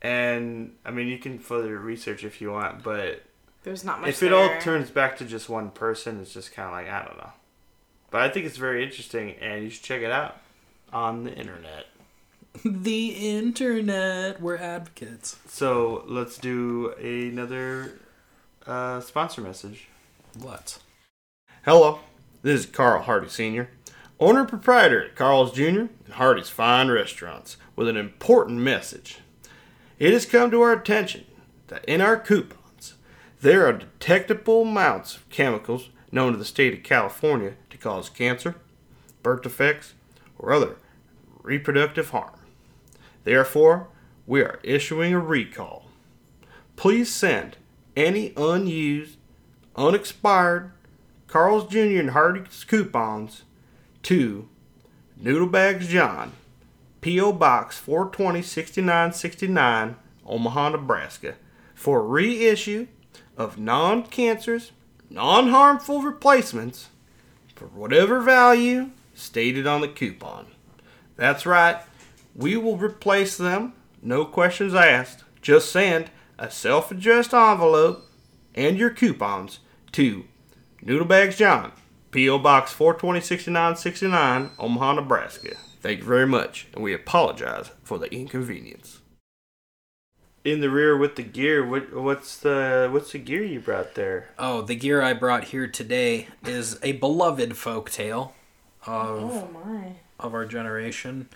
And 0.00 0.76
I 0.84 0.90
mean, 0.92 1.08
you 1.08 1.18
can 1.18 1.38
further 1.40 1.76
research 1.78 2.22
if 2.22 2.40
you 2.40 2.52
want, 2.52 2.82
but 2.84 3.22
There's 3.64 3.82
not 3.84 4.00
much. 4.00 4.10
if 4.10 4.22
it 4.22 4.32
all 4.32 4.50
turns 4.60 4.90
back 4.90 5.16
to 5.18 5.24
just 5.24 5.48
one 5.48 5.70
person, 5.70 6.20
it's 6.20 6.32
just 6.34 6.52
kind 6.54 6.66
of 6.68 6.72
like 6.72 6.88
I 6.88 7.04
don't 7.04 7.16
know. 7.18 7.32
But 8.12 8.20
I 8.22 8.28
think 8.28 8.46
it's 8.46 8.56
very 8.58 8.84
interesting, 8.84 9.32
and 9.40 9.64
you 9.64 9.70
should 9.70 9.82
check 9.82 10.02
it 10.02 10.12
out 10.12 10.36
on 10.92 11.24
the 11.24 11.34
internet. 11.34 11.86
The 12.64 13.36
internet, 13.36 14.40
we're 14.40 14.56
advocates. 14.56 15.36
So 15.46 16.04
let's 16.06 16.38
do 16.38 16.92
another 16.98 17.98
uh, 18.66 19.00
sponsor 19.00 19.40
message. 19.40 19.88
What? 20.38 20.78
Hello, 21.64 22.00
this 22.42 22.60
is 22.60 22.66
Carl 22.66 23.02
Hardy 23.02 23.28
Sr., 23.28 23.68
owner 24.20 24.40
and 24.40 24.48
proprietor 24.48 25.04
at 25.04 25.16
Carl's 25.16 25.52
Jr. 25.52 25.62
and 25.64 26.12
Hardee's 26.12 26.48
Fine 26.48 26.88
Restaurants, 26.90 27.56
with 27.74 27.88
an 27.88 27.96
important 27.96 28.60
message. 28.60 29.18
It 29.98 30.12
has 30.12 30.26
come 30.26 30.50
to 30.50 30.62
our 30.62 30.72
attention 30.72 31.24
that 31.68 31.84
in 31.84 32.00
our 32.00 32.18
coupons 32.18 32.94
there 33.40 33.66
are 33.66 33.72
detectable 33.72 34.62
amounts 34.62 35.16
of 35.16 35.28
chemicals 35.28 35.90
known 36.12 36.32
to 36.32 36.38
the 36.38 36.44
state 36.44 36.72
of 36.74 36.82
California 36.82 37.54
to 37.70 37.76
cause 37.76 38.08
cancer, 38.08 38.56
birth 39.22 39.42
defects, 39.42 39.94
or 40.38 40.52
other 40.52 40.76
reproductive 41.42 42.10
harm. 42.10 42.30
Therefore, 43.26 43.88
we 44.24 44.40
are 44.40 44.60
issuing 44.62 45.12
a 45.12 45.18
recall. 45.18 45.86
Please 46.76 47.12
send 47.12 47.56
any 47.96 48.32
unused, 48.36 49.18
unexpired 49.74 50.70
Carl's 51.26 51.66
Jr. 51.66 51.98
and 51.98 52.10
Hardee's 52.10 52.62
coupons 52.62 53.42
to 54.04 54.48
Noodlebags 55.20 55.88
John, 55.88 56.34
P.O. 57.00 57.32
Box 57.32 57.76
420 57.76 58.42
6969, 58.42 59.96
Omaha, 60.24 60.68
Nebraska, 60.68 61.34
for 61.74 62.04
reissue 62.06 62.86
of 63.36 63.58
non 63.58 64.04
cancerous, 64.04 64.70
non 65.10 65.48
harmful 65.48 66.00
replacements 66.00 66.90
for 67.56 67.66
whatever 67.66 68.20
value 68.20 68.90
stated 69.14 69.66
on 69.66 69.80
the 69.80 69.88
coupon. 69.88 70.46
That's 71.16 71.44
right, 71.44 71.82
we 72.36 72.56
will 72.56 72.76
replace 72.76 73.36
them, 73.36 73.72
no 74.02 74.24
questions 74.24 74.74
asked. 74.74 75.24
Just 75.40 75.70
send 75.70 76.10
a 76.38 76.50
self 76.50 76.90
addressed 76.90 77.32
envelope 77.32 78.04
and 78.54 78.76
your 78.76 78.90
coupons 78.90 79.60
to 79.92 80.24
Noodlebags 80.84 81.36
John, 81.36 81.72
P.O. 82.10 82.38
Box 82.38 82.72
420 82.72 83.20
6969, 83.20 84.50
Omaha, 84.58 84.92
Nebraska. 84.94 85.56
Thank 85.80 86.00
you 86.00 86.04
very 86.04 86.26
much, 86.26 86.68
and 86.74 86.82
we 86.82 86.92
apologize 86.92 87.70
for 87.82 87.98
the 87.98 88.12
inconvenience. 88.12 89.00
In 90.44 90.60
the 90.60 90.70
rear 90.70 90.96
with 90.96 91.16
the 91.16 91.22
gear, 91.22 91.66
what 91.66 91.92
what's 91.92 92.36
the 92.36 92.88
what's 92.92 93.12
the 93.12 93.18
gear 93.18 93.42
you 93.42 93.60
brought 93.60 93.94
there? 93.94 94.28
Oh, 94.38 94.62
the 94.62 94.76
gear 94.76 95.02
I 95.02 95.12
brought 95.12 95.44
here 95.44 95.66
today 95.66 96.28
is 96.44 96.78
a 96.82 96.92
beloved 96.92 97.56
folk 97.56 97.90
tale 97.90 98.34
of 98.86 99.32
Oh 99.32 99.94
of 100.18 100.34
our 100.34 100.46
generation, 100.46 101.28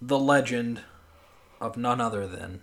the 0.00 0.18
legend 0.18 0.82
of 1.60 1.76
none 1.76 2.00
other 2.00 2.26
than 2.26 2.62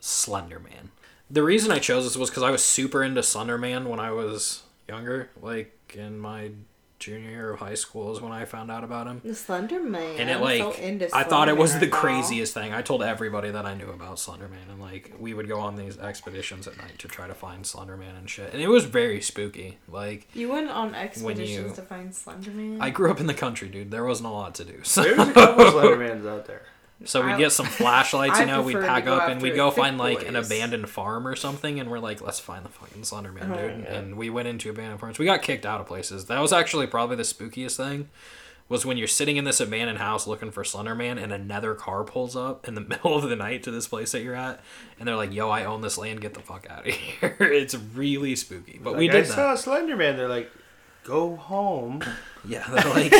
Slender 0.00 0.58
Man. 0.58 0.90
The 1.30 1.42
reason 1.42 1.70
I 1.70 1.78
chose 1.78 2.04
this 2.04 2.16
was 2.16 2.30
because 2.30 2.42
I 2.42 2.50
was 2.50 2.64
super 2.64 3.02
into 3.02 3.22
Slender 3.22 3.56
Man 3.56 3.88
when 3.88 4.00
I 4.00 4.10
was 4.10 4.62
younger, 4.88 5.30
like 5.40 5.94
in 5.96 6.18
my 6.18 6.50
junior 7.02 7.30
year 7.30 7.50
of 7.52 7.58
high 7.60 7.74
school 7.74 8.12
is 8.14 8.20
when 8.20 8.32
I 8.32 8.44
found 8.44 8.70
out 8.70 8.84
about 8.84 9.06
him. 9.06 9.20
The 9.24 9.34
Slender 9.34 9.80
Man. 9.82 10.20
And 10.20 10.30
it 10.30 10.36
I'm 10.36 10.40
like 10.40 10.60
so 10.60 10.72
into 10.72 11.08
I 11.14 11.24
thought 11.24 11.48
it 11.48 11.56
was 11.56 11.78
the 11.78 11.86
now. 11.86 11.96
craziest 11.96 12.54
thing. 12.54 12.72
I 12.72 12.80
told 12.82 13.02
everybody 13.02 13.50
that 13.50 13.66
I 13.66 13.74
knew 13.74 13.90
about 13.90 14.18
Slender 14.18 14.48
Man 14.48 14.66
and 14.70 14.80
like 14.80 15.12
we 15.18 15.34
would 15.34 15.48
go 15.48 15.58
on 15.60 15.76
these 15.76 15.98
expeditions 15.98 16.66
at 16.68 16.76
night 16.78 16.98
to 17.00 17.08
try 17.08 17.26
to 17.26 17.34
find 17.34 17.66
Slender 17.66 17.96
Man 17.96 18.14
and 18.14 18.30
shit. 18.30 18.52
And 18.52 18.62
it 18.62 18.68
was 18.68 18.84
very 18.84 19.20
spooky. 19.20 19.78
Like 19.88 20.28
You 20.34 20.50
went 20.50 20.70
on 20.70 20.94
expeditions 20.94 21.70
you- 21.70 21.74
to 21.74 21.82
find 21.82 22.14
Slender 22.14 22.50
Man. 22.52 22.80
I 22.80 22.90
grew 22.90 23.10
up 23.10 23.20
in 23.20 23.26
the 23.26 23.34
country, 23.34 23.68
dude. 23.68 23.90
There 23.90 24.04
wasn't 24.04 24.28
a 24.28 24.32
lot 24.32 24.54
to 24.56 24.64
do. 24.64 24.80
So 24.84 25.02
There's 25.02 25.18
a 25.18 25.32
couple 25.32 25.66
of 25.66 25.74
Slendermans 25.74 26.26
out 26.28 26.46
there. 26.46 26.62
So 27.04 27.24
we 27.24 27.32
I- 27.32 27.38
get 27.38 27.52
some 27.60 27.66
flashlights, 27.66 28.38
you 28.40 28.46
know, 28.46 28.62
we 28.62 28.72
prefer 28.72 28.86
to 28.86 28.92
pack 28.92 29.06
up 29.06 29.22
and 29.24 29.32
after 29.34 29.42
we 29.42 29.50
go 29.50 29.70
thick 29.70 29.82
find 29.82 29.98
like 29.98 30.26
an 30.28 30.36
abandoned 30.36 30.88
farm 30.88 31.26
or 31.26 31.34
something 31.36 31.80
and 31.80 31.90
we're 31.90 31.98
like, 31.98 32.20
let's 32.20 32.38
find 32.40 32.64
the 32.64 32.68
fucking 32.68 33.02
Slenderman, 33.02 33.50
Oh, 33.50 33.68
dude. 33.68 33.84
yeah. 33.84 33.94
And 33.94 34.16
we 34.16 34.30
went 34.30 34.48
into 34.48 34.70
abandoned 34.70 35.00
farms. 35.00 35.18
We 35.18 35.24
got 35.24 35.42
kicked 35.42 35.66
out 35.66 35.80
of 35.80 35.86
places. 35.86 36.26
That 36.26 36.40
was 36.40 36.52
actually 36.52 36.86
probably 36.86 37.16
the 37.16 37.22
spookiest 37.24 37.76
thing. 37.76 38.08
Was 38.68 38.86
when 38.86 38.96
you're 38.96 39.08
sitting 39.08 39.36
in 39.36 39.44
this 39.44 39.60
abandoned 39.60 39.98
house 39.98 40.26
looking 40.26 40.50
for 40.50 40.62
Slenderman 40.62 41.22
and 41.22 41.30
another 41.30 41.74
car 41.74 42.04
pulls 42.04 42.34
up 42.36 42.66
in 42.66 42.74
the 42.74 42.80
middle 42.92 43.14
of 43.16 43.28
the 43.28 43.36
night 43.36 43.62
to 43.64 43.70
this 43.70 43.86
place 43.86 44.12
that 44.12 44.22
you're 44.22 44.34
at 44.36 44.60
and 44.98 45.06
they're 45.06 45.16
like, 45.16 45.32
Yo, 45.34 45.50
I 45.50 45.64
own 45.64 45.82
this 45.82 45.98
land, 45.98 46.20
get 46.22 46.32
the 46.34 46.40
fuck 46.40 46.66
out 46.70 46.86
of 46.86 46.94
here. 46.94 47.36
it's 47.40 47.74
really 47.74 48.34
spooky. 48.36 48.80
But 48.82 48.96
we 48.96 49.08
Like, 49.08 49.16
I 49.16 49.20
did 49.22 49.30
that. 49.30 49.58
saw 49.58 49.72
a 49.74 49.78
Slenderman. 49.80 50.16
They're 50.16 50.28
like, 50.28 50.50
go 51.04 51.36
home. 51.36 52.02
Yeah, 52.44 52.66
they're 52.68 52.84
like 52.94 53.10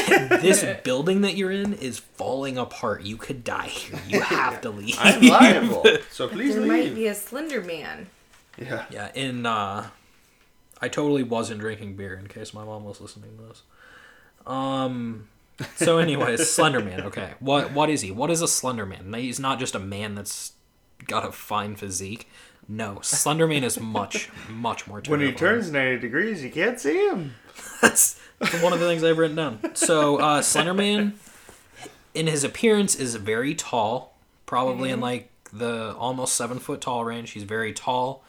this 0.41 0.65
building 0.85 1.21
that 1.23 1.37
you're 1.37 1.53
in 1.53 1.75
is 1.75 1.99
falling 1.99 2.59
apart. 2.59 3.03
You 3.03 3.17
could 3.17 3.45
die 3.45 3.69
here. 3.69 4.01
You 4.09 4.21
have 4.23 4.61
to 4.63 4.71
leave. 4.71 4.97
I'm 4.99 5.23
liable, 5.23 5.85
so 6.11 6.29
please 6.29 6.55
there 6.55 6.67
might 6.67 6.95
be 6.95 7.07
a 7.07 7.15
Slender 7.15 7.61
Man. 7.61 8.09
Yeah. 8.59 8.85
Yeah, 8.91 9.11
in 9.15 9.47
uh 9.47 9.89
I 10.81 10.89
totally 10.89 11.23
wasn't 11.23 11.61
drinking 11.61 11.97
beer 11.97 12.15
in 12.15 12.27
case 12.27 12.53
my 12.53 12.65
mom 12.65 12.85
was 12.85 13.01
listening 13.01 13.37
to 13.37 13.43
this. 13.45 13.63
Um 14.47 15.29
so 15.77 15.99
anyways, 15.99 16.51
Slender 16.51 16.81
Man, 16.81 17.03
okay. 17.03 17.35
What 17.41 17.73
what 17.73 17.91
is 17.91 18.01
he? 18.01 18.11
What 18.11 18.31
is 18.31 18.43
a 18.43 18.49
Slender 18.49 18.87
Man? 18.87 19.13
He's 19.15 19.39
not 19.39 19.59
just 19.59 19.75
a 19.75 19.79
man 19.79 20.15
that's 20.15 20.53
got 21.07 21.25
a 21.25 21.33
fine 21.33 21.77
physique. 21.77 22.29
No, 22.69 23.01
Slender 23.03 23.47
Man 23.47 23.65
is 23.65 23.79
much, 23.81 24.31
much 24.49 24.87
more 24.87 25.03
When 25.07 25.21
he 25.21 25.33
turns 25.33 25.73
90 25.73 25.99
degrees, 25.99 26.45
you 26.45 26.51
can't 26.51 26.79
see 26.79 27.09
him. 27.09 27.35
That's 27.81 28.21
one 28.61 28.73
of 28.73 28.81
the 28.81 28.87
things 28.87 29.03
I've 29.05 29.19
written 29.19 29.37
down. 29.37 29.75
So 29.75 30.17
uh 30.19 30.41
Slenderman 30.43 31.13
in 32.15 32.27
his 32.27 32.45
appearance 32.45 32.95
is 32.95 33.15
very 33.17 33.55
tall, 33.55 34.15
probably 34.47 34.91
in 34.91 35.01
like 35.01 35.31
the 35.53 35.95
almost 35.99 36.35
seven 36.35 36.59
foot 36.59 36.81
tall 36.81 37.05
range. 37.05 37.31
He's 37.31 37.43
very 37.45 37.73
tall, 37.73 38.23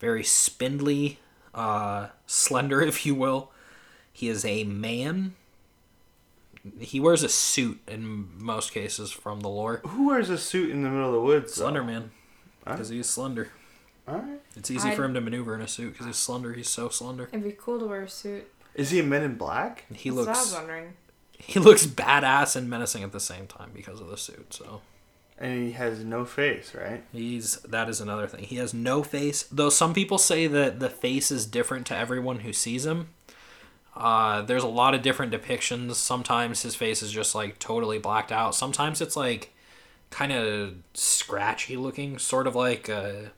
very 0.00 0.22
spindly, 0.24 1.18
uh, 1.54 2.08
slender, 2.26 2.80
if 2.92 3.04
you 3.06 3.14
will. 3.14 3.50
He 4.12 4.28
is 4.28 4.44
a 4.44 4.64
man. 4.64 5.34
He 6.80 6.98
wears 6.98 7.22
a 7.22 7.28
suit 7.28 7.80
in 7.86 8.28
most 8.38 8.72
cases 8.72 9.10
from 9.12 9.40
the 9.40 9.48
lore. 9.48 9.80
Who 9.86 10.08
wears 10.08 10.30
a 10.30 10.38
suit 10.38 10.70
in 10.70 10.82
the 10.82 10.88
middle 10.90 11.06
of 11.08 11.12
the 11.14 11.20
woods? 11.20 11.54
though? 11.54 11.62
Slender 11.64 11.84
Man, 11.84 12.10
because 12.64 12.88
he's 12.88 13.08
slender. 13.08 13.50
Alright. 14.08 14.40
It's 14.56 14.70
easy 14.70 14.88
I'd- 14.88 14.96
for 14.96 15.04
him 15.04 15.14
to 15.14 15.20
maneuver 15.20 15.54
in 15.54 15.60
a 15.60 15.68
suit 15.68 15.92
because 15.92 16.06
he's 16.06 16.16
slender. 16.16 16.54
He's 16.54 16.68
so 16.68 16.88
slender. 16.88 17.28
It'd 17.32 17.44
be 17.44 17.52
cool 17.52 17.78
to 17.78 17.86
wear 17.86 18.02
a 18.02 18.08
suit. 18.08 18.50
Is 18.76 18.90
he 18.90 19.00
a 19.00 19.02
Men 19.02 19.22
in 19.22 19.34
Black? 19.36 19.84
He 19.92 20.10
That's 20.10 20.18
what 20.18 20.28
I 20.28 20.30
was 20.30 20.38
looks 20.38 20.54
wondering. 20.54 20.92
he 21.32 21.58
looks 21.58 21.86
badass 21.86 22.54
and 22.54 22.70
menacing 22.70 23.02
at 23.02 23.10
the 23.12 23.18
same 23.20 23.46
time 23.48 23.70
because 23.74 24.00
of 24.00 24.08
the 24.08 24.16
suit. 24.16 24.54
So. 24.54 24.82
And 25.38 25.66
he 25.66 25.72
has 25.72 26.02
no 26.04 26.24
face, 26.24 26.74
right? 26.74 27.02
He's 27.12 27.56
that 27.62 27.88
is 27.88 28.00
another 28.00 28.26
thing. 28.26 28.44
He 28.44 28.56
has 28.56 28.72
no 28.72 29.02
face. 29.02 29.42
Though 29.50 29.68
some 29.70 29.92
people 29.92 30.18
say 30.18 30.46
that 30.46 30.78
the 30.80 30.88
face 30.88 31.30
is 31.30 31.44
different 31.46 31.86
to 31.88 31.96
everyone 31.96 32.40
who 32.40 32.52
sees 32.52 32.86
him. 32.86 33.08
Uh, 33.94 34.42
there's 34.42 34.62
a 34.62 34.68
lot 34.68 34.94
of 34.94 35.02
different 35.02 35.32
depictions. 35.32 35.94
Sometimes 35.94 36.62
his 36.62 36.74
face 36.74 37.02
is 37.02 37.10
just 37.12 37.34
like 37.34 37.58
totally 37.58 37.98
blacked 37.98 38.30
out. 38.32 38.54
Sometimes 38.54 39.00
it's 39.00 39.16
like 39.16 39.54
kind 40.10 40.32
of 40.32 40.74
scratchy 40.94 41.76
looking, 41.76 42.18
sort 42.18 42.46
of 42.46 42.54
like 42.54 42.88
uh, 42.90 43.30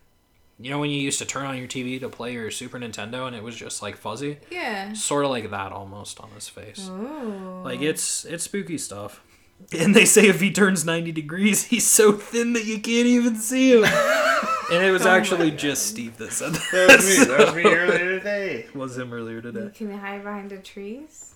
you 0.61 0.71
know 0.71 0.79
when 0.79 0.91
you 0.91 1.01
used 1.01 1.19
to 1.21 1.25
turn 1.25 1.47
on 1.47 1.57
your 1.57 1.69
TV 1.69 2.01
to 2.01 2.09
play 2.09 2.33
your 2.33 2.51
Super 2.51 2.79
Nintendo 2.79 3.27
and 3.27 3.37
it 3.37 3.43
was 3.43 3.55
just 3.57 3.81
like 3.83 3.97
fuzzy, 3.97 4.39
Yeah. 4.51 4.93
sort 4.93 5.25
of 5.25 5.31
like 5.31 5.51
that 5.51 5.73
almost 5.73 6.21
on 6.21 6.31
his 6.31 6.49
face. 6.49 6.89
Ooh. 6.89 7.63
Like 7.65 7.81
it's 7.81 8.25
it's 8.25 8.45
spooky 8.45 8.79
stuff. 8.79 9.23
And 9.77 9.93
they 9.93 10.05
say 10.05 10.29
if 10.29 10.41
he 10.41 10.53
turns 10.53 10.85
90 10.85 11.11
degrees, 11.11 11.65
he's 11.65 11.85
so 11.85 12.13
thin 12.13 12.53
that 12.53 12.65
you 12.65 12.77
can't 12.79 13.09
even 13.09 13.35
see 13.35 13.73
him. 13.73 13.83
and 14.73 14.85
it 14.85 14.93
was 14.93 15.05
oh 15.05 15.11
actually 15.11 15.51
just 15.51 15.87
Steve 15.87 16.17
that 16.19 16.33
said 16.33 16.53
that. 16.53 16.69
That 16.71 16.97
was 16.97 17.19
me. 17.19 17.25
That 17.25 17.39
was 17.47 17.55
me 17.57 17.65
earlier 17.75 18.19
today. 18.21 18.67
was 18.73 18.97
him 18.97 19.13
earlier 19.13 19.37
You 19.37 19.43
today. 19.43 19.71
can 19.75 19.89
we 19.89 19.97
hide 19.97 20.23
behind 20.23 20.51
the 20.51 20.59
trees. 20.59 21.35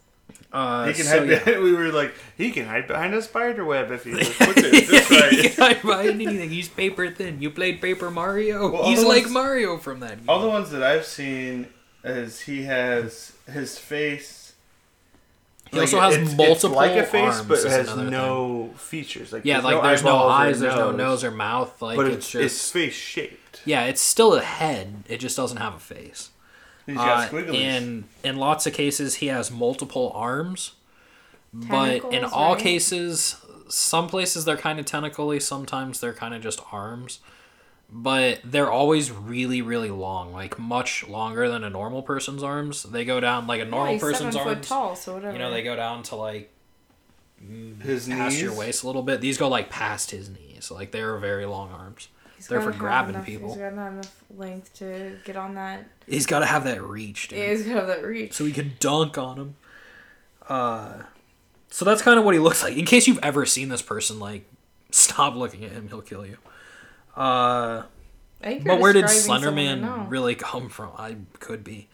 Uh, 0.52 0.86
He 0.86 0.92
can 0.92 1.04
so, 1.04 1.18
hide 1.20 1.46
yeah. 1.46 1.58
we 1.60 1.72
were 1.72 1.90
like, 1.90 2.14
he 2.36 2.50
can 2.50 2.66
hide 2.66 2.86
behind 2.86 3.14
a 3.14 3.22
spider 3.22 3.64
web 3.64 3.90
if 3.90 4.04
he 4.04 4.12
puts 4.14 4.38
it 4.38 4.86
this 4.86 5.08
he 5.08 5.20
right. 5.20 5.50
can 5.54 5.64
hide 5.64 5.82
behind 5.82 6.20
anything. 6.20 6.50
He's 6.50 6.68
paper 6.68 7.10
thin. 7.10 7.40
You 7.40 7.50
played 7.50 7.80
Paper 7.80 8.10
Mario. 8.10 8.70
Well, 8.70 8.84
He's 8.84 9.02
like 9.02 9.22
ones- 9.22 9.32
Mario 9.32 9.78
from 9.78 10.00
that. 10.00 10.18
Game. 10.18 10.28
All 10.28 10.40
the 10.40 10.48
ones 10.48 10.70
that 10.70 10.82
I've 10.82 11.06
seen 11.06 11.68
is 12.04 12.40
he 12.40 12.64
has 12.64 13.32
his 13.50 13.78
face. 13.78 14.52
He 15.70 15.80
also 15.80 16.00
has 16.00 16.16
it's, 16.16 16.34
multiple 16.34 16.52
it's 16.82 16.92
like 16.92 16.96
a 16.98 17.04
face, 17.06 17.34
arms 17.36 17.48
but 17.48 17.58
it 17.60 17.70
has 17.70 17.96
no 17.96 18.74
features. 18.76 19.32
Like 19.32 19.46
yeah, 19.46 19.60
like 19.60 19.82
there's 19.82 20.04
no 20.04 20.18
eyes, 20.28 20.60
there's 20.60 20.74
no 20.74 20.92
nose 20.92 21.24
or 21.24 21.30
mouth. 21.30 21.80
Like 21.80 21.96
but 21.96 22.08
it's, 22.08 22.16
it's, 22.16 22.30
just 22.30 22.44
it's 22.44 22.70
face 22.70 22.92
shaped. 22.92 23.62
yeah, 23.64 23.84
it's 23.84 24.02
still 24.02 24.34
a 24.34 24.42
head. 24.42 25.04
It 25.08 25.16
just 25.16 25.34
doesn't 25.34 25.56
have 25.56 25.74
a 25.74 25.78
face. 25.78 26.28
He's 26.86 26.96
got 26.96 27.28
Uh, 27.28 27.30
squigglies. 27.30 27.54
in 27.54 28.04
in 28.24 28.36
lots 28.36 28.66
of 28.66 28.72
cases, 28.72 29.16
he 29.16 29.26
has 29.28 29.50
multiple 29.50 30.10
arms, 30.14 30.72
but 31.52 31.96
in 31.96 32.00
Tentacles, 32.02 32.32
all 32.32 32.54
right? 32.54 32.62
cases, 32.62 33.36
some 33.68 34.08
places 34.08 34.44
they're 34.44 34.56
kind 34.56 34.78
of 34.80 34.86
tentacly. 34.86 35.38
Sometimes 35.40 36.00
they're 36.00 36.12
kind 36.14 36.34
of 36.34 36.42
just 36.42 36.60
arms, 36.72 37.20
but 37.90 38.40
they're 38.44 38.70
always 38.70 39.10
really 39.10 39.62
really 39.62 39.90
long, 39.90 40.32
like 40.32 40.58
much 40.58 41.06
longer 41.08 41.48
than 41.48 41.62
a 41.62 41.70
normal 41.70 42.02
person's 42.02 42.42
arms. 42.42 42.82
They 42.82 43.04
go 43.04 43.20
down 43.20 43.46
like 43.46 43.60
a 43.60 43.64
Yeah, 43.64 43.70
normal 43.70 43.92
he's 43.94 44.02
person's 44.02 44.34
seven 44.34 44.48
foot 44.48 44.56
arms. 44.56 44.68
tall, 44.68 44.96
so 44.96 45.14
whatever. 45.14 45.32
You 45.34 45.38
know, 45.38 45.50
they 45.50 45.62
go 45.62 45.76
down 45.76 46.02
to 46.04 46.16
like 46.16 46.50
his 47.82 48.08
past 48.08 48.32
knees. 48.34 48.42
your 48.42 48.54
waist 48.54 48.82
a 48.82 48.86
little 48.86 49.02
bit. 49.02 49.20
These 49.20 49.38
go 49.38 49.48
like 49.48 49.68
past 49.70 50.10
his 50.10 50.28
knees. 50.30 50.70
Like 50.70 50.90
they're 50.92 51.16
very 51.18 51.44
long 51.46 51.70
arms. 51.72 52.08
He's 52.42 52.48
they're 52.48 52.60
for 52.60 52.72
grabbing 52.72 53.14
enough- 53.14 53.24
people. 53.26 53.50
He's 53.50 53.58
got 53.58 53.72
enough 53.72 54.24
length 54.36 54.74
to 54.80 55.16
get 55.24 55.36
on 55.36 55.54
that. 55.54 55.86
He's 56.08 56.26
got 56.26 56.40
to 56.40 56.46
have 56.46 56.64
that 56.64 56.82
reach, 56.82 57.28
dude. 57.28 57.38
Yeah, 57.38 57.50
he's 57.50 57.62
got 57.62 57.74
to 57.74 57.78
have 57.78 57.86
that 57.86 58.04
reach. 58.04 58.32
so 58.32 58.44
he 58.44 58.52
can 58.52 58.72
dunk 58.80 59.16
on 59.16 59.38
him. 59.38 59.54
Uh, 60.48 61.02
so 61.70 61.84
that's 61.84 62.02
kind 62.02 62.18
of 62.18 62.24
what 62.24 62.34
he 62.34 62.40
looks 62.40 62.62
like. 62.64 62.76
In 62.76 62.84
case 62.84 63.06
you've 63.06 63.20
ever 63.22 63.46
seen 63.46 63.68
this 63.68 63.80
person, 63.80 64.18
like, 64.18 64.44
stop 64.90 65.36
looking 65.36 65.64
at 65.64 65.70
him; 65.70 65.86
he'll 65.88 66.02
kill 66.02 66.26
you. 66.26 66.36
Uh, 67.16 67.84
I 68.42 68.44
think 68.44 68.64
you're 68.64 68.74
but 68.74 68.80
where 68.80 68.92
did 68.92 69.04
Slenderman 69.04 70.10
really 70.10 70.34
come 70.34 70.68
from? 70.68 70.90
I 70.98 71.18
could 71.38 71.62
be. 71.62 71.88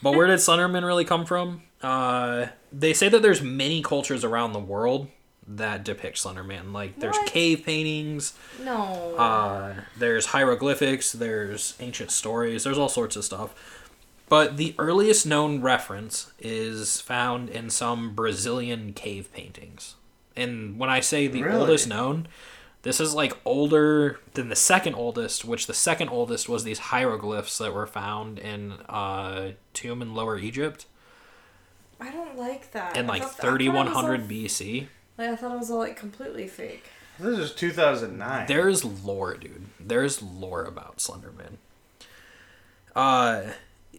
but 0.00 0.14
where 0.14 0.28
did 0.28 0.38
Slenderman 0.38 0.86
really 0.86 1.04
come 1.04 1.26
from? 1.26 1.62
Uh, 1.82 2.46
they 2.72 2.92
say 2.92 3.08
that 3.08 3.22
there's 3.22 3.42
many 3.42 3.82
cultures 3.82 4.22
around 4.24 4.52
the 4.52 4.60
world 4.60 5.08
that 5.46 5.84
depict 5.84 6.16
Slenderman. 6.16 6.72
Like, 6.72 6.98
there's 7.00 7.16
What? 7.16 7.26
cave 7.26 7.64
paintings. 7.64 8.32
No. 8.62 9.14
Uh, 9.16 9.74
there's 9.96 10.26
hieroglyphics, 10.26 11.12
there's 11.12 11.74
ancient 11.80 12.10
stories, 12.10 12.64
there's 12.64 12.78
all 12.78 12.88
sorts 12.88 13.14
of 13.16 13.24
stuff. 13.24 13.54
But 14.28 14.56
the 14.56 14.74
earliest 14.78 15.26
known 15.26 15.60
reference 15.60 16.32
is 16.38 17.00
found 17.00 17.50
in 17.50 17.68
some 17.68 18.14
Brazilian 18.14 18.94
cave 18.94 19.30
paintings. 19.34 19.96
And 20.34 20.78
when 20.78 20.88
I 20.88 21.00
say 21.00 21.26
the 21.28 21.42
Really? 21.42 21.58
oldest 21.60 21.86
known, 21.86 22.26
this 22.82 22.98
is 23.00 23.14
like 23.14 23.36
older 23.44 24.20
than 24.32 24.48
the 24.48 24.56
second 24.56 24.94
oldest, 24.94 25.44
which 25.44 25.66
the 25.66 25.74
second 25.74 26.08
oldest 26.08 26.48
was 26.48 26.64
these 26.64 26.78
hieroglyphs 26.78 27.58
that 27.58 27.74
were 27.74 27.86
found 27.86 28.38
in 28.38 28.72
uh, 28.88 29.52
tomb 29.74 30.00
in 30.00 30.14
Lower 30.14 30.38
Egypt 30.38 30.86
I 32.00 32.10
don't 32.10 32.36
like 32.36 32.72
that. 32.72 32.96
in 32.96 33.06
like 33.06 33.22
thought- 33.22 33.30
I 33.30 33.34
thought 33.34 33.60
it 33.60 33.68
was 33.68 33.76
all- 33.78 34.02
3100 34.02 34.28
BC. 34.28 34.86
Like, 35.16 35.30
I 35.30 35.36
thought 35.36 35.54
it 35.54 35.58
was 35.58 35.70
all 35.70 35.78
like 35.78 35.96
completely 35.96 36.48
fake. 36.48 36.84
This 37.18 37.38
is 37.38 37.54
2009. 37.54 38.46
There's 38.48 38.84
lore, 38.84 39.36
dude. 39.36 39.66
There's 39.78 40.20
lore 40.20 40.64
about 40.64 40.96
Slenderman. 40.96 41.58
Uh, 42.96 43.52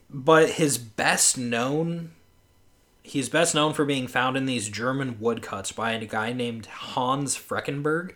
but 0.09 0.51
his 0.51 0.77
best 0.77 1.37
known, 1.37 2.11
he's 3.03 3.29
best 3.29 3.55
known 3.55 3.73
for 3.73 3.85
being 3.85 4.07
found 4.07 4.35
in 4.35 4.45
these 4.45 4.67
German 4.69 5.17
woodcuts 5.19 5.71
by 5.71 5.91
a 5.91 6.05
guy 6.05 6.33
named 6.33 6.65
Hans 6.65 7.37
Freckenberg. 7.37 8.13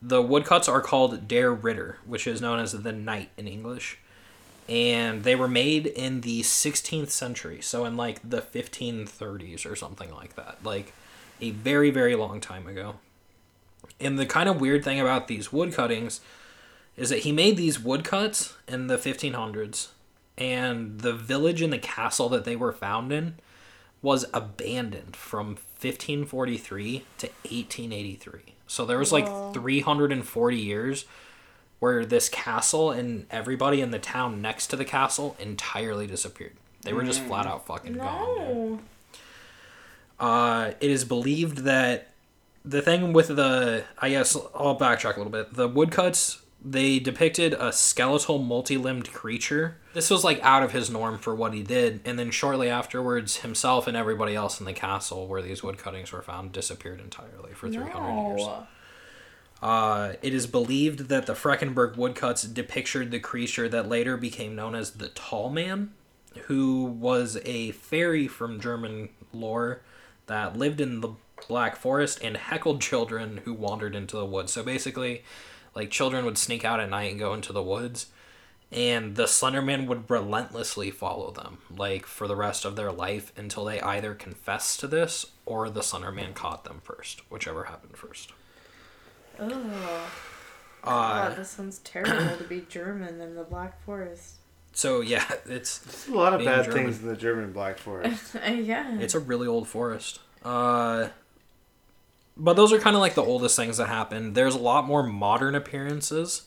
The 0.00 0.22
woodcuts 0.22 0.68
are 0.68 0.80
called 0.80 1.26
Der 1.26 1.52
Ritter, 1.52 1.98
which 2.06 2.26
is 2.26 2.40
known 2.40 2.60
as 2.60 2.72
the 2.72 2.92
Knight 2.92 3.30
in 3.36 3.48
English. 3.48 3.98
And 4.68 5.24
they 5.24 5.34
were 5.34 5.48
made 5.48 5.86
in 5.86 6.20
the 6.20 6.42
16th 6.42 7.10
century, 7.10 7.60
so 7.60 7.84
in 7.84 7.96
like 7.96 8.20
the 8.28 8.42
1530s 8.42 9.68
or 9.68 9.74
something 9.74 10.12
like 10.14 10.36
that. 10.36 10.58
Like 10.62 10.92
a 11.40 11.50
very, 11.50 11.90
very 11.90 12.14
long 12.14 12.40
time 12.40 12.66
ago. 12.66 12.96
And 14.00 14.18
the 14.18 14.26
kind 14.26 14.48
of 14.48 14.60
weird 14.60 14.84
thing 14.84 15.00
about 15.00 15.28
these 15.28 15.52
wood 15.52 15.72
cuttings 15.72 16.20
is 16.96 17.10
that 17.10 17.20
he 17.20 17.32
made 17.32 17.56
these 17.56 17.78
woodcuts 17.78 18.54
in 18.66 18.88
the 18.88 18.96
1500s, 18.96 19.88
and 20.36 21.00
the 21.00 21.12
village 21.12 21.62
and 21.62 21.72
the 21.72 21.78
castle 21.78 22.28
that 22.28 22.44
they 22.44 22.56
were 22.56 22.72
found 22.72 23.12
in 23.12 23.36
was 24.02 24.24
abandoned 24.32 25.16
from 25.16 25.56
1543 25.80 27.04
to 27.18 27.26
1883. 27.26 28.40
So 28.66 28.84
there 28.84 28.98
was 28.98 29.12
like 29.12 29.26
340 29.54 30.56
years 30.56 31.04
where 31.78 32.04
this 32.04 32.28
castle 32.28 32.90
and 32.90 33.26
everybody 33.30 33.80
in 33.80 33.90
the 33.90 33.98
town 33.98 34.42
next 34.42 34.68
to 34.68 34.76
the 34.76 34.84
castle 34.84 35.36
entirely 35.38 36.06
disappeared. 36.06 36.56
They 36.82 36.92
were 36.92 37.04
just 37.04 37.22
flat 37.22 37.46
mm. 37.46 37.50
out 37.50 37.66
fucking 37.66 37.94
gone. 37.94 38.46
dude. 38.46 38.78
No. 40.20 40.26
Uh, 40.26 40.72
it 40.80 40.90
is 40.90 41.04
believed 41.04 41.58
that 41.58 42.08
the 42.64 42.82
thing 42.82 43.12
with 43.12 43.28
the 43.28 43.84
I 43.98 44.10
guess 44.10 44.36
I'll 44.54 44.78
backtrack 44.78 45.14
a 45.14 45.18
little 45.18 45.32
bit. 45.32 45.54
The 45.54 45.68
woodcuts 45.68 46.42
they 46.64 46.98
depicted 46.98 47.54
a 47.54 47.72
skeletal 47.72 48.38
multi-limbed 48.38 49.12
creature. 49.12 49.78
This 49.94 50.10
was 50.10 50.24
like 50.24 50.40
out 50.42 50.62
of 50.64 50.72
his 50.72 50.90
norm 50.90 51.18
for 51.18 51.34
what 51.34 51.54
he 51.54 51.62
did, 51.62 52.00
and 52.04 52.18
then 52.18 52.30
shortly 52.32 52.68
afterwards, 52.68 53.38
himself 53.38 53.86
and 53.86 53.96
everybody 53.96 54.34
else 54.34 54.58
in 54.58 54.66
the 54.66 54.72
castle 54.72 55.28
where 55.28 55.40
these 55.40 55.62
wood 55.62 55.78
cuttings 55.78 56.10
were 56.10 56.22
found 56.22 56.52
disappeared 56.52 57.00
entirely 57.00 57.52
for 57.54 57.70
300 57.70 58.28
years. 58.28 58.48
Uh, 59.62 60.12
it 60.22 60.34
is 60.34 60.46
believed 60.46 61.08
that 61.08 61.26
the 61.26 61.34
Freckenberg 61.34 61.96
woodcuts 61.96 62.42
depicted 62.42 63.10
the 63.10 63.20
creature 63.20 63.68
that 63.68 63.88
later 63.88 64.16
became 64.16 64.54
known 64.54 64.74
as 64.74 64.92
the 64.92 65.08
Tall 65.08 65.50
Man, 65.50 65.92
who 66.46 66.84
was 66.84 67.38
a 67.44 67.70
fairy 67.72 68.28
from 68.28 68.60
German 68.60 69.08
lore 69.32 69.80
that 70.28 70.56
lived 70.56 70.80
in 70.80 71.00
the 71.00 71.14
Black 71.48 71.76
Forest 71.76 72.20
and 72.22 72.36
heckled 72.36 72.80
children 72.80 73.40
who 73.44 73.52
wandered 73.52 73.94
into 73.94 74.16
the 74.16 74.24
woods. 74.24 74.52
So 74.52 74.62
basically, 74.62 75.24
like 75.74 75.90
children 75.90 76.24
would 76.24 76.38
sneak 76.38 76.64
out 76.64 76.80
at 76.80 76.90
night 76.90 77.10
and 77.10 77.20
go 77.20 77.34
into 77.34 77.52
the 77.52 77.62
woods, 77.62 78.06
and 78.70 79.16
the 79.16 79.24
Slenderman 79.24 79.86
would 79.86 80.10
relentlessly 80.10 80.90
follow 80.90 81.30
them, 81.30 81.58
like 81.74 82.06
for 82.06 82.28
the 82.28 82.36
rest 82.36 82.64
of 82.64 82.76
their 82.76 82.92
life 82.92 83.32
until 83.36 83.64
they 83.64 83.80
either 83.80 84.14
confessed 84.14 84.80
to 84.80 84.86
this 84.86 85.26
or 85.46 85.70
the 85.70 85.80
Slenderman 85.80 86.34
caught 86.34 86.64
them 86.64 86.80
first, 86.82 87.20
whichever 87.30 87.64
happened 87.64 87.96
first. 87.96 88.32
Ugh. 89.38 89.52
Uh, 90.84 91.28
God, 91.28 91.36
this 91.36 91.50
sounds 91.50 91.78
terrible 91.78 92.36
to 92.36 92.44
be 92.44 92.64
German 92.68 93.20
in 93.20 93.34
the 93.34 93.44
Black 93.44 93.82
Forest. 93.84 94.37
So 94.78 95.00
yeah, 95.00 95.24
it's 95.46 95.78
There's 95.78 96.06
a 96.06 96.14
lot 96.14 96.34
of 96.34 96.44
bad 96.44 96.66
German. 96.66 96.84
things 96.84 97.02
in 97.02 97.08
the 97.08 97.16
German 97.16 97.52
Black 97.52 97.78
Forest. 97.78 98.36
Uh, 98.46 98.50
yeah. 98.52 98.96
it's 99.00 99.16
a 99.16 99.18
really 99.18 99.48
old 99.48 99.66
forest. 99.66 100.20
Uh, 100.44 101.08
but 102.36 102.54
those 102.54 102.72
are 102.72 102.78
kind 102.78 102.94
of 102.94 103.00
like 103.02 103.14
the 103.16 103.24
oldest 103.24 103.56
things 103.56 103.78
that 103.78 103.88
happened. 103.88 104.36
There's 104.36 104.54
a 104.54 104.58
lot 104.60 104.84
more 104.86 105.02
modern 105.02 105.56
appearances. 105.56 106.42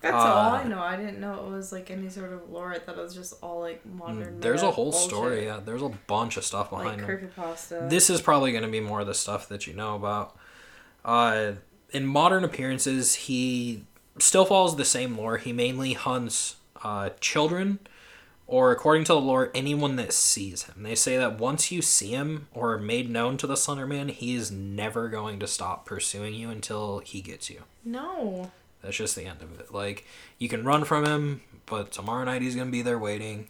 That's 0.00 0.12
all 0.12 0.50
I 0.50 0.62
uh, 0.62 0.64
know. 0.68 0.80
I 0.80 0.96
didn't 0.96 1.20
know 1.20 1.34
it 1.34 1.50
was 1.52 1.70
like 1.70 1.88
any 1.92 2.08
sort 2.08 2.32
of 2.32 2.50
lore. 2.50 2.72
I 2.72 2.80
thought 2.80 2.98
it 2.98 3.02
was 3.02 3.14
just 3.14 3.34
all 3.44 3.60
like 3.60 3.86
modern. 3.86 4.38
Mm, 4.38 4.40
There's 4.40 4.62
a 4.62 4.72
whole 4.72 4.90
bullshit. 4.90 5.08
story. 5.10 5.44
Yeah, 5.44 5.60
there's 5.64 5.82
a 5.82 5.90
bunch 6.08 6.36
of 6.36 6.44
stuff 6.44 6.72
Like 6.72 6.82
behind 6.96 7.02
them. 7.02 7.08
creepypasta. 7.08 7.88
This 7.88 8.10
is 8.10 8.20
probably 8.20 8.50
going 8.50 8.64
to 8.64 8.70
be 8.70 8.80
more 8.80 9.02
of 9.02 9.06
the 9.06 9.14
stuff 9.14 9.48
that 9.50 9.68
you 9.68 9.72
know 9.72 9.94
about. 9.94 10.36
Uh, 11.04 11.52
in 11.92 12.06
modern 12.06 12.42
appearances, 12.42 13.14
he 13.14 13.84
still 14.18 14.44
follows 14.44 14.74
the 14.74 14.84
same 14.84 15.16
lore. 15.16 15.36
He 15.36 15.52
mainly 15.52 15.92
hunts 15.92 16.56
uh, 16.84 17.10
children, 17.20 17.78
or 18.46 18.72
according 18.72 19.04
to 19.04 19.12
the 19.12 19.20
lore, 19.20 19.50
anyone 19.54 19.96
that 19.96 20.12
sees 20.12 20.62
him. 20.64 20.82
They 20.82 20.94
say 20.94 21.16
that 21.18 21.38
once 21.38 21.70
you 21.70 21.82
see 21.82 22.10
him 22.12 22.48
or 22.54 22.72
are 22.72 22.78
made 22.78 23.10
known 23.10 23.36
to 23.38 23.46
the 23.46 23.54
Slenderman, 23.54 24.10
he 24.10 24.34
is 24.34 24.50
never 24.50 25.08
going 25.08 25.38
to 25.40 25.46
stop 25.46 25.84
pursuing 25.84 26.34
you 26.34 26.48
until 26.50 27.00
he 27.00 27.20
gets 27.20 27.50
you. 27.50 27.62
no. 27.84 28.50
That's 28.80 28.96
just 28.96 29.16
the 29.16 29.24
end 29.24 29.42
of 29.42 29.58
it. 29.58 29.74
Like, 29.74 30.06
you 30.38 30.48
can 30.48 30.64
run 30.64 30.84
from 30.84 31.04
him, 31.04 31.40
but 31.66 31.90
tomorrow 31.90 32.22
night 32.24 32.42
he's 32.42 32.54
going 32.54 32.68
to 32.68 32.72
be 32.72 32.80
there 32.80 32.96
waiting. 32.98 33.48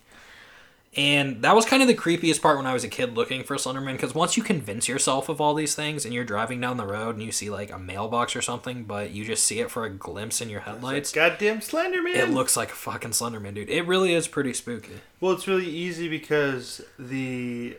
And 0.99 1.43
that 1.43 1.55
was 1.55 1.65
kind 1.65 1.81
of 1.81 1.87
the 1.87 1.95
creepiest 1.95 2.43
part 2.43 2.57
when 2.57 2.67
I 2.67 2.73
was 2.73 2.83
a 2.83 2.89
kid 2.89 3.15
looking 3.15 3.45
for 3.45 3.55
Slenderman, 3.55 3.93
because 3.93 4.17
once 4.17 4.37
you 4.37 4.43
convince 4.43 4.89
yourself 4.89 5.29
of 5.29 5.41
all 5.41 5.55
these 5.55 5.77
things 5.77 6.05
and 6.05 6.13
you're 6.13 6.25
driving 6.25 6.61
down 6.61 6.77
the 6.77 6.85
road 6.85 7.15
and 7.15 7.23
you 7.23 7.31
see 7.31 7.51
like 7.51 7.71
a 7.71 7.79
mailbox 7.79 8.35
or 8.35 8.43
something, 8.43 8.83
but 8.83 9.13
you 9.13 9.25
just 9.25 9.45
see 9.45 9.61
it 9.61 9.71
for 9.71 9.85
a 9.85 9.91
glimpse 9.91 10.41
in 10.41 10.51
your 10.51 10.63
headlights, 10.63 11.13
Goddamn 11.13 11.61
Slenderman! 11.61 12.17
it 12.17 12.31
looks 12.31 12.57
like 12.57 12.71
a 12.73 12.75
fucking 12.75 13.13
Slenderman, 13.13 13.55
dude. 13.55 13.71
It 13.71 13.87
really 13.87 14.13
is 14.13 14.27
pretty 14.27 14.53
spooky. 14.53 14.95
Well, 15.21 15.31
it's 15.33 15.47
really 15.47 15.69
easy 15.69 16.09
because 16.09 16.81
the, 16.99 17.77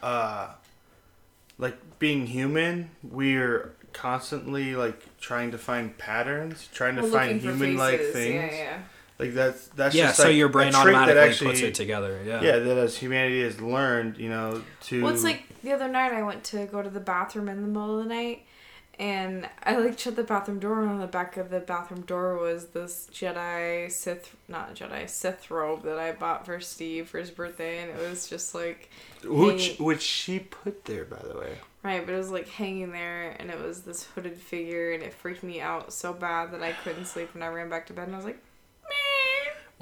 uh, 0.00 0.50
like 1.58 1.76
being 1.98 2.28
human, 2.28 2.90
we're 3.02 3.72
constantly 3.92 4.76
like 4.76 5.18
trying 5.20 5.50
to 5.50 5.58
find 5.58 5.98
patterns, 5.98 6.68
trying 6.72 6.94
to 6.94 7.02
Well, 7.02 7.10
find 7.10 7.40
human-like 7.40 8.00
things. 8.00 8.34
Yeah, 8.34 8.52
yeah. 8.52 8.78
Like 9.18 9.34
that's 9.34 9.68
that's 9.68 9.94
yeah, 9.94 10.06
just 10.06 10.16
so 10.18 10.24
like 10.24 10.36
your 10.36 10.48
brain 10.48 10.74
automatically 10.74 11.20
actually- 11.20 11.46
puts 11.50 11.60
it 11.60 11.74
together. 11.74 12.20
Yeah. 12.24 12.42
Yeah, 12.42 12.58
that 12.58 12.76
as 12.78 12.96
humanity 12.96 13.42
has 13.42 13.60
learned, 13.60 14.18
you 14.18 14.28
know, 14.28 14.62
to 14.84 15.02
Well, 15.02 15.12
it's 15.14 15.22
like 15.24 15.44
the 15.62 15.72
other 15.72 15.88
night 15.88 16.12
I 16.12 16.22
went 16.22 16.42
to 16.44 16.66
go 16.66 16.82
to 16.82 16.90
the 16.90 17.00
bathroom 17.00 17.48
in 17.48 17.62
the 17.62 17.68
middle 17.68 17.98
of 17.98 18.04
the 18.04 18.08
night, 18.12 18.44
and 18.98 19.48
I 19.62 19.76
like 19.76 19.98
shut 19.98 20.16
the 20.16 20.24
bathroom 20.24 20.58
door, 20.58 20.80
and 20.82 20.90
on 20.90 20.98
the 21.00 21.06
back 21.06 21.36
of 21.36 21.50
the 21.50 21.60
bathroom 21.60 22.00
door 22.02 22.36
was 22.38 22.66
this 22.68 23.08
Jedi 23.12 23.90
Sith, 23.92 24.34
not 24.48 24.74
Jedi 24.74 25.08
Sith 25.08 25.50
robe 25.50 25.82
that 25.84 25.98
I 25.98 26.12
bought 26.12 26.44
for 26.46 26.58
Steve 26.60 27.08
for 27.08 27.18
his 27.18 27.30
birthday, 27.30 27.78
and 27.82 27.90
it 27.90 28.08
was 28.08 28.28
just 28.28 28.54
like, 28.56 28.90
which 29.24 29.68
hanging- 29.68 29.84
which 29.84 30.02
she 30.02 30.40
put 30.40 30.84
there, 30.86 31.04
by 31.04 31.20
the 31.28 31.38
way. 31.38 31.58
right, 31.84 32.04
but 32.04 32.12
it 32.14 32.18
was 32.18 32.30
like 32.30 32.48
hanging 32.48 32.90
there, 32.92 33.36
and 33.38 33.50
it 33.50 33.60
was 33.60 33.82
this 33.82 34.04
hooded 34.14 34.36
figure, 34.38 34.92
and 34.92 35.02
it 35.02 35.14
freaked 35.14 35.42
me 35.44 35.60
out 35.60 35.92
so 35.92 36.12
bad 36.12 36.50
that 36.52 36.62
I 36.62 36.72
couldn't 36.72 37.04
sleep, 37.06 37.30
and 37.34 37.44
I 37.44 37.48
ran 37.48 37.68
back 37.68 37.86
to 37.86 37.92
bed, 37.92 38.06
and 38.06 38.14
I 38.14 38.18
was 38.18 38.26
like, 38.26 38.34
Meh. 38.36 38.51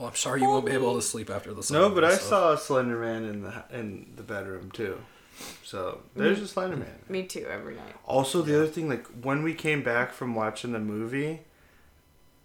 Well, 0.00 0.08
I'm 0.08 0.14
sorry 0.16 0.40
you 0.40 0.48
won't 0.48 0.64
be 0.64 0.72
able 0.72 0.94
to 0.94 1.02
sleep 1.02 1.28
after 1.28 1.52
the 1.52 1.62
No, 1.74 1.90
but 1.90 2.04
I 2.04 2.14
so- 2.14 2.28
saw 2.30 2.52
a 2.54 2.58
Slender 2.58 2.96
Man 2.98 3.22
in 3.24 3.42
the 3.42 3.64
in 3.70 4.12
the 4.16 4.22
bedroom 4.22 4.70
too. 4.70 4.98
So 5.62 6.00
there's 6.16 6.38
Mm. 6.38 6.42
a 6.44 6.46
Slender 6.46 6.76
Man. 6.76 6.98
me 7.10 7.24
too 7.26 7.46
every 7.50 7.74
night. 7.74 7.94
Also, 8.06 8.40
the 8.40 8.54
other 8.56 8.66
thing, 8.66 8.88
like 8.88 9.06
when 9.08 9.42
we 9.42 9.52
came 9.52 9.82
back 9.82 10.12
from 10.14 10.34
watching 10.34 10.72
the 10.72 10.78
movie, 10.78 11.40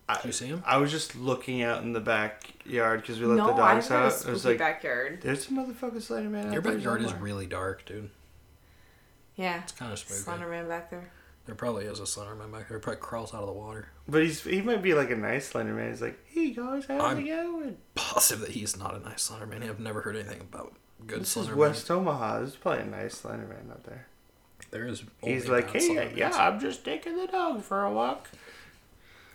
I, 0.10 0.20
you 0.26 0.34
see 0.34 0.48
him? 0.48 0.64
I 0.66 0.78
was 0.78 0.92
just 0.92 1.16
looking 1.16 1.62
out 1.64 1.82
in 1.82 1.94
the 1.94 2.02
backyard 2.02 3.02
because 3.02 3.22
we 3.22 3.26
let 3.26 3.38
no, 3.38 3.46
the 3.48 3.52
I've 3.54 3.58
dogs 3.76 3.88
got 3.88 3.96
a 4.04 4.06
out. 4.08 4.12
It 4.12 4.16
spooky 4.18 4.32
was 4.34 4.46
like, 4.46 4.58
backyard. 4.58 5.20
there's 5.22 5.48
a 5.48 5.52
motherfucking 5.52 6.02
Slender 6.02 6.30
Man. 6.30 6.52
Your 6.52 6.62
backyard 6.62 7.04
is 7.04 7.14
really 7.14 7.46
dark, 7.46 7.86
dude. 7.86 8.10
Yeah, 9.38 9.62
It's 9.64 9.72
kind 9.72 9.94
of 9.94 10.00
spooky. 10.00 10.20
Slenderman 10.22 10.68
back 10.68 10.90
there. 10.90 11.10
There 11.46 11.56
probably 11.56 11.86
is 11.86 12.00
a 12.00 12.04
Slenderman 12.04 12.52
back 12.52 12.70
there. 12.70 12.80
Probably 12.80 13.00
crawls 13.02 13.34
out 13.34 13.42
of 13.42 13.48
the 13.48 13.54
water. 13.54 13.90
But 14.08 14.24
he's 14.24 14.42
he 14.44 14.62
might 14.62 14.82
be 14.82 14.94
like 14.96 15.12
a 15.12 15.16
nice 15.16 15.48
Slender 15.50 15.74
Man. 15.74 15.92
He's 15.92 16.02
like, 16.02 16.18
hey 16.28 16.52
guys, 16.52 16.86
how's 16.88 17.02
I'm- 17.02 17.20
it 17.20 17.28
going? 17.28 17.78
Positive 17.94 18.42
that 18.46 18.52
he's 18.52 18.76
not 18.78 18.96
a 18.96 19.00
nice 19.00 19.30
Slenderman. 19.30 19.68
I've 19.70 19.80
never 19.80 20.02
heard 20.02 20.16
anything 20.16 20.42
about 20.42 20.74
good 21.06 21.22
This 21.22 21.38
is 21.38 21.52
West 21.52 21.90
Omaha. 21.92 22.40
There's 22.40 22.56
probably 22.56 22.82
a 22.84 22.86
nice 22.88 23.16
Slender 23.18 23.46
Man 23.46 23.70
out 23.72 23.84
there. 23.84 24.08
There 24.72 24.88
is. 24.88 25.04
He's 25.24 25.48
like, 25.48 25.70
hey, 25.72 25.80
Slendermans. 25.80 26.18
yeah, 26.18 26.32
I'm 26.36 26.60
just 26.60 26.84
taking 26.84 27.16
the 27.18 27.28
dog 27.28 27.62
for 27.62 27.84
a 27.84 27.92
walk. 27.92 28.30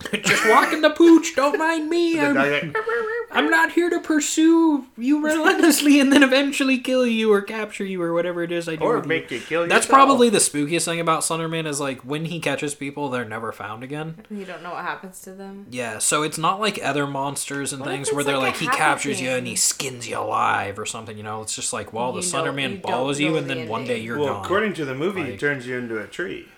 Just 0.22 0.48
walking 0.48 0.80
the 0.80 0.90
pooch. 0.90 1.36
Don't 1.36 1.58
mind 1.58 1.88
me. 1.90 2.18
I'm, 2.18 2.34
like, 2.34 2.74
I'm 3.30 3.50
not 3.50 3.72
here 3.72 3.90
to 3.90 4.00
pursue 4.00 4.86
you 4.96 5.22
relentlessly 5.22 6.00
and 6.00 6.12
then 6.12 6.22
eventually 6.22 6.78
kill 6.78 7.06
you 7.06 7.32
or 7.32 7.42
capture 7.42 7.84
you 7.84 8.00
or 8.02 8.12
whatever 8.14 8.42
it 8.42 8.50
is 8.50 8.68
I 8.68 8.76
do. 8.76 8.84
or 8.84 8.96
with 8.96 9.04
you. 9.04 9.08
make 9.08 9.30
you 9.30 9.40
kill 9.40 9.62
That's 9.68 9.86
yourself. 9.86 9.90
probably 9.90 10.30
the 10.30 10.38
spookiest 10.38 10.86
thing 10.86 11.00
about 11.00 11.20
Slenderman 11.20 11.66
is 11.66 11.80
like 11.80 12.00
when 12.00 12.24
he 12.24 12.40
catches 12.40 12.74
people, 12.74 13.10
they're 13.10 13.24
never 13.24 13.52
found 13.52 13.84
again. 13.84 14.24
You 14.30 14.44
don't 14.44 14.62
know 14.62 14.70
what 14.70 14.84
happens 14.84 15.20
to 15.22 15.32
them. 15.32 15.66
Yeah, 15.70 15.98
so 15.98 16.22
it's 16.22 16.38
not 16.38 16.60
like 16.60 16.80
other 16.82 17.06
monsters 17.06 17.72
and 17.72 17.80
What 17.80 17.90
things 17.90 18.12
where 18.12 18.24
they're 18.24 18.36
like 18.38 18.52
like, 18.54 18.56
he 18.56 18.66
happy 18.66 18.78
captures 18.78 19.20
you 19.20 19.30
and 19.30 19.46
he 19.46 19.54
skins 19.56 20.08
you 20.08 20.18
alive 20.18 20.78
or 20.78 20.86
something. 20.86 21.16
You 21.16 21.22
know, 21.22 21.42
it's 21.42 21.54
just 21.54 21.72
like 21.72 21.92
well, 21.92 22.12
the 22.12 22.22
You 22.22 22.32
know- 22.32 22.44
you 22.44 22.50
Slenderman 22.52 22.82
follows 22.82 23.20
you 23.20 23.36
and 23.36 23.48
the 23.50 23.54
then 23.54 23.68
one 23.68 23.84
day 23.84 23.98
you're 23.98 24.18
well, 24.18 24.34
gone. 24.34 24.44
according 24.44 24.72
to 24.74 24.84
the 24.84 24.94
movie, 24.94 25.30
he 25.30 25.36
turns 25.36 25.66
you 25.66 25.76
into 25.78 25.98
a 25.98 26.06
tree. 26.06 26.48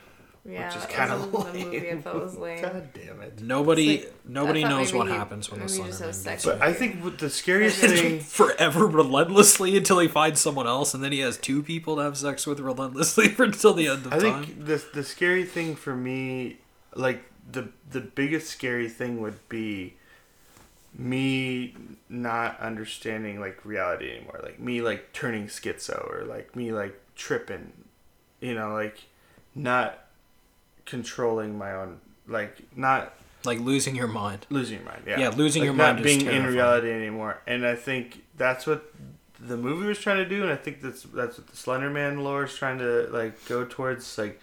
Yeah, 0.44 0.66
Which 0.66 0.76
is 0.76 0.82
that 0.82 0.90
kinda 0.90 1.26
wasn't 1.30 1.54
the 1.54 1.64
movie. 1.66 1.90
I 1.92 2.00
thought 2.00 2.14
was 2.16 2.36
lame. 2.38 2.62
God 2.62 2.88
damn 2.92 3.20
it. 3.20 3.40
nobody, 3.40 3.98
like- 3.98 4.14
nobody 4.26 4.64
knows 4.64 4.92
what 4.92 5.06
he- 5.06 5.12
happens 5.12 5.48
when 5.50 5.60
the 5.60 5.66
maybe 5.66 5.82
he 5.84 5.88
Slenderman. 5.90 6.14
sex 6.14 6.24
gets 6.24 6.44
But 6.44 6.60
I 6.62 6.72
think 6.72 7.04
what 7.04 7.18
the 7.18 7.30
scariest 7.30 7.78
thing. 7.78 8.18
forever 8.40 8.86
relentlessly 8.88 9.76
until 9.76 10.00
he 10.00 10.08
finds 10.08 10.40
someone 10.40 10.66
else, 10.66 10.94
and 10.94 11.04
then 11.04 11.12
he 11.12 11.20
has 11.20 11.36
two 11.38 11.62
people 11.62 11.94
to 11.96 12.02
have 12.02 12.16
sex 12.16 12.44
with 12.46 12.58
relentlessly 12.58 13.28
for 13.28 13.44
until 13.44 13.72
the 13.72 13.86
end 13.86 14.04
of 14.06 14.12
I 14.12 14.18
time. 14.18 14.34
I 14.34 14.44
think 14.44 14.64
the 14.66 14.84
the 14.92 15.04
scary 15.04 15.44
thing 15.44 15.76
for 15.76 15.94
me, 15.94 16.56
like 16.96 17.22
the 17.50 17.68
the 17.90 18.00
biggest 18.00 18.48
scary 18.48 18.88
thing 18.88 19.20
would 19.20 19.48
be 19.48 19.94
me 20.98 21.74
not 22.08 22.58
understanding 22.60 23.40
like 23.40 23.64
reality 23.64 24.10
anymore. 24.10 24.40
Like 24.42 24.58
me 24.60 24.82
like 24.82 25.12
turning 25.12 25.46
schizo 25.46 26.04
or 26.10 26.24
like 26.24 26.54
me 26.56 26.72
like 26.72 26.98
tripping, 27.14 27.72
you 28.40 28.54
know, 28.54 28.74
like 28.74 29.04
not 29.54 30.01
controlling 30.84 31.56
my 31.56 31.72
own 31.72 32.00
like 32.26 32.58
not 32.76 33.14
like 33.44 33.58
losing 33.60 33.96
your 33.96 34.08
mind. 34.08 34.46
losing 34.50 34.78
your 34.78 34.86
mind. 34.86 35.02
Yeah, 35.06 35.18
Yeah, 35.18 35.28
losing 35.30 35.62
Like, 35.62 35.66
your 35.66 35.74
not 35.74 35.94
mind 35.94 36.04
being 36.04 36.26
in 36.26 36.46
reality 36.46 36.90
anymore. 36.90 37.40
And 37.46 37.66
I 37.66 37.74
think 37.74 38.22
that's 38.36 38.66
what 38.66 38.92
the 39.40 39.56
movie 39.56 39.86
was 39.86 39.98
trying 39.98 40.18
to 40.18 40.28
do, 40.28 40.42
and 40.42 40.52
I 40.52 40.56
think 40.56 40.80
that's 40.80 41.02
that's 41.02 41.38
what 41.38 41.48
the 41.48 41.56
Slender 41.56 41.90
Man 41.90 42.22
lore 42.22 42.44
is 42.44 42.54
trying 42.54 42.78
to 42.78 43.08
like 43.10 43.44
go 43.48 43.64
towards. 43.64 44.16
Like 44.16 44.40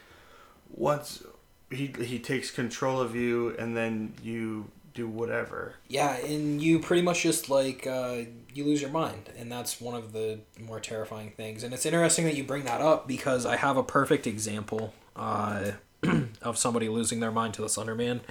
once 0.71 1.23
he 1.69 1.93
he 1.99 2.19
takes 2.19 2.51
control 2.51 2.99
of 2.99 3.15
you, 3.15 3.55
and 3.57 3.75
then 3.75 4.13
you 4.21 4.69
do 4.93 5.07
whatever. 5.07 5.75
Yeah, 5.87 6.17
and 6.17 6.61
you 6.61 6.79
pretty 6.79 7.01
much 7.01 7.23
just 7.23 7.49
like 7.49 7.87
uh, 7.87 8.23
you 8.53 8.65
lose 8.65 8.81
your 8.81 8.91
mind, 8.91 9.29
and 9.37 9.49
that's 9.49 9.79
one 9.79 9.95
of 9.95 10.11
the 10.11 10.39
more 10.59 10.79
terrifying 10.81 11.31
things. 11.31 11.63
And 11.63 11.73
it's 11.73 11.85
interesting 11.85 12.25
that 12.25 12.35
you 12.35 12.43
bring 12.43 12.65
that 12.65 12.81
up 12.81 13.07
because 13.07 13.45
I 13.45 13.55
have 13.55 13.77
a 13.77 13.83
perfect 13.83 14.27
example 14.27 14.93
uh, 15.15 15.71
of 16.41 16.57
somebody 16.57 16.89
losing 16.89 17.19
their 17.19 17.31
mind 17.31 17.53
to 17.55 17.61
the 17.61 17.67
Slenderman. 17.67 18.21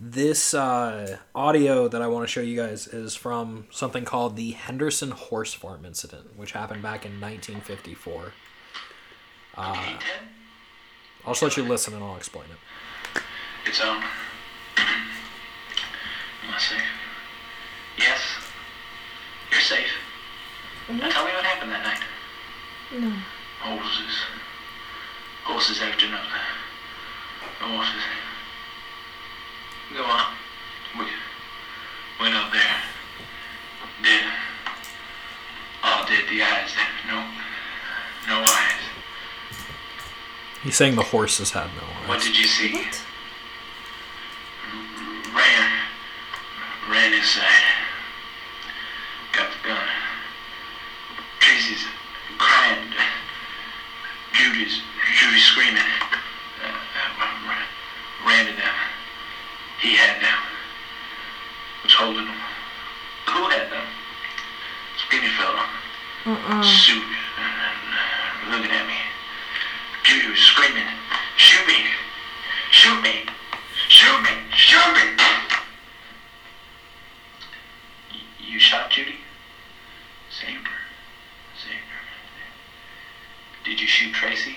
This 0.00 0.54
uh, 0.54 1.16
audio 1.34 1.88
that 1.88 2.00
I 2.00 2.06
want 2.06 2.22
to 2.26 2.30
show 2.30 2.40
you 2.40 2.56
guys 2.56 2.86
is 2.86 3.16
from 3.16 3.66
something 3.70 4.04
called 4.04 4.36
the 4.36 4.52
Henderson 4.52 5.10
Horse 5.10 5.54
Farm 5.54 5.84
Incident, 5.84 6.36
which 6.36 6.52
happened 6.52 6.82
back 6.82 7.04
in 7.04 7.20
1954. 7.20 8.32
Uh, 9.56 9.98
I'll 11.26 11.32
just 11.32 11.42
let 11.42 11.56
you 11.56 11.64
listen 11.64 11.94
and 11.94 12.04
I'll 12.04 12.16
explain 12.16 12.44
it. 12.44 13.22
It's 13.66 13.80
on. 13.80 13.96
Am 13.96 14.04
I 16.54 16.58
safe? 16.58 16.80
Yes. 17.98 18.20
You're 19.50 19.60
safe. 19.60 19.90
Now 20.88 21.10
tell 21.10 21.24
me 21.24 21.32
what 21.32 21.44
happened 21.44 21.72
that 21.72 21.82
night. 21.82 22.00
No. 23.00 23.12
Horses. 23.60 24.16
Horses 25.44 25.82
after 25.82 26.06
another. 26.06 26.22
Horses. 27.60 28.02
Go 29.94 30.02
on. 30.04 30.34
We 30.98 31.04
went 32.20 32.34
up 32.34 32.52
there. 32.52 32.62
Did. 34.02 34.24
All 35.82 36.06
did 36.06 36.28
the 36.28 36.42
eyes. 36.42 36.70
No. 37.06 37.24
No 38.28 38.40
eyes. 38.40 38.82
He's 40.62 40.76
saying 40.76 40.96
the 40.96 41.02
horses 41.02 41.50
had 41.50 41.68
no 41.76 41.82
eyes. 41.82 42.08
What 42.08 42.22
did 42.22 42.38
you 42.38 42.44
see? 42.44 42.72
What? 42.74 43.02
ran, 45.34 45.70
ran 46.90 47.12
inside, 47.14 47.64
got 49.32 49.48
the 49.50 49.68
gun. 49.68 49.88
Tracy's 51.40 51.84
crying. 52.38 52.92
Judy's, 54.32 54.80
Judy's 55.14 55.44
screaming. 55.44 55.82
Uh, 56.62 56.68
uh, 56.68 58.26
ran 58.26 58.46
to 58.46 58.52
them. 58.52 58.74
He 59.80 59.94
had 59.94 60.20
them. 60.20 60.38
Was 61.84 61.92
holding 61.94 62.24
them. 62.26 62.36
Who 63.28 63.48
had 63.48 63.70
them? 63.70 63.86
Skinny 65.06 65.28
fella. 65.28 65.64
Suit. 66.62 67.02
uh, 67.38 68.50
Looking 68.50 68.70
at 68.70 68.86
me. 68.86 68.94
Judy 70.04 70.28
was 70.28 70.38
screaming. 70.40 70.84
Shoot 71.36 71.66
me. 71.66 71.84
Shoot 72.70 73.02
me. 73.02 73.24
Shoot 73.88 74.20
me! 74.22 74.30
Shoot 74.54 74.92
me! 74.94 75.24
You 78.38 78.58
shot 78.58 78.90
Judy? 78.90 79.16
Saved 80.30 80.66
her. 80.66 80.80
Saved 81.56 81.74
her. 81.74 83.64
Did 83.64 83.80
you 83.80 83.86
shoot 83.86 84.12
Tracy? 84.12 84.56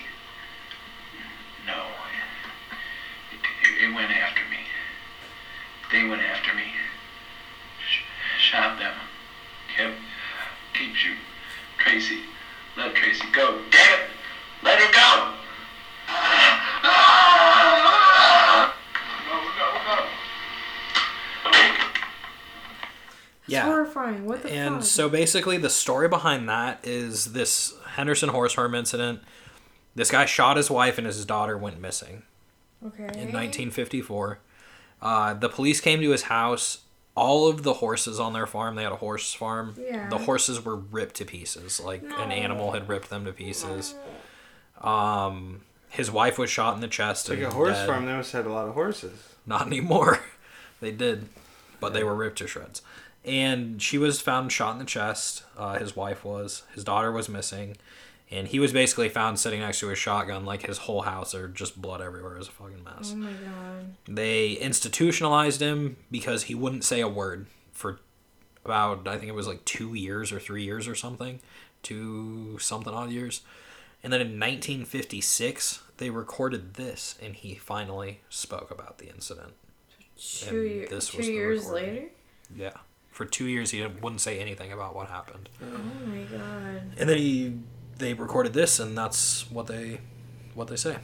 So 24.92 25.10
basically, 25.10 25.58
the 25.58 25.70
story 25.70 26.08
behind 26.08 26.48
that 26.50 26.80
is 26.84 27.34
this 27.34 27.74
Henderson 27.92 28.30
horse 28.30 28.54
farm 28.54 28.76
incident. 28.76 29.22
This 29.96 30.12
guy 30.12 30.26
shot 30.26 30.58
his 30.58 30.70
wife 30.70 30.98
and 30.98 31.06
his 31.06 31.26
daughter 31.26 31.58
went 31.58 31.80
missing 31.80 32.24
okay. 32.86 33.04
in 33.04 33.32
1954. 33.34 34.40
Uh, 35.02 35.34
the 35.34 35.50
police 35.50 35.82
came 35.82 36.02
to 36.02 36.12
his 36.12 36.24
house. 36.24 36.80
All 37.14 37.50
of 37.50 37.64
the 37.64 37.74
horses 37.76 38.20
on 38.20 38.32
their 38.32 38.48
farm, 38.48 38.76
they 38.76 38.84
had 38.84 38.94
a 38.94 38.98
horse 38.98 39.34
farm. 39.34 39.76
Yeah. 39.78 40.08
The 40.08 40.20
horses 40.20 40.64
were 40.64 40.78
ripped 40.78 41.16
to 41.16 41.26
pieces. 41.26 41.80
Like 41.80 42.04
an 42.04 42.32
animal 42.32 42.72
had 42.72 42.88
ripped 42.88 43.10
them 43.10 43.26
to 43.26 43.34
pieces. 43.34 43.96
Um, 44.80 45.62
his 45.90 46.10
wife 46.10 46.38
was 46.38 46.50
shot 46.50 46.74
in 46.76 46.80
the 46.80 46.88
chest. 46.88 47.28
Like 47.30 47.42
a 47.42 47.50
horse 47.50 47.76
dead. 47.76 47.88
farm, 47.88 48.06
they 48.06 48.14
must 48.14 48.32
have 48.32 48.46
had 48.46 48.52
a 48.52 48.54
lot 48.54 48.68
of 48.68 48.74
horses. 48.74 49.36
Not 49.46 49.68
anymore. 49.68 50.20
they 50.80 50.92
did, 50.92 51.28
but 51.82 51.92
they 51.92 52.04
were 52.04 52.16
ripped 52.16 52.38
to 52.38 52.48
shreds. 52.48 52.82
And 53.24 53.82
she 53.82 53.98
was 53.98 54.20
found 54.20 54.52
shot 54.52 54.74
in 54.74 54.80
the 54.80 54.86
chest. 54.86 55.44
Uh, 55.58 55.78
his 55.78 55.96
wife 55.96 56.26
was. 56.26 56.64
His 56.74 56.84
daughter 56.84 57.12
was 57.12 57.30
missing. 57.30 57.78
And 58.32 58.48
he 58.48 58.60
was 58.60 58.72
basically 58.72 59.10
found 59.10 59.40
sitting 59.40 59.60
next 59.60 59.80
to 59.82 59.90
a 59.90 59.96
shotgun, 59.96 60.46
like 60.46 60.66
his 60.66 60.80
whole 60.80 61.02
house, 61.02 61.36
or 61.36 61.50
just 61.50 61.82
blood 61.82 62.02
everywhere. 62.02 62.36
It 62.36 62.40
was 62.40 62.48
a 62.48 62.52
fucking 62.52 62.84
mess. 62.84 63.12
Oh 63.14 63.18
my 63.18 63.32
god. 63.32 63.96
They 64.08 64.54
institutionalized 64.54 65.62
him 65.62 65.98
because 66.10 66.44
he 66.44 66.56
wouldn't 66.56 66.86
say 66.86 67.02
a 67.02 67.10
word 67.10 67.48
for 67.74 68.00
about, 68.64 69.08
I 69.08 69.18
think 69.18 69.28
it 69.28 69.36
was 69.36 69.48
like 69.48 69.66
two 69.66 69.94
years 69.94 70.32
or 70.32 70.40
three 70.40 70.64
years 70.64 70.88
or 70.88 70.96
something. 70.96 71.42
Two 71.84 72.58
something 72.60 72.94
odd 72.94 73.12
years. 73.12 73.42
And 74.04 74.12
then 74.12 74.22
in 74.22 74.40
1956, 74.40 75.82
they 75.98 76.10
recorded 76.10 76.76
this, 76.76 77.16
and 77.22 77.36
he 77.36 77.56
finally 77.56 78.22
spoke 78.30 78.72
about 78.72 78.98
the 78.98 79.10
incident. 79.10 79.54
Two, 80.18 80.62
year, 80.64 80.88
this 80.90 81.10
two 81.10 81.18
was 81.18 81.28
years 81.28 81.60
recording. 81.66 81.96
later? 81.96 82.08
Yeah. 82.56 82.74
For 83.22 83.28
two 83.28 83.46
years, 83.46 83.70
he 83.70 83.86
wouldn't 83.86 84.20
say 84.20 84.40
anything 84.40 84.72
about 84.72 84.96
what 84.96 85.08
happened. 85.08 85.48
Oh 85.62 86.08
my 86.08 86.24
god. 86.24 86.82
And 86.98 87.08
then 87.08 87.20
he, 87.20 87.54
they 88.00 88.16
recorded 88.16 88.54
this, 88.54 88.80
and 88.80 88.98
that's 88.98 89.48
what 89.52 89.68
they, 89.68 90.00
what 90.56 90.70
they 90.70 90.76
say. 90.76 90.98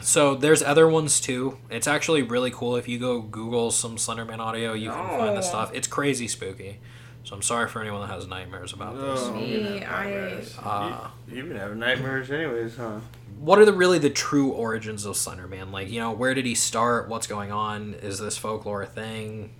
So 0.00 0.36
there's 0.36 0.62
other 0.62 0.86
ones 0.86 1.20
too. 1.20 1.58
It's 1.70 1.88
actually 1.88 2.22
really 2.22 2.52
cool 2.52 2.76
if 2.76 2.86
you 2.86 3.00
go 3.00 3.20
Google 3.20 3.72
some 3.72 3.96
Slenderman 3.96 4.38
audio, 4.38 4.74
you 4.74 4.90
can 4.90 5.18
find 5.18 5.36
the 5.36 5.42
stuff. 5.42 5.72
It's 5.74 5.88
crazy 5.88 6.28
spooky. 6.28 6.78
So 7.24 7.34
I'm 7.34 7.42
sorry 7.42 7.68
for 7.68 7.80
anyone 7.80 8.02
that 8.02 8.14
has 8.14 8.28
nightmares 8.28 8.72
about 8.72 8.94
this. 8.94 9.22
Oh, 9.24 9.34
Me, 9.34 9.82
I. 9.82 10.40
Uh, 10.62 11.08
you, 11.28 11.38
you've 11.38 11.48
been 11.48 11.58
having 11.58 11.80
nightmares 11.80 12.30
anyways, 12.30 12.76
huh? 12.76 13.00
what 13.40 13.58
are 13.58 13.64
the 13.64 13.72
really 13.72 13.98
the 13.98 14.10
true 14.10 14.50
origins 14.50 15.04
of 15.04 15.16
Slenderman? 15.16 15.72
Like, 15.72 15.90
you 15.90 15.98
know, 15.98 16.12
where 16.12 16.32
did 16.32 16.46
he 16.46 16.54
start? 16.54 17.08
What's 17.08 17.26
going 17.26 17.50
on? 17.50 17.94
Is 17.94 18.20
this 18.20 18.38
folklore 18.38 18.82
a 18.82 18.86
thing? 18.86 19.50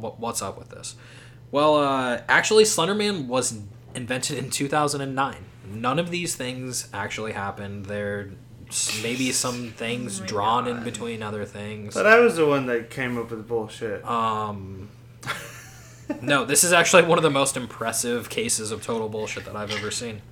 What, 0.00 0.20
what's 0.20 0.42
up 0.42 0.58
with 0.58 0.70
this? 0.70 0.96
Well, 1.50 1.76
uh, 1.76 2.22
actually, 2.28 2.64
Slenderman 2.64 3.26
was 3.26 3.60
invented 3.94 4.38
in 4.38 4.50
2009. 4.50 5.36
None 5.68 5.98
of 5.98 6.10
these 6.10 6.34
things 6.36 6.88
actually 6.92 7.32
happened. 7.32 7.86
There 7.86 8.30
maybe 9.02 9.30
some 9.30 9.70
things 9.70 10.20
my 10.20 10.26
drawn 10.26 10.68
in 10.68 10.82
between 10.82 11.22
other 11.22 11.44
things. 11.44 11.94
But 11.94 12.06
I 12.06 12.18
was 12.18 12.36
the 12.36 12.46
one 12.46 12.66
that 12.66 12.90
came 12.90 13.16
up 13.16 13.30
with 13.30 13.46
bullshit. 13.46 14.04
Um, 14.04 14.88
no, 16.20 16.44
this 16.44 16.64
is 16.64 16.72
actually 16.72 17.04
one 17.04 17.18
of 17.18 17.22
the 17.22 17.30
most 17.30 17.56
impressive 17.56 18.28
cases 18.28 18.70
of 18.70 18.82
total 18.82 19.08
bullshit 19.08 19.44
that 19.44 19.56
I've 19.56 19.70
ever 19.70 19.90
seen. 19.90 20.22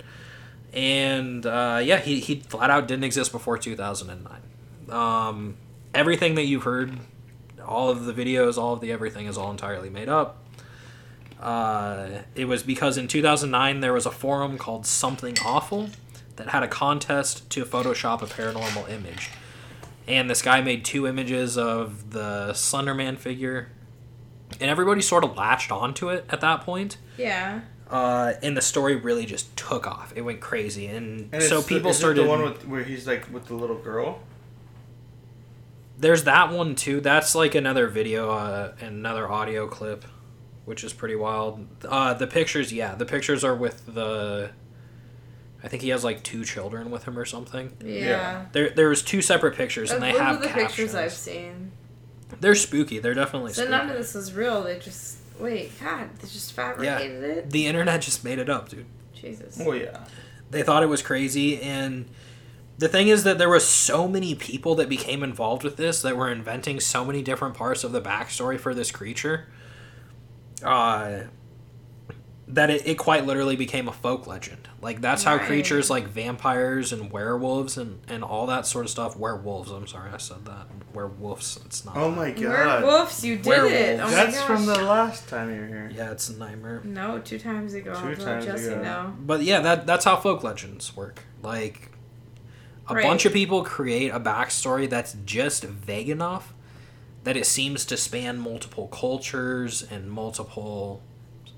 And 0.73 1.45
uh, 1.45 1.81
yeah, 1.83 1.99
he, 1.99 2.19
he 2.19 2.41
flat 2.41 2.69
out 2.69 2.87
didn't 2.87 3.05
exist 3.05 3.31
before 3.31 3.57
2009. 3.57 4.41
Um, 4.89 5.55
everything 5.93 6.35
that 6.35 6.43
you've 6.43 6.63
heard, 6.63 6.99
all 7.65 7.89
of 7.89 8.05
the 8.05 8.13
videos, 8.13 8.57
all 8.57 8.73
of 8.73 8.81
the 8.81 8.91
everything 8.91 9.25
is 9.27 9.37
all 9.37 9.51
entirely 9.51 9.89
made 9.89 10.09
up. 10.09 10.41
Uh, 11.39 12.21
it 12.35 12.45
was 12.45 12.63
because 12.63 12.97
in 12.97 13.07
2009 13.07 13.81
there 13.81 13.93
was 13.93 14.05
a 14.05 14.11
forum 14.11 14.57
called 14.57 14.85
Something 14.85 15.37
Awful 15.45 15.89
that 16.37 16.49
had 16.49 16.63
a 16.63 16.67
contest 16.67 17.49
to 17.51 17.65
Photoshop 17.65 18.21
a 18.21 18.25
paranormal 18.25 18.89
image. 18.89 19.29
And 20.07 20.29
this 20.29 20.41
guy 20.41 20.61
made 20.61 20.85
two 20.85 21.07
images 21.07 21.57
of 21.57 22.11
the 22.11 22.49
Slenderman 22.53 23.17
figure. 23.17 23.69
And 24.61 24.69
everybody 24.69 25.01
sort 25.01 25.23
of 25.23 25.35
latched 25.35 25.71
onto 25.71 26.09
it 26.09 26.25
at 26.29 26.41
that 26.41 26.61
point. 26.61 26.97
Yeah. 27.17 27.61
Uh, 27.89 28.33
and 28.41 28.55
the 28.55 28.61
story 28.61 28.95
really 28.95 29.25
just 29.25 29.55
took 29.57 29.87
off. 29.87 30.13
It 30.15 30.21
went 30.21 30.39
crazy. 30.39 30.87
And, 30.87 31.29
And 31.33 31.41
so 31.43 31.59
it's 31.59 31.67
the- 31.67 31.75
people 31.75 31.91
is 31.91 31.97
it 31.97 31.99
started. 31.99 32.25
the 32.25 32.29
one 32.29 32.43
with, 32.43 32.67
where 32.67 32.83
he's 32.83 33.07
like 33.07 33.31
with 33.33 33.45
the 33.47 33.55
little 33.55 33.77
girl. 33.77 34.19
There's 35.97 36.23
that 36.25 36.51
one 36.51 36.75
too. 36.75 36.99
That's 37.01 37.35
like 37.35 37.55
another 37.55 37.87
video, 37.87 38.31
uh, 38.31 38.73
another 38.79 39.29
audio 39.31 39.67
clip, 39.67 40.03
which 40.65 40.83
is 40.83 40.93
pretty 40.93 41.15
wild. 41.15 41.65
Uh, 41.87 42.13
the 42.13 42.27
pictures, 42.27 42.73
yeah, 42.73 42.95
the 42.95 43.05
pictures 43.05 43.43
are 43.43 43.55
with 43.55 43.85
the. 43.93 44.51
I 45.63 45.67
think 45.67 45.81
he 45.81 45.89
has 45.89 46.03
like 46.03 46.21
two 46.21 46.43
children 46.45 46.91
with 46.91 47.05
him 47.05 47.17
or 47.17 47.25
something. 47.25 47.75
Yeah. 47.83 48.45
There, 48.51 48.69
there 48.69 48.89
was 48.89 49.01
two 49.01 49.21
separate 49.21 49.55
pictures, 49.55 49.89
and 49.91 50.03
they 50.03 50.11
Those 50.11 50.21
have 50.21 50.35
are 50.37 50.41
the 50.47 50.53
pictures. 50.53 50.93
I've 50.93 51.11
seen. 51.13 51.71
They're 52.39 52.55
spooky. 52.55 52.99
They're 52.99 53.13
definitely 53.15 53.53
So 53.53 53.61
spooky. 53.63 53.71
none 53.71 53.89
of 53.89 53.95
this 53.97 54.13
was 54.13 54.33
real. 54.33 54.63
They 54.63 54.77
just 54.77 55.17
wait. 55.39 55.71
God, 55.81 56.09
they 56.19 56.27
just 56.27 56.53
fabricated 56.53 57.23
it. 57.23 57.49
The 57.49 57.65
internet 57.67 58.01
just 58.01 58.23
made 58.23 58.37
it 58.39 58.49
up, 58.49 58.69
dude. 58.69 58.85
Jesus. 59.13 59.59
Oh 59.63 59.71
yeah. 59.71 60.05
They 60.51 60.61
thought 60.61 60.83
it 60.83 60.87
was 60.87 61.01
crazy, 61.01 61.59
and 61.61 62.05
the 62.77 62.87
thing 62.87 63.07
is 63.07 63.23
that 63.23 63.37
there 63.37 63.49
were 63.49 63.59
so 63.59 64.07
many 64.07 64.35
people 64.35 64.75
that 64.75 64.89
became 64.89 65.23
involved 65.23 65.63
with 65.63 65.77
this 65.77 66.01
that 66.01 66.17
were 66.17 66.29
inventing 66.29 66.79
so 66.79 67.05
many 67.05 67.21
different 67.21 67.55
parts 67.55 67.83
of 67.83 67.91
the 67.91 68.01
backstory 68.01 68.59
for 68.59 68.73
this 68.73 68.91
creature. 68.91 69.47
Uh, 70.63 71.23
that 72.47 72.69
it, 72.69 72.85
it 72.87 72.95
quite 72.97 73.25
literally 73.25 73.55
became 73.55 73.87
a 73.87 73.91
folk 73.91 74.27
legend. 74.27 74.69
Like 74.81 75.01
that's 75.01 75.23
how 75.23 75.37
Right. 75.37 75.45
creatures 75.47 75.89
like 75.89 76.07
vampires 76.07 76.93
and 76.93 77.11
werewolves 77.11 77.75
and, 77.77 78.01
and 78.07 78.23
all 78.23 78.45
that 78.47 78.67
sort 78.67 78.85
of 78.85 78.91
stuff. 78.91 79.17
Werewolves, 79.17 79.71
I'm 79.71 79.87
sorry, 79.87 80.11
I 80.13 80.17
said 80.17 80.45
that. 80.45 80.67
Werewolves, 80.93 81.59
it's 81.65 81.83
not. 81.85 81.97
Oh 81.97 82.11
that. 82.11 82.15
my 82.17 82.31
god. 82.31 82.83
Werewolves, 82.83 83.25
you 83.25 83.37
did 83.37 83.63
it. 83.71 83.99
Oh 83.99 84.09
That's 84.09 84.39
from 84.43 84.65
the 84.67 84.75
last 84.83 85.27
time 85.27 85.53
you 85.53 85.61
were 85.61 85.67
here. 85.67 85.91
Yeah, 85.93 86.11
it's 86.11 86.29
a 86.29 86.37
nightmare. 86.37 86.81
No, 86.83 87.17
two 87.19 87.39
times 87.39 87.73
ago. 87.73 87.93
Two 87.99 88.09
I'll 88.09 88.15
times 88.15 88.45
Jesse 88.45 88.67
ago. 88.67 88.83
know. 88.83 89.13
But 89.19 89.41
yeah, 89.41 89.61
that 89.61 89.87
that's 89.87 90.05
how 90.05 90.15
folk 90.15 90.43
legends 90.43 90.95
work. 90.95 91.23
Like 91.41 91.89
a 92.87 92.93
Right. 92.95 93.03
bunch 93.03 93.25
of 93.25 93.33
people 93.33 93.63
create 93.63 94.09
a 94.09 94.19
backstory 94.19 94.89
that's 94.89 95.15
just 95.25 95.63
vague 95.63 96.09
enough 96.09 96.53
that 97.23 97.35
it 97.35 97.45
seems 97.45 97.83
to 97.85 97.97
span 97.97 98.37
multiple 98.37 98.87
cultures 98.87 99.81
and 99.89 100.09
multiple 100.11 101.01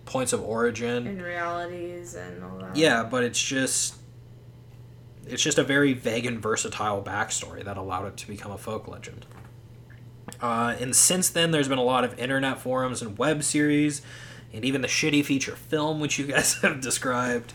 points 0.05 0.31
of 0.31 0.41
origin. 0.41 1.05
And 1.05 1.21
realities 1.21 2.15
and 2.15 2.41
all 2.43 2.57
that. 2.59 2.75
Yeah, 2.77 3.03
but 3.03 3.23
it's 3.23 3.41
just 3.41 3.95
it's 5.29 5.43
just 5.43 5.57
a 5.57 5.63
very 5.63 5.91
vague 5.91 6.25
and 6.25 6.41
versatile 6.41 7.03
backstory 7.03 7.61
that 7.65 7.75
allowed 7.75 8.05
it 8.05 8.15
to 8.17 8.27
become 8.27 8.51
a 8.53 8.57
folk 8.57 8.87
legend. 8.87 9.25
Uh, 10.41 10.75
and 10.79 10.95
since 10.95 11.29
then, 11.29 11.51
there's 11.51 11.67
been 11.67 11.77
a 11.77 11.83
lot 11.83 12.05
of 12.05 12.17
internet 12.17 12.61
forums 12.61 13.01
and 13.01 13.17
web 13.17 13.43
series, 13.43 14.01
and 14.53 14.63
even 14.63 14.79
the 14.81 14.87
shitty 14.87 15.25
feature 15.25 15.57
film, 15.57 15.99
which 15.99 16.17
you 16.17 16.27
guys 16.27 16.53
have 16.61 16.79
described. 16.79 17.51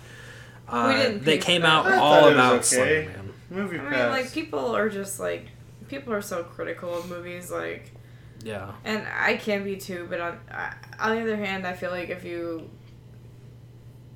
Uh, 0.68 0.92
We 0.94 1.02
didn't 1.02 1.20
pay 1.24 1.36
that 1.38 1.44
came 1.44 1.62
that. 1.62 1.68
out 1.68 1.86
I 1.86 1.96
all 1.96 2.12
thought 2.20 2.32
it 2.32 2.36
was 2.36 2.72
about 2.72 2.82
okay. 2.82 3.08
Slenderman. 3.08 3.31
Movie 3.52 3.78
I 3.78 3.82
mean, 3.82 4.10
like 4.10 4.32
people 4.32 4.74
are 4.74 4.88
just 4.88 5.20
like 5.20 5.46
people 5.88 6.12
are 6.12 6.22
so 6.22 6.42
critical 6.42 6.96
of 6.98 7.08
movies, 7.08 7.50
like, 7.50 7.92
Yeah, 8.44 8.72
and 8.84 9.06
I 9.14 9.36
can 9.36 9.62
be 9.64 9.76
too. 9.76 10.06
But 10.08 10.20
on 10.20 10.38
on 10.98 11.16
the 11.16 11.22
other 11.22 11.36
hand, 11.36 11.66
I 11.66 11.74
feel 11.74 11.90
like 11.90 12.08
if 12.08 12.24
you 12.24 12.70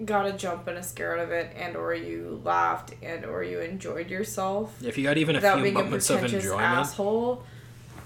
got 0.04 0.26
a 0.26 0.32
jump 0.32 0.66
and 0.68 0.76
a 0.78 0.82
scare 0.82 1.16
out 1.16 1.24
of 1.24 1.30
it, 1.30 1.52
and 1.56 1.76
or 1.76 1.94
you 1.94 2.40
laughed 2.44 2.94
and 3.02 3.24
or 3.24 3.42
you 3.42 3.60
enjoyed 3.60 4.10
yourself 4.10 4.82
if 4.84 4.98
you 4.98 5.04
got 5.04 5.16
even 5.16 5.36
a 5.36 5.38
without 5.38 5.54
few 5.56 5.62
being 5.64 5.76
a 5.76 5.82
moments 5.84 6.10
of 6.10 6.20
pretentious 6.20 6.44
enjoyment, 6.44 6.66
asshole, 6.66 7.42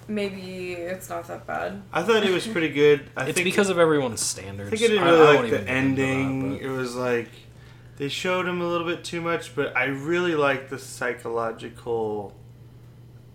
maybe 0.09 0.73
it's 0.75 1.09
not 1.09 1.27
that 1.29 1.47
bad. 1.47 1.83
I 1.93 2.03
thought 2.03 2.25
it 2.25 2.33
was 2.33 2.47
pretty 2.47 2.69
good. 2.71 3.09
I 3.17 3.27
it's 3.27 3.35
think 3.35 3.45
because 3.45 3.71
of 3.71 3.79
everyone's 3.79 4.21
standards. 4.21 4.69
I 4.73 4.77
think 4.77 4.83
it 4.83 4.95
didn't 4.95 5.05
really 5.05 5.21
I 5.21 5.25
like 5.31 5.39
won't 5.41 5.51
the 5.51 5.59
get 5.59 5.67
into 5.69 6.03
that, 6.03 6.07
ending. 6.09 6.59
it 6.61 6.69
was 6.69 6.95
like 6.95 7.29
they 8.01 8.09
showed 8.09 8.49
him 8.49 8.63
a 8.63 8.67
little 8.67 8.87
bit 8.87 9.05
too 9.05 9.21
much, 9.21 9.55
but 9.55 9.77
I 9.77 9.85
really 9.85 10.35
liked 10.35 10.71
the 10.71 10.79
psychological 10.79 12.35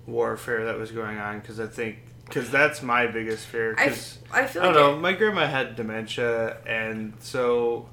warfare 0.07 0.65
that 0.65 0.77
was 0.77 0.91
going 0.91 1.17
on 1.17 1.39
because 1.39 1.59
I 1.59 1.67
think 1.67 1.97
because 2.25 2.49
that's 2.49 2.81
my 2.81 3.05
biggest 3.07 3.45
fear. 3.45 3.75
I, 3.77 3.87
'cause- 3.89 4.17
f- 4.25 4.33
I 4.35 4.47
feel 4.47 4.61
I 4.63 4.65
don't 4.65 4.73
know. 4.73 4.93
it- 4.95 4.99
My 5.01 5.13
grandma 5.13 5.45
had 5.47 5.75
dementia, 5.75 6.57
and 6.65 7.13
so 7.19 7.87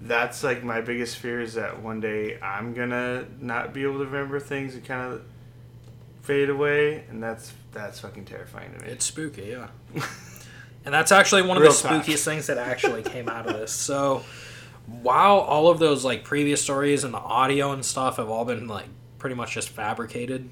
that's 0.00 0.42
like 0.42 0.64
my 0.64 0.80
biggest 0.80 1.18
fear 1.18 1.40
is 1.42 1.54
that 1.54 1.82
one 1.82 2.00
day 2.00 2.38
I'm 2.40 2.72
gonna 2.74 3.26
not 3.40 3.74
be 3.74 3.82
able 3.82 3.98
to 3.98 4.06
remember 4.06 4.40
things 4.40 4.74
and 4.74 4.84
kind 4.84 5.12
of 5.12 5.22
fade 6.22 6.48
away, 6.48 7.04
and 7.10 7.22
that's 7.22 7.52
that's 7.72 8.00
fucking 8.00 8.24
terrifying 8.24 8.72
to 8.72 8.84
me. 8.84 8.90
It's 8.92 9.04
spooky, 9.04 9.42
yeah. 9.50 9.68
and 10.86 10.94
that's 10.94 11.12
actually 11.12 11.42
one 11.42 11.56
of 11.58 11.62
Real 11.62 11.72
the 11.72 11.78
talk. 11.88 12.02
spookiest 12.04 12.24
things 12.24 12.46
that 12.46 12.56
actually 12.56 13.02
came 13.02 13.28
out 13.28 13.46
of 13.46 13.56
this. 13.58 13.72
So, 13.72 14.22
while 14.86 15.38
all 15.38 15.68
of 15.68 15.78
those 15.78 16.04
like 16.04 16.24
previous 16.24 16.62
stories 16.62 17.04
and 17.04 17.14
the 17.14 17.18
audio 17.18 17.72
and 17.72 17.84
stuff 17.84 18.16
have 18.16 18.28
all 18.28 18.44
been 18.44 18.66
like 18.68 18.86
pretty 19.18 19.34
much 19.34 19.52
just 19.54 19.70
fabricated, 19.70 20.50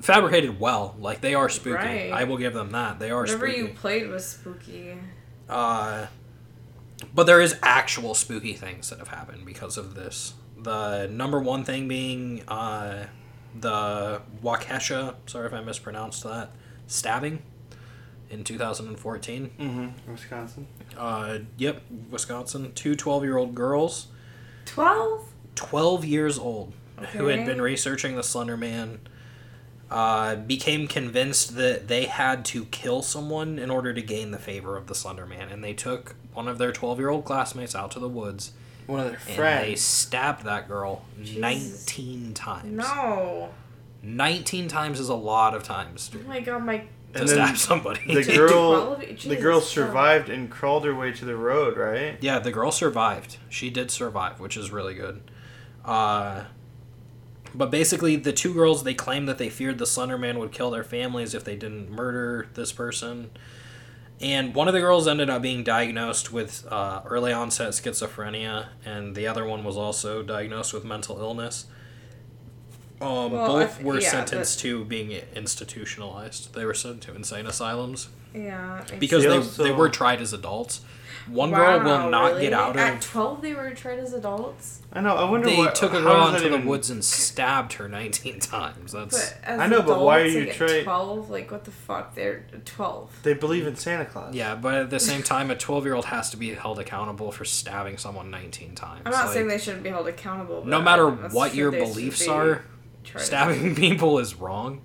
fabricated 0.00 0.58
well, 0.58 0.96
like 0.98 1.20
they 1.20 1.34
are 1.34 1.48
spooky. 1.48 1.74
Right. 1.74 2.10
I 2.10 2.24
will 2.24 2.38
give 2.38 2.54
them 2.54 2.70
that. 2.72 2.98
They 2.98 3.10
are 3.10 3.20
whatever 3.22 3.46
spooky. 3.48 3.60
you 3.62 3.68
played 3.68 4.08
was 4.08 4.26
spooky. 4.26 4.94
Uh, 5.48 6.06
but 7.14 7.24
there 7.24 7.40
is 7.40 7.56
actual 7.62 8.14
spooky 8.14 8.54
things 8.54 8.88
that 8.90 8.98
have 8.98 9.08
happened 9.08 9.44
because 9.44 9.76
of 9.76 9.94
this. 9.94 10.34
The 10.56 11.06
number 11.08 11.40
one 11.40 11.64
thing 11.64 11.88
being 11.88 12.42
uh, 12.48 13.06
the 13.58 14.22
Waukesha, 14.42 15.16
sorry 15.26 15.46
if 15.46 15.52
I 15.52 15.60
mispronounced 15.60 16.22
that, 16.24 16.52
stabbing 16.86 17.42
in 18.34 18.44
2014. 18.44 19.50
mm-hmm. 19.58 20.10
Wisconsin. 20.12 20.66
Uh, 20.98 21.38
yep, 21.56 21.80
Wisconsin. 22.10 22.72
Two 22.74 22.94
12 22.94 23.24
year 23.24 23.36
old 23.38 23.54
girls, 23.54 24.08
Twelve. 24.66 25.28
12 25.54 26.04
years 26.04 26.38
old. 26.38 26.72
who 27.12 27.26
had 27.26 27.44
been 27.46 27.60
researching 27.60 28.16
the 28.16 28.22
Slender 28.22 28.56
Man, 28.56 29.00
uh, 29.90 30.36
became 30.36 30.86
convinced 30.88 31.56
that 31.56 31.88
they 31.88 32.04
had 32.06 32.44
to 32.46 32.64
kill 32.66 33.02
someone 33.02 33.58
in 33.58 33.70
order 33.70 33.92
to 33.92 34.00
gain 34.02 34.30
the 34.30 34.38
favor 34.38 34.76
of 34.76 34.86
the 34.86 34.94
Slender 34.94 35.26
Man, 35.26 35.48
and 35.50 35.62
they 35.62 35.74
took 35.74 36.14
one 36.32 36.48
of 36.48 36.58
their 36.58 36.72
twelve-year-old 36.72 37.24
classmates 37.24 37.74
out 37.74 37.90
to 37.92 37.98
the 38.00 38.08
woods 38.08 38.52
One 38.86 39.00
of 39.00 39.06
their 39.06 39.14
and 39.20 39.28
they 39.28 39.34
friends. 39.36 39.80
stabbed 39.82 40.44
that 40.44 40.66
girl 40.68 41.04
nineteen 41.36 42.32
times. 42.34 42.72
No. 42.76 43.50
Nineteen 44.02 44.68
times 44.68 45.00
is 45.00 45.08
a 45.08 45.14
lot 45.14 45.54
of 45.54 45.62
times 45.62 46.10
Oh 46.14 46.28
my 46.28 46.40
god, 46.40 46.64
my. 46.64 46.84
To 47.14 47.20
And 47.20 47.28
stab 47.28 47.46
then 47.48 47.56
somebody. 47.56 48.14
the 48.14 48.24
girl, 48.24 48.96
the 48.96 49.36
girl 49.36 49.60
survived 49.60 50.28
and 50.28 50.50
crawled 50.50 50.84
her 50.84 50.94
way 50.94 51.12
to 51.12 51.24
the 51.24 51.36
road, 51.36 51.76
right? 51.76 52.16
Yeah, 52.20 52.38
the 52.38 52.52
girl 52.52 52.70
survived. 52.70 53.38
She 53.48 53.70
did 53.70 53.90
survive, 53.90 54.40
which 54.40 54.56
is 54.56 54.70
really 54.70 54.94
good. 54.94 55.22
Uh, 55.84 56.44
but 57.54 57.70
basically, 57.70 58.16
the 58.16 58.32
two 58.32 58.52
girls 58.52 58.82
they 58.84 58.94
claimed 58.94 59.28
that 59.28 59.38
they 59.38 59.48
feared 59.48 59.78
the 59.78 59.86
Slender 59.86 60.18
Man 60.18 60.38
would 60.38 60.50
kill 60.52 60.70
their 60.70 60.84
families 60.84 61.34
if 61.34 61.44
they 61.44 61.56
didn't 61.56 61.90
murder 61.90 62.48
this 62.54 62.72
person. 62.72 63.30
And 64.20 64.54
one 64.54 64.68
of 64.68 64.74
the 64.74 64.80
girls 64.80 65.06
ended 65.08 65.28
up 65.28 65.42
being 65.42 65.64
diagnosed 65.64 66.32
with 66.32 66.66
uh, 66.70 67.02
early 67.04 67.32
onset 67.32 67.70
schizophrenia, 67.70 68.68
and 68.84 69.14
the 69.14 69.26
other 69.26 69.44
one 69.44 69.64
was 69.64 69.76
also 69.76 70.22
diagnosed 70.22 70.72
with 70.72 70.84
mental 70.84 71.18
illness. 71.18 71.66
Um, 73.00 73.32
Well, 73.32 73.46
both 73.46 73.74
th- 73.76 73.84
were 73.84 74.00
yeah, 74.00 74.10
sentenced 74.10 74.60
to 74.60 74.84
being 74.84 75.10
institutionalized. 75.34 76.54
They 76.54 76.64
were 76.64 76.74
sent 76.74 77.02
to 77.02 77.14
insane 77.14 77.46
asylums 77.46 78.08
Yeah. 78.34 78.84
Because 78.98 79.24
They 79.24 79.38
they, 79.64 79.68
they 79.70 79.74
were 79.74 79.88
tried 79.88 80.20
as 80.20 80.32
adults. 80.32 80.80
One 81.26 81.52
girl 81.52 81.78
will 81.82 82.10
not 82.10 82.32
really? 82.32 82.42
get 82.42 82.52
out 82.52 82.72
of. 82.72 82.76
At 82.76 83.00
12, 83.00 83.40
they 83.40 83.54
were 83.54 83.70
tried 83.70 83.98
as 83.98 84.12
adults? 84.12 84.82
I 84.92 85.00
know. 85.00 85.14
I 85.16 85.30
wonder 85.30 85.46
They 85.48 85.56
what, 85.56 85.74
took 85.74 85.92
a 85.94 85.96
how 85.96 86.02
girl 86.02 86.14
does 86.32 86.42
that 86.42 86.46
into 86.46 86.58
the 86.58 86.68
woods 86.68 86.90
and 86.90 87.02
stabbed 87.02 87.72
her 87.74 87.88
19 88.00 88.40
times. 88.40 88.92
That's 88.92 89.30
But 89.30 89.38
as 89.42 89.58
I 89.58 89.66
know, 89.68 89.80
but 89.80 90.00
why 90.02 90.20
are 90.20 90.26
you 90.26 90.40
like, 90.46 90.60
at 90.60 90.84
12? 90.84 91.30
Like, 91.30 91.50
what 91.50 91.64
the 91.64 91.70
fuck? 91.70 92.14
They're 92.14 92.44
12. 92.66 93.20
They 93.22 93.32
believe 93.32 93.66
in 93.66 93.74
Santa 93.76 94.04
Claus. 94.04 94.34
yeah, 94.34 94.54
but 94.54 94.74
at 94.74 94.90
the 94.90 95.00
same 95.00 95.22
time, 95.32 95.50
a 95.50 95.56
12 95.56 95.84
year 95.86 95.94
old 95.94 96.04
has 96.06 96.28
to 96.30 96.36
be 96.36 96.52
held 96.52 96.78
accountable 96.78 97.32
for 97.32 97.46
stabbing 97.46 97.96
someone 97.96 98.30
19 98.30 98.74
times. 98.74 99.00
I'm 99.06 99.12
not 99.12 99.24
Like, 99.26 99.34
saying 99.34 99.48
they 99.48 99.58
shouldn't 99.58 99.82
be 99.82 99.88
held 99.90 100.06
accountable. 100.06 100.60
But 100.60 100.68
no 100.68 100.82
matter 100.82 101.08
what 101.10 101.54
your 101.54 101.70
beliefs 101.70 102.24
be 102.26 102.28
are, 102.30 102.64
tried 103.04 103.20
as 103.20 103.26
stabbing 103.26 103.74
people 103.76 104.18
is 104.18 104.34
wrong. 104.34 104.82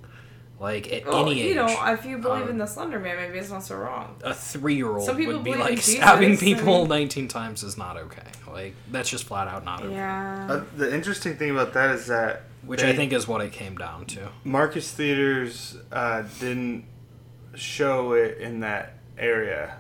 Like 0.60 0.92
at 0.92 1.06
Well, 1.06 1.30
any 1.30 1.40
age, 1.40 1.48
you 1.50 1.56
know, 1.56 1.68
if 1.88 2.04
you 2.06 2.18
believe 2.18 2.44
um, 2.44 2.50
in 2.50 2.58
the 2.58 2.66
Slender 2.66 3.00
Man, 3.00 3.16
maybe 3.16 3.38
it's 3.40 3.50
not 3.50 3.64
so 3.64 3.78
wrong. 3.78 4.18
a 4.26 4.34
three 4.34 4.76
year 4.76 4.90
old 4.90 5.04
Some 5.06 5.16
people 5.16 5.36
would 5.36 5.44
be 5.46 5.52
believe 5.52 5.68
in 5.70 5.76
like 5.76 5.82
stabbing 5.82 6.34
I 6.34 6.36
people 6.36 6.80
mean- 6.80 6.90
19 6.90 7.28
times 7.30 7.64
is 7.64 7.78
not 7.78 7.96
okay. 7.96 8.28
Like 8.46 8.76
that's 8.92 9.10
just 9.10 9.24
flat 9.24 9.48
out 9.48 9.64
not 9.64 9.82
okay. 9.84 9.94
Yeah. 9.94 10.48
Uh, 10.50 10.64
the 10.76 10.94
interesting 10.94 11.38
thing 11.38 11.52
about 11.52 11.72
that 11.76 11.92
is 11.96 12.08
that 12.08 12.44
Which 12.66 12.82
they- 12.82 12.90
I 12.90 12.96
think 12.96 13.14
is 13.14 13.26
what 13.26 13.40
it 13.40 13.54
came 13.54 13.78
down 13.78 14.06
to. 14.08 14.32
Marcus 14.44 14.92
Theatres 14.92 15.78
uh, 15.94 16.24
didn't 16.42 16.84
show 17.56 18.12
it 18.14 18.38
in 18.40 18.60
that 18.60 18.96
area. 19.18 19.78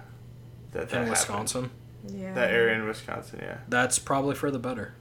That, 0.71 0.87
that 0.89 1.01
In 1.01 1.07
happened. 1.07 1.09
Wisconsin, 1.09 1.71
yeah. 2.07 2.33
That 2.35 2.51
area 2.51 2.75
in 2.75 2.85
Wisconsin, 2.87 3.39
yeah. 3.41 3.57
that's 3.67 3.99
probably 3.99 4.35
for 4.35 4.49
the 4.51 4.59
better. 4.59 4.93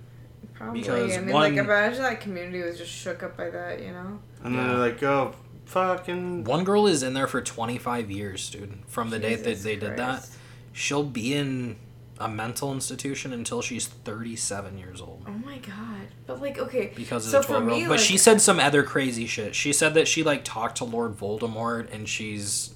Probably. 0.58 0.80
because 0.80 1.16
I 1.16 1.20
mean, 1.20 1.32
one- 1.32 1.54
like, 1.56 1.64
imagine 1.64 2.02
that 2.02 2.20
community 2.20 2.62
was 2.62 2.78
just 2.78 2.90
shook 2.92 3.22
up 3.22 3.36
by 3.36 3.48
that, 3.50 3.80
you 3.80 3.92
know? 3.92 4.18
And 4.44 4.54
then 4.56 4.64
Yeah. 4.64 4.68
they're 4.72 4.78
like, 4.78 5.02
"Oh, 5.02 5.34
fucking." 5.66 6.44
One 6.44 6.64
girl 6.64 6.86
is 6.86 7.02
in 7.02 7.14
there 7.14 7.26
for 7.26 7.40
25 7.40 8.10
years, 8.10 8.48
dude. 8.50 8.78
From 8.88 9.10
the 9.10 9.18
day 9.18 9.34
that 9.36 9.44
Jesus 9.44 9.64
they 9.64 9.76
did 9.76 9.96
that, 9.96 10.28
she'll 10.72 11.04
be 11.04 11.34
in 11.34 11.76
a 12.20 12.28
mental 12.28 12.72
institution 12.72 13.32
until 13.32 13.62
she's 13.62 13.86
37 13.86 14.76
years 14.78 15.00
old. 15.00 15.22
Oh 15.28 15.32
my 15.46 15.58
god. 15.58 16.08
But, 16.26 16.40
like, 16.40 16.58
okay. 16.58 16.92
Because 16.96 17.24
of 17.26 17.30
so 17.30 17.38
the 17.38 17.42
for 17.44 17.48
12 17.60 17.62
year 17.64 17.70
me, 17.70 17.80
old. 17.82 17.88
But 17.90 17.98
like, 17.98 18.00
she 18.00 18.18
said 18.18 18.40
some 18.40 18.58
other 18.58 18.82
crazy 18.82 19.26
shit. 19.26 19.54
She 19.54 19.72
said 19.72 19.94
that 19.94 20.08
she, 20.08 20.24
like, 20.24 20.42
talked 20.44 20.78
to 20.78 20.84
Lord 20.84 21.16
Voldemort 21.16 21.92
and 21.94 22.08
she's 22.08 22.70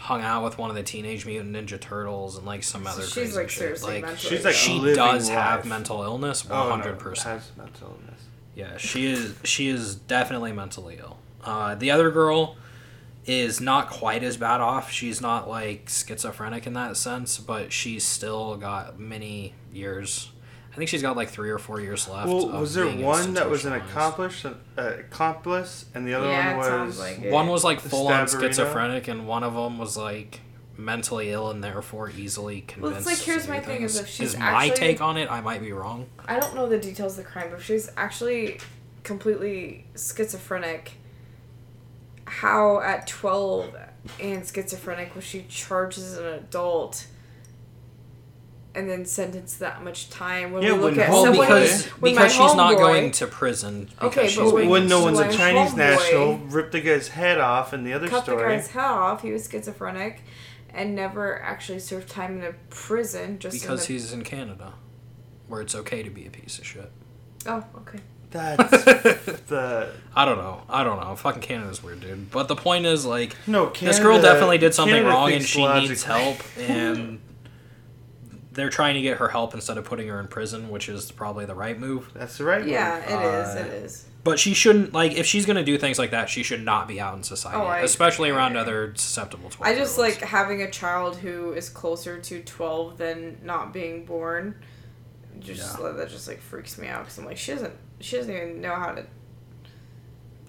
hung 0.00 0.22
out 0.22 0.42
with 0.42 0.58
one 0.58 0.70
of 0.70 0.76
the 0.76 0.82
Teenage 0.82 1.26
Mutant 1.26 1.54
Ninja 1.54 1.78
Turtles 1.80 2.36
and, 2.36 2.46
like, 2.46 2.62
some 2.62 2.86
other 2.86 3.02
she's, 3.02 3.12
crazy 3.12 3.36
like, 3.36 3.50
shit. 3.50 3.58
seriously 3.60 3.94
Like, 3.94 4.02
mentally 4.02 4.36
She's 4.36 4.44
like 4.44 4.54
she 4.54 4.72
living 4.78 4.96
does 4.96 5.28
have 5.28 5.64
mental 5.64 6.02
illness, 6.02 6.44
Oh, 6.50 6.74
no, 6.76 6.82
100%. 6.82 7.22
has 7.22 7.50
mental 7.56 7.96
illness. 8.00 8.20
Yeah, 8.54 8.76
she 8.78 9.06
is. 9.06 9.34
She 9.44 9.68
is 9.68 9.94
definitely 9.94 10.52
mentally 10.52 10.98
ill. 10.98 11.18
Uh, 11.44 11.74
the 11.74 11.90
other 11.90 12.10
girl 12.10 12.56
is 13.26 13.60
not 13.60 13.88
quite 13.90 14.22
as 14.24 14.36
bad 14.36 14.60
off. 14.60 14.90
She's 14.90 15.20
not 15.20 15.48
like 15.48 15.88
schizophrenic 15.88 16.66
in 16.66 16.72
that 16.74 16.96
sense, 16.96 17.38
but 17.38 17.72
she's 17.72 18.04
still 18.04 18.56
got 18.56 18.98
many 18.98 19.54
years. 19.72 20.30
I 20.80 20.82
think 20.82 20.88
she's 20.88 21.02
got 21.02 21.14
like 21.14 21.28
three 21.28 21.50
or 21.50 21.58
four 21.58 21.78
years 21.78 22.08
left. 22.08 22.26
Well, 22.26 22.48
was 22.48 22.72
there 22.72 22.86
one 22.86 23.34
that 23.34 23.50
was 23.50 23.66
an 23.66 23.74
institutionalized. 23.74 23.90
accomplished 23.90 24.46
uh, 24.46 24.52
accomplice, 24.78 25.84
and 25.94 26.08
the 26.08 26.14
other 26.14 26.28
Yeah, 26.28 26.56
one 26.56 26.86
was 26.86 26.98
like. 26.98 27.22
One 27.26 27.48
was 27.48 27.64
like 27.64 27.80
full 27.80 28.08
on 28.08 28.26
schizophrenic, 28.26 29.06
and 29.06 29.28
one 29.28 29.44
of 29.44 29.52
them 29.52 29.76
was 29.76 29.98
like 29.98 30.40
mentally 30.78 31.32
ill 31.32 31.50
and 31.50 31.62
therefore 31.62 32.08
easily 32.08 32.62
convinced. 32.62 32.80
Well, 32.80 32.92
convinced. 32.92 33.10
it's 33.10 33.20
like, 33.20 33.26
here's 33.26 33.42
to 33.42 33.48
do 33.48 33.52
my 33.52 33.60
thing 33.60 33.82
is 33.82 34.00
if 34.00 34.08
she's 34.08 34.32
is 34.32 34.38
my 34.38 34.70
take 34.70 35.02
on 35.02 35.18
it. 35.18 35.30
I 35.30 35.42
might 35.42 35.60
be 35.60 35.72
wrong. 35.72 36.06
I 36.26 36.40
don't 36.40 36.54
know 36.54 36.66
the 36.66 36.78
details 36.78 37.18
of 37.18 37.24
the 37.26 37.30
crime, 37.30 37.48
but 37.50 37.58
if 37.58 37.66
she's 37.66 37.90
actually 37.98 38.58
completely 39.02 39.84
schizophrenic, 39.94 40.92
how 42.24 42.80
at 42.80 43.06
12 43.06 43.76
and 44.18 44.46
schizophrenic 44.46 45.14
was 45.14 45.24
she 45.24 45.44
charged 45.46 45.98
as 45.98 46.16
an 46.16 46.24
adult 46.24 47.06
and 48.74 48.88
then 48.88 49.04
sentenced 49.04 49.58
that 49.60 49.82
much 49.82 50.10
time? 50.10 50.52
When 50.52 50.62
Yeah, 50.62 50.72
we 50.74 50.78
look 50.78 50.90
when 50.92 51.00
at 51.00 51.10
Well, 51.10 51.24
someone 51.24 51.46
because 51.46 51.84
when 51.86 52.14
because 52.14 52.32
she's 52.32 52.54
not 52.54 52.74
homeboy- 52.74 52.78
going 52.78 53.10
to 53.12 53.26
prison. 53.26 53.88
Okay, 54.00 54.26
she's 54.28 54.36
but 54.36 54.44
Well, 54.44 54.52
when- 54.54 54.60
being 54.62 54.70
when 54.70 54.88
no 54.88 55.02
one's 55.02 55.18
a 55.18 55.32
Chinese 55.32 55.74
national, 55.74 56.38
ripped 56.38 56.72
the 56.72 56.80
guy's 56.80 57.08
head 57.08 57.38
off 57.38 57.72
in 57.74 57.84
the 57.84 57.92
other 57.92 58.08
cut 58.08 58.26
the 58.26 58.32
story. 58.32 58.56
guy's 58.56 58.68
head 58.68 58.84
off. 58.84 59.22
He 59.22 59.32
was 59.32 59.48
schizophrenic 59.50 60.22
and 60.72 60.94
never 60.94 61.40
actually 61.42 61.80
served 61.80 62.08
time 62.08 62.38
in 62.38 62.44
a 62.44 62.52
prison. 62.70 63.38
Just 63.40 63.54
in 63.56 63.60
because 63.60 63.86
the- 63.86 63.92
he's 63.94 64.12
in 64.12 64.22
Canada, 64.22 64.74
where 65.48 65.60
it's 65.60 65.74
okay 65.74 66.02
to 66.02 66.10
be 66.10 66.26
a 66.26 66.30
piece 66.30 66.58
of 66.58 66.66
shit. 66.66 66.90
oh 67.46 67.64
okay. 67.78 67.98
That's 68.30 68.84
the 69.48 69.90
I 70.14 70.24
don't 70.24 70.38
know. 70.38 70.62
I 70.68 70.84
don't 70.84 71.00
know. 71.00 71.16
Fucking 71.16 71.42
Canada's 71.42 71.82
weird, 71.82 71.98
dude. 72.00 72.30
But 72.30 72.46
the 72.46 72.54
point 72.54 72.86
is, 72.86 73.04
like, 73.04 73.34
no. 73.48 73.70
this 73.70 73.98
girl 73.98 74.22
definitely 74.22 74.58
did 74.58 74.72
something 74.72 74.94
Canada 74.94 75.08
wrong, 75.10 75.32
and 75.32 75.38
thinks 75.44 75.48
she 75.48 75.66
needs 75.66 76.04
help, 76.04 76.36
and 76.60 77.18
they're 78.52 78.70
trying 78.70 78.94
to 78.94 79.00
get 79.00 79.18
her 79.18 79.28
help 79.28 79.54
instead 79.54 79.78
of 79.78 79.84
putting 79.84 80.08
her 80.08 80.18
in 80.20 80.26
prison, 80.28 80.70
which 80.70 80.88
is 80.88 81.10
probably 81.12 81.44
the 81.44 81.54
right 81.54 81.78
move. 81.78 82.10
That's 82.14 82.36
the 82.38 82.44
right. 82.44 82.66
Yeah, 82.66 82.96
move. 83.08 83.20
it 83.20 83.24
is. 83.24 83.48
Uh, 83.48 83.58
It 83.60 83.66
is. 83.84 84.06
But 84.22 84.38
she 84.38 84.52
shouldn't 84.52 84.92
like 84.92 85.12
if 85.12 85.24
she's 85.24 85.46
gonna 85.46 85.64
do 85.64 85.78
things 85.78 85.98
like 85.98 86.10
that. 86.10 86.28
She 86.28 86.42
should 86.42 86.62
not 86.62 86.86
be 86.88 87.00
out 87.00 87.16
in 87.16 87.22
society, 87.22 87.58
Oh, 87.58 87.64
I- 87.66 87.80
especially 87.80 88.28
around 88.28 88.56
other 88.56 88.92
susceptible. 88.96 89.48
12 89.48 89.72
I 89.74 89.78
just 89.78 89.96
like 89.98 90.16
having 90.20 90.60
a 90.62 90.70
child 90.70 91.16
who 91.16 91.52
is 91.52 91.68
closer 91.70 92.18
to 92.18 92.42
12 92.42 92.98
than 92.98 93.38
not 93.42 93.72
being 93.72 94.04
born. 94.04 94.56
Just 95.38 95.78
Yeah. 95.80 95.92
that 95.92 96.10
just 96.10 96.28
like 96.28 96.40
freaks 96.42 96.76
me 96.76 96.86
out 96.88 97.04
because 97.04 97.16
I'm 97.18 97.24
like 97.24 97.38
she 97.38 97.52
doesn't 97.52 97.72
she 98.00 98.16
doesn't 98.16 98.34
even 98.34 98.60
know 98.60 98.74
how 98.74 98.92
to. 98.92 99.06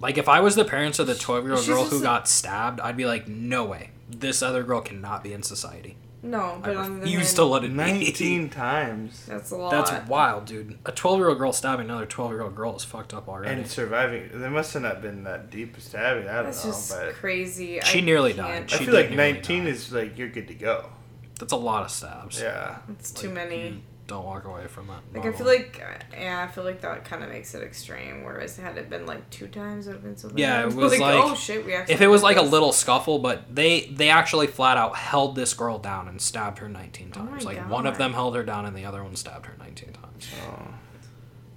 Like 0.02 0.18
if 0.18 0.28
I 0.28 0.40
was 0.42 0.56
the 0.56 0.66
parents 0.66 1.00
of 1.00 1.08
the 1.08 1.16
twelve 1.16 1.44
year 1.46 1.54
old 1.54 1.66
girl 1.66 1.86
who 1.86 2.00
a- 2.00 2.04
got 2.04 2.28
stabbed, 2.28 2.80
I'd 2.82 2.98
be 2.98 3.06
like, 3.06 3.28
no 3.28 3.64
way, 3.66 3.92
this 4.10 4.42
other 4.42 4.64
girl 4.64 4.82
cannot 4.82 5.24
be 5.24 5.32
in 5.32 5.44
society. 5.44 5.96
No, 6.24 6.40
I 6.40 6.58
but 6.60 6.76
on 6.76 6.76
the 6.76 6.82
other 6.98 7.02
refuse 7.02 7.34
to 7.34 7.44
let 7.46 7.64
it 7.64 7.70
be. 7.70 7.74
Nineteen 7.74 8.50
times 8.52 9.26
That's 9.26 9.50
a 9.52 9.56
lot. 9.58 9.72
That's 9.72 10.08
wild, 10.08 10.46
dude. 10.46 10.78
A 10.86 10.92
twelve 10.92 11.18
year 11.20 11.30
old 11.30 11.40
girl 11.40 11.52
stabbing 11.52 11.86
another 11.86 12.06
twelve 12.06 12.32
year 12.32 12.42
old 12.44 12.56
girl 12.56 12.76
is 12.76 12.84
fucked 12.84 13.14
up 13.14 13.28
already. 13.28 13.52
and 13.52 13.68
surviving. 13.68 14.30
There 14.34 14.50
must 14.52 14.74
have 14.74 14.84
not 14.84 15.02
been 15.02 15.24
that 15.24 15.50
deep 15.50 15.76
stabbing. 15.80 16.28
I 16.28 16.36
don't 16.36 16.46
That's 16.46 16.64
know, 16.64 16.72
just 16.72 16.92
but 16.92 17.14
crazy. 17.16 17.80
She 17.84 18.00
I 18.00 18.02
nearly 18.02 18.34
can't- 18.34 18.68
died. 18.70 18.82
I 18.82 18.86
feel 18.86 18.94
like 18.94 19.12
nineteen 19.12 19.64
die. 19.66 19.72
is 19.72 19.92
like 19.92 20.18
you're 20.18 20.30
good 20.30 20.48
to 20.50 20.54
go. 20.54 20.92
That's 21.40 21.54
a 21.54 21.58
lot 21.58 21.84
of 21.86 21.92
stabs. 21.92 22.40
Yeah. 22.40 22.78
It's 22.90 23.10
too 23.12 23.28
Like, 23.28 23.36
many. 23.36 23.84
Don't 24.12 24.26
walk 24.26 24.44
away 24.44 24.68
from 24.68 24.88
that. 24.88 25.00
Like 25.14 25.26
I 25.26 25.32
feel 25.32 25.48
like, 25.48 25.82
yeah, 26.12 26.44
I 26.44 26.52
feel 26.52 26.66
like 26.66 26.82
that 26.82 27.06
kind 27.06 27.24
of 27.24 27.30
makes 27.30 27.56
it 27.56 27.64
extreme. 27.64 28.26
Whereas 28.26 28.58
had 28.58 28.78
it 28.78 28.90
been 28.90 29.06
like 29.06 29.30
two 29.30 29.48
times, 29.48 29.88
it 29.88 29.92
would 29.92 29.96
have 29.96 30.04
been 30.04 30.18
so 30.18 30.28
bad. 30.28 30.38
Yeah, 30.40 30.68
it 30.68 30.74
was 30.76 31.00
like- 31.00 31.24
oh 31.24 31.34
shit, 31.34 31.66
we 31.66 31.74
actually. 31.74 31.94
if 31.94 32.02
it 32.02 32.08
was 32.08 32.22
like 32.22 32.36
a 32.36 32.42
little 32.42 32.74
scuffle, 32.74 33.20
but 33.20 33.56
they 33.56 33.86
they 33.86 34.10
actually 34.10 34.48
flat 34.48 34.76
out 34.76 34.98
held 34.98 35.38
this 35.38 35.54
girl 35.54 35.78
down 35.80 36.10
and 36.10 36.22
stabbed 36.22 36.58
her 36.60 36.68
nineteen 36.68 37.08
my 37.16 37.26
times. 37.26 37.46
like 37.46 37.70
one 37.70 37.88
of 37.88 37.98
them 37.98 38.12
held 38.12 38.36
her 38.36 38.44
down 38.44 38.66
and 38.66 38.76
the 38.76 38.84
other 38.84 39.02
one 39.02 39.16
stabbed 39.16 39.46
her 39.46 39.56
nineteen 39.58 39.94
times. 39.94 40.30
Oh. 40.46 40.74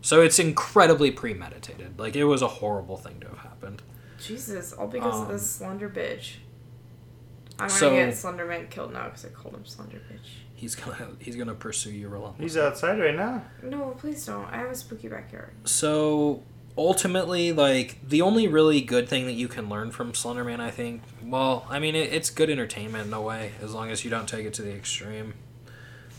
So 0.01 0.23
it's 0.23 0.39
incredibly 0.39 1.11
premeditated. 1.11 1.99
Like 1.99 2.15
it 2.15 2.25
was 2.25 2.41
a 2.41 2.47
horrible 2.49 2.97
thing 2.99 3.19
to 3.19 3.27
have 3.31 3.39
happened. 3.39 3.83
Jesus, 4.23 4.73
all 4.73 4.87
because 4.87 5.15
of 5.23 5.27
Um, 5.27 5.33
this 5.33 5.51
slender 5.51 5.89
bitch. 5.91 6.35
I'm 7.59 7.69
so- 7.69 7.91
gonna 7.91 8.07
get 8.07 8.15
Slenderman 8.15 8.71
killed 8.71 8.93
now 8.93 9.07
because 9.07 9.25
I 9.25 9.31
called 9.31 9.57
him 9.57 9.65
slender 9.65 9.97
bitch. 9.99 10.44
He's 10.65 10.75
gonna 10.75 11.09
he's 11.19 11.37
gonna 11.37 11.55
pursue 11.55 11.91
you 11.91 12.09
relentlessly. 12.09 12.47
He's 12.47 12.57
outside 12.57 12.99
right 12.99 13.15
now. 13.15 13.43
No, 13.63 13.95
please 13.99 14.25
don't. 14.25 14.47
I 14.47 14.57
have 14.57 14.71
a 14.71 14.75
spooky 14.75 15.09
backyard. 15.09 15.53
So 15.65 16.43
ultimately, 16.79 17.53
like 17.53 17.99
the 18.09 18.23
only 18.23 18.49
really 18.49 18.81
good 18.81 19.07
thing 19.07 19.27
that 19.27 19.35
you 19.35 19.47
can 19.47 19.69
learn 19.69 19.91
from 19.91 20.13
Slenderman, 20.13 20.61
I 20.61 20.71
think. 20.71 21.03
Well, 21.23 21.67
I 21.69 21.81
mean, 21.81 21.95
it, 21.95 22.15
it's 22.15 22.31
good 22.31 22.49
entertainment 22.49 23.09
in 23.09 23.13
a 23.13 23.21
way, 23.21 23.53
as 23.61 23.75
long 23.75 23.91
as 23.91 24.07
you 24.07 24.11
don't 24.11 24.27
take 24.27 24.47
it 24.47 24.55
to 24.55 24.63
the 24.63 24.75
extreme. 24.75 25.35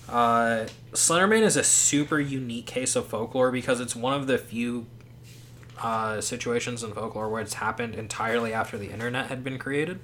Uh, 0.08 0.68
Slenderman 0.91 1.41
is 1.41 1.58
a 1.58 1.64
super 1.64 2.20
unique 2.20 2.68
case 2.68 2.96
of 2.96 3.08
folklore 3.08 3.50
because 3.50 3.80
it's 3.80 3.96
one 3.96 4.14
of 4.14 4.28
the 4.28 4.38
few 4.38 4.86
uh, 5.82 6.22
situations 6.22 6.84
in 6.84 6.93
folklore 6.93 7.30
where 7.30 7.41
it's 7.41 7.56
happened 7.56 7.96
entirely 7.96 8.54
after 8.54 8.78
the 8.78 8.91
internet 8.91 9.26
had 9.26 9.43
been 9.43 9.58
created. 9.58 10.02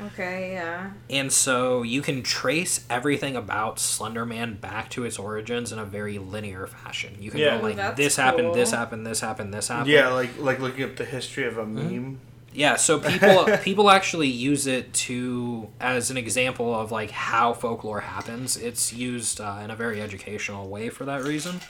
Okay, 0.00 0.52
yeah. 0.52 0.90
And 1.08 1.32
so 1.32 1.82
you 1.82 2.02
can 2.02 2.22
trace 2.22 2.84
everything 2.88 3.36
about 3.36 3.76
Slenderman 3.76 4.60
back 4.60 4.88
to 4.90 5.04
its 5.04 5.18
origins 5.18 5.72
in 5.72 5.78
a 5.78 5.84
very 5.84 6.18
linear 6.18 6.66
fashion. 6.66 7.16
You 7.20 7.30
can 7.30 7.40
Yeah. 7.40 7.58
go 7.58 7.62
like 7.62 7.76
That's 7.76 7.96
this 7.96 8.16
happened, 8.16 8.54
this 8.54 8.70
happened, 8.70 9.06
this 9.06 9.20
happened, 9.20 9.52
this 9.52 9.68
happened. 9.68 9.88
Yeah, 9.88 10.08
like 10.08 10.30
like 10.38 10.58
looking 10.60 10.84
up 10.84 10.96
the 10.96 11.04
history 11.04 11.44
of 11.46 11.58
a 11.58 11.66
meme. 11.66 12.20
Yeah, 12.52 12.76
so 12.76 12.98
people 12.98 13.44
people 13.62 13.90
actually 13.90 14.28
use 14.28 14.66
it 14.66 14.92
to 14.94 15.68
as 15.80 16.10
an 16.10 16.16
example 16.16 16.74
of 16.74 16.90
like 16.90 17.10
how 17.10 17.52
folklore 17.52 18.00
happens. 18.00 18.56
It's 18.56 18.92
used 18.92 19.40
uh, 19.40 19.60
in 19.62 19.70
a 19.70 19.76
very 19.76 20.00
educational 20.00 20.68
way 20.68 20.88
for 20.88 21.04
that 21.04 21.22
reason, 21.24 21.60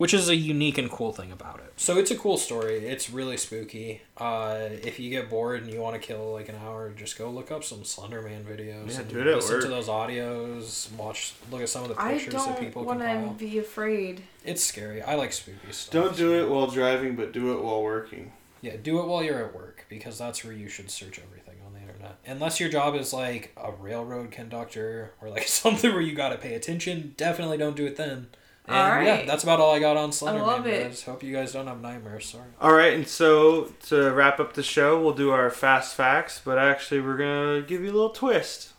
which 0.00 0.14
is 0.14 0.30
a 0.30 0.34
unique 0.34 0.78
and 0.78 0.90
cool 0.90 1.12
thing 1.12 1.30
about 1.30 1.58
it. 1.58 1.74
So 1.76 1.98
it's 1.98 2.10
a 2.10 2.16
cool 2.16 2.38
story. 2.38 2.86
It's 2.86 3.10
really 3.10 3.36
spooky. 3.36 4.00
Uh, 4.16 4.70
if 4.82 4.98
you 4.98 5.10
get 5.10 5.28
bored 5.28 5.62
and 5.62 5.70
you 5.70 5.78
want 5.78 5.94
to 5.94 6.00
kill 6.00 6.32
like 6.32 6.48
an 6.48 6.54
hour, 6.64 6.88
just 6.96 7.18
go 7.18 7.28
look 7.28 7.50
up 7.50 7.62
some 7.64 7.84
Slender 7.84 8.22
Man 8.22 8.42
videos. 8.42 8.92
Yeah, 8.92 9.00
and 9.00 9.08
do 9.10 9.20
it 9.20 9.26
at 9.26 9.36
listen 9.36 9.60
to 9.60 9.68
those 9.68 9.88
audios. 9.88 10.90
Watch, 10.92 11.34
look 11.50 11.60
at 11.60 11.68
some 11.68 11.82
of 11.82 11.90
the 11.90 11.96
pictures 11.96 12.32
that 12.32 12.46
don't 12.46 12.58
people 12.58 12.82
want 12.82 13.00
to 13.00 13.34
be 13.36 13.58
afraid. 13.58 14.22
It's 14.42 14.64
scary. 14.64 15.02
I 15.02 15.16
like 15.16 15.34
spooky 15.34 15.70
stuff. 15.70 15.92
Don't 15.92 16.16
do 16.16 16.32
it 16.32 16.48
while 16.48 16.68
driving, 16.68 17.14
but 17.14 17.32
do 17.32 17.52
it 17.52 17.62
while 17.62 17.82
working. 17.82 18.32
Yeah, 18.62 18.76
do 18.82 19.00
it 19.00 19.06
while 19.06 19.22
you're 19.22 19.44
at 19.44 19.54
work 19.54 19.84
because 19.90 20.16
that's 20.16 20.42
where 20.42 20.54
you 20.54 20.70
should 20.70 20.90
search 20.90 21.18
everything 21.18 21.56
on 21.66 21.74
the 21.74 21.80
internet. 21.80 22.16
Unless 22.24 22.58
your 22.58 22.70
job 22.70 22.94
is 22.94 23.12
like 23.12 23.54
a 23.58 23.70
railroad 23.70 24.30
conductor 24.30 25.12
or 25.20 25.28
like 25.28 25.42
something 25.46 25.92
where 25.92 26.00
you 26.00 26.14
got 26.14 26.30
to 26.30 26.38
pay 26.38 26.54
attention, 26.54 27.12
definitely 27.18 27.58
don't 27.58 27.76
do 27.76 27.84
it 27.84 27.96
then. 27.96 28.28
And 28.70 29.06
yeah, 29.06 29.24
that's 29.26 29.42
about 29.42 29.60
all 29.60 29.72
I 29.74 29.78
got 29.78 29.96
on 29.96 30.10
Slenderman. 30.10 30.46
love 30.46 30.66
it. 30.66 30.84
guys. 30.84 31.02
Hope 31.02 31.22
you 31.22 31.34
guys 31.34 31.52
don't 31.52 31.66
have 31.66 31.80
nightmares. 31.80 32.26
Sorry. 32.26 32.44
All 32.60 32.72
right, 32.72 32.92
and 32.94 33.06
so 33.08 33.72
to 33.88 34.10
wrap 34.12 34.38
up 34.40 34.52
the 34.54 34.62
show, 34.62 35.00
we'll 35.02 35.14
do 35.14 35.30
our 35.30 35.50
fast 35.50 35.94
facts, 35.96 36.40
but 36.44 36.58
actually 36.58 37.00
we're 37.00 37.16
gonna 37.16 37.62
give 37.62 37.82
you 37.82 37.90
a 37.90 37.92
little 37.92 38.10
twist. 38.10 38.72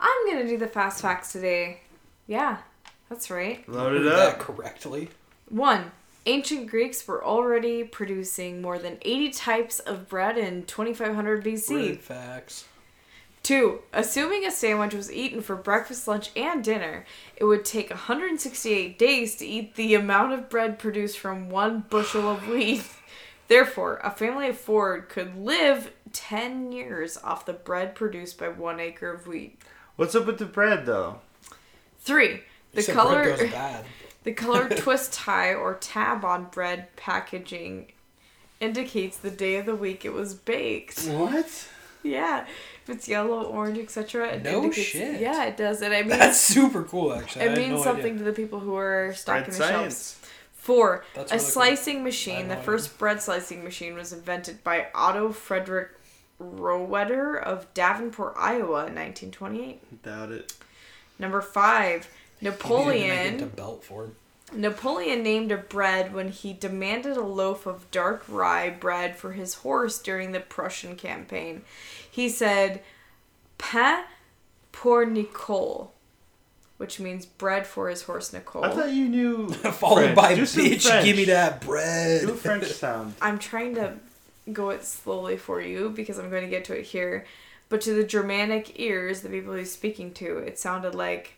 I'm 0.00 0.26
gonna 0.30 0.46
do 0.46 0.58
the 0.58 0.66
fast 0.68 1.00
facts 1.02 1.32
today. 1.32 1.80
Yeah, 2.26 2.58
that's 3.08 3.30
right. 3.30 3.68
Load 3.68 3.94
it 3.94 3.98
Did 4.00 4.12
that 4.12 4.34
up. 4.34 4.38
correctly. 4.38 5.10
One, 5.48 5.92
ancient 6.26 6.68
Greeks 6.68 7.06
were 7.06 7.22
already 7.24 7.84
producing 7.84 8.62
more 8.62 8.78
than 8.78 8.98
80 9.02 9.30
types 9.30 9.78
of 9.80 10.08
bread 10.08 10.38
in 10.38 10.64
2500 10.64 11.44
BC. 11.44 11.68
Bread 11.68 12.00
facts. 12.00 12.64
Two, 13.44 13.80
assuming 13.92 14.46
a 14.46 14.50
sandwich 14.50 14.94
was 14.94 15.12
eaten 15.12 15.42
for 15.42 15.54
breakfast, 15.54 16.08
lunch, 16.08 16.30
and 16.34 16.64
dinner, 16.64 17.04
it 17.36 17.44
would 17.44 17.66
take 17.66 17.90
168 17.90 18.98
days 18.98 19.36
to 19.36 19.46
eat 19.46 19.74
the 19.74 19.94
amount 19.94 20.32
of 20.32 20.48
bread 20.48 20.78
produced 20.78 21.18
from 21.18 21.50
one 21.50 21.84
bushel 21.90 22.26
of 22.26 22.48
wheat. 22.48 22.84
Therefore, 23.48 24.00
a 24.02 24.10
family 24.10 24.48
of 24.48 24.56
four 24.56 25.02
could 25.02 25.36
live 25.36 25.92
10 26.14 26.72
years 26.72 27.18
off 27.18 27.44
the 27.44 27.52
bread 27.52 27.94
produced 27.94 28.38
by 28.38 28.48
one 28.48 28.80
acre 28.80 29.12
of 29.12 29.26
wheat. 29.26 29.58
What's 29.96 30.14
up 30.14 30.24
with 30.24 30.38
the 30.38 30.46
bread 30.46 30.86
though? 30.86 31.20
Three, 32.00 32.40
the 32.72 32.78
Except 32.78 32.96
color 32.96 33.24
bread 33.24 33.38
goes 33.40 33.50
bad. 33.52 33.84
the 34.22 34.32
color 34.32 34.68
twist 34.76 35.12
tie 35.12 35.52
or 35.52 35.74
tab 35.74 36.24
on 36.24 36.44
bread 36.46 36.96
packaging 36.96 37.92
indicates 38.58 39.18
the 39.18 39.30
day 39.30 39.56
of 39.56 39.66
the 39.66 39.76
week 39.76 40.06
it 40.06 40.14
was 40.14 40.32
baked. 40.32 41.04
What? 41.08 41.68
Yeah, 42.16 42.44
if 42.82 42.90
it's 42.90 43.08
yellow, 43.08 43.44
orange, 43.44 43.78
etc. 43.78 44.38
No 44.44 44.64
indicates, 44.64 44.88
shit. 44.88 45.20
Yeah, 45.20 45.44
it 45.46 45.56
does, 45.56 45.80
and 45.82 45.94
I 45.94 46.00
mean, 46.02 46.10
That's 46.10 46.38
super 46.38 46.82
cool. 46.84 47.14
Actually, 47.14 47.46
it 47.46 47.48
had 47.50 47.58
means 47.58 47.70
no 47.78 47.82
something 47.82 48.04
idea. 48.14 48.18
to 48.18 48.24
the 48.24 48.32
people 48.32 48.60
who 48.60 48.76
are 48.76 49.12
stocking 49.14 49.44
Bread 49.44 49.52
the 49.54 49.56
shelves. 49.68 49.96
science. 49.96 50.20
Four, 50.52 51.04
That's 51.14 51.32
a 51.32 51.36
really 51.36 51.46
slicing 51.46 51.98
I 51.98 52.02
machine. 52.02 52.48
The 52.48 52.56
no 52.56 52.60
first 52.62 52.98
bread 52.98 53.20
slicing 53.22 53.64
machine 53.64 53.94
was 53.94 54.12
invented 54.12 54.62
by 54.64 54.86
Otto 54.94 55.32
Frederick 55.32 55.90
Rohwedder 56.40 57.42
of 57.42 57.72
Davenport, 57.74 58.34
Iowa, 58.38 58.86
in 58.86 58.94
1928. 58.94 60.02
Doubt 60.02 60.30
it. 60.32 60.54
Number 61.18 61.40
five, 61.40 62.08
You 62.40 62.50
needed 62.50 62.60
to 62.60 62.68
make 62.68 62.70
it 62.70 62.74
Napoleon. 62.74 63.26
into 63.34 63.46
belt 63.46 63.84
for 63.84 64.04
him. 64.04 64.16
Napoleon 64.54 65.22
named 65.22 65.52
a 65.52 65.56
bread 65.56 66.14
when 66.14 66.28
he 66.28 66.52
demanded 66.52 67.16
a 67.16 67.22
loaf 67.22 67.66
of 67.66 67.90
dark 67.90 68.24
rye 68.28 68.70
bread 68.70 69.16
for 69.16 69.32
his 69.32 69.54
horse 69.54 69.98
during 69.98 70.32
the 70.32 70.40
Prussian 70.40 70.96
campaign. 70.96 71.62
He 72.10 72.28
said, 72.28 72.82
pain 73.58 74.04
pour 74.72 75.04
Nicole, 75.06 75.92
which 76.76 76.98
means 77.00 77.26
bread 77.26 77.66
for 77.66 77.88
his 77.88 78.02
horse 78.02 78.32
Nicole. 78.32 78.64
I 78.64 78.70
thought 78.70 78.92
you 78.92 79.08
knew. 79.08 79.48
Followed 79.52 80.00
French. 80.02 80.16
by 80.16 80.34
Do 80.34 80.46
some 80.46 80.64
bitch, 80.64 80.86
French. 80.86 81.04
give 81.04 81.16
me 81.16 81.24
that 81.26 81.60
bread. 81.60 82.22
Do 82.26 82.32
a 82.32 82.36
French 82.36 82.64
sound. 82.72 83.14
I'm 83.22 83.38
trying 83.38 83.74
to 83.76 83.94
go 84.52 84.70
it 84.70 84.84
slowly 84.84 85.36
for 85.36 85.60
you 85.60 85.90
because 85.90 86.18
I'm 86.18 86.30
going 86.30 86.42
to 86.44 86.50
get 86.50 86.64
to 86.66 86.78
it 86.78 86.84
here. 86.86 87.24
But 87.68 87.80
to 87.82 87.94
the 87.94 88.04
Germanic 88.04 88.78
ears, 88.78 89.22
the 89.22 89.28
people 89.28 89.54
he's 89.54 89.72
speaking 89.72 90.12
to, 90.14 90.38
it 90.38 90.58
sounded 90.58 90.94
like 90.94 91.34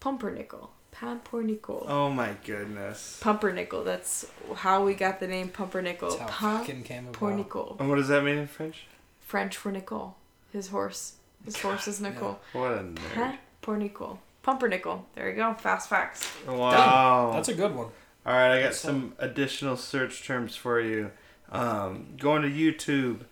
pumpernickel. 0.00 0.72
Pumpernickel. 0.92 1.86
Oh 1.88 2.10
my 2.10 2.34
goodness. 2.44 3.18
Pumpernickel. 3.20 3.82
That's 3.82 4.26
how 4.54 4.84
we 4.84 4.94
got 4.94 5.18
the 5.18 5.26
name 5.26 5.48
Pumpernickel. 5.48 6.16
That's 6.16 6.30
how 6.30 6.58
fucking 6.58 6.84
came 6.84 7.04
about. 7.08 7.14
Pumpernickel. 7.14 7.76
And 7.80 7.88
what 7.88 7.96
does 7.96 8.08
that 8.08 8.22
mean 8.22 8.38
in 8.38 8.46
French? 8.46 8.86
French 9.20 9.56
for 9.56 9.72
Nicole. 9.72 10.14
His 10.52 10.68
horse. 10.68 11.14
His 11.44 11.56
horse 11.62 11.88
is 11.88 12.00
Nicole. 12.00 12.38
What 12.52 12.72
a 12.72 12.84
nerd. 12.84 13.38
Pumpernickel. 13.62 14.20
Pumpernickel. 14.42 15.06
There 15.14 15.30
you 15.30 15.36
go. 15.36 15.54
Fast 15.54 15.88
facts. 15.88 16.30
Wow. 16.46 17.32
That's 17.34 17.48
a 17.48 17.54
good 17.54 17.74
one. 17.74 17.88
All 18.24 18.32
right, 18.34 18.52
I 18.52 18.56
got 18.60 18.66
That's 18.66 18.78
some 18.78 19.14
additional 19.18 19.76
search 19.76 20.24
terms 20.24 20.54
for 20.54 20.80
you. 20.80 21.10
Um, 21.50 22.14
going 22.18 22.42
to 22.42 22.48
YouTube, 22.48 23.22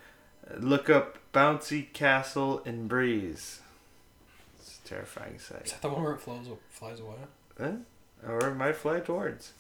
look 0.59 0.91
up 0.91 1.19
bouncy 1.33 1.93
castle 1.93 2.63
and 2.65 2.89
breeze. 2.89 3.61
It's 4.59 4.81
a 4.85 4.89
terrifying 4.89 5.39
sight. 5.39 5.67
Is 5.67 5.73
that 5.73 5.83
the 5.83 5.89
one 5.89 6.03
where 6.03 6.15
it 6.15 6.21
flows, 6.21 6.49
flies 6.69 6.99
away? 6.99 7.15
Eh? 7.61 7.73
Or 8.27 8.49
it 8.49 8.55
might 8.55 8.77
fly 8.77 9.01
towards. 9.01 9.53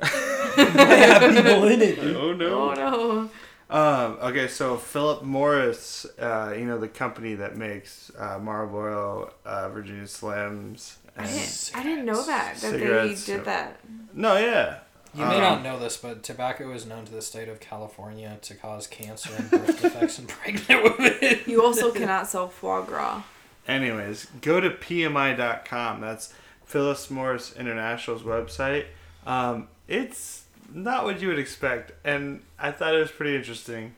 have 0.00 1.34
people 1.34 1.64
in 1.68 1.82
it, 1.82 2.00
dude. 2.00 2.16
Oh 2.16 2.30
Oh 2.30 2.74
no. 2.74 3.30
Um, 3.70 4.16
okay, 4.22 4.48
so 4.48 4.78
Philip 4.78 5.22
Morris, 5.24 6.06
uh, 6.18 6.54
you 6.56 6.64
know 6.64 6.78
the 6.78 6.88
company 6.88 7.34
that 7.34 7.56
makes 7.56 8.10
uh, 8.18 8.38
Marlboro, 8.38 9.34
uh, 9.44 9.68
Virginia 9.68 10.04
Slims. 10.04 10.94
I 11.18 11.26
didn't, 11.26 11.70
I 11.74 11.82
didn't 11.82 12.04
know 12.06 12.24
that. 12.24 12.56
That 12.56 12.72
they 12.78 13.14
did 13.14 13.44
that. 13.44 13.78
no, 14.14 14.36
yeah. 14.38 14.78
You 15.14 15.24
may 15.24 15.36
Um, 15.36 15.40
not 15.40 15.62
know 15.62 15.78
this, 15.78 15.96
but 15.96 16.22
tobacco 16.22 16.70
is 16.72 16.86
known 16.86 17.04
to 17.06 17.12
the 17.12 17.22
state 17.22 17.48
of 17.48 17.60
California 17.60 18.38
to 18.42 18.54
cause 18.54 18.86
cancer 18.86 19.30
and 19.36 19.50
birth 19.50 19.82
defects 19.82 20.18
in 20.18 20.26
pregnant 20.26 20.84
women. 20.98 21.40
You 21.46 21.62
also 21.64 21.90
cannot 21.90 22.26
sell 22.28 22.48
foie 22.48 22.82
gras. 22.82 23.22
Anyways, 23.66 24.28
go 24.42 24.60
to 24.60 24.70
PMI.com. 24.70 26.00
That's 26.00 26.32
Philip 26.68 27.10
Morris 27.10 27.54
International's 27.56 28.22
website. 28.22 28.84
Um, 29.26 29.68
it's 29.88 30.44
not 30.72 31.04
what 31.04 31.20
you 31.20 31.28
would 31.28 31.38
expect, 31.38 31.92
and 32.04 32.42
I 32.58 32.70
thought 32.72 32.94
it 32.94 32.98
was 32.98 33.10
pretty 33.10 33.34
interesting. 33.34 33.94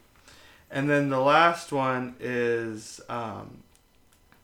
And 0.70 0.88
then 0.88 1.10
the 1.10 1.18
last 1.20 1.72
one 1.72 2.14
is 2.20 3.00
um, 3.08 3.64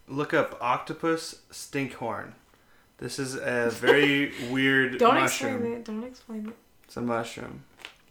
look 0.09 0.35
up 0.35 0.59
octopus 0.61 1.37
stinkhorn. 1.53 2.33
This 2.99 3.21
is 3.21 3.37
a 3.37 3.71
very 3.71 4.33
weird 4.51 4.99
Don't 4.99 5.15
mushroom. 5.15 5.55
explain 5.55 5.73
it. 5.73 5.85
Don't 5.85 6.05
explain 6.05 6.47
it. 6.49 6.57
It's 6.85 6.97
a 6.97 7.03
mushroom. 7.03 7.63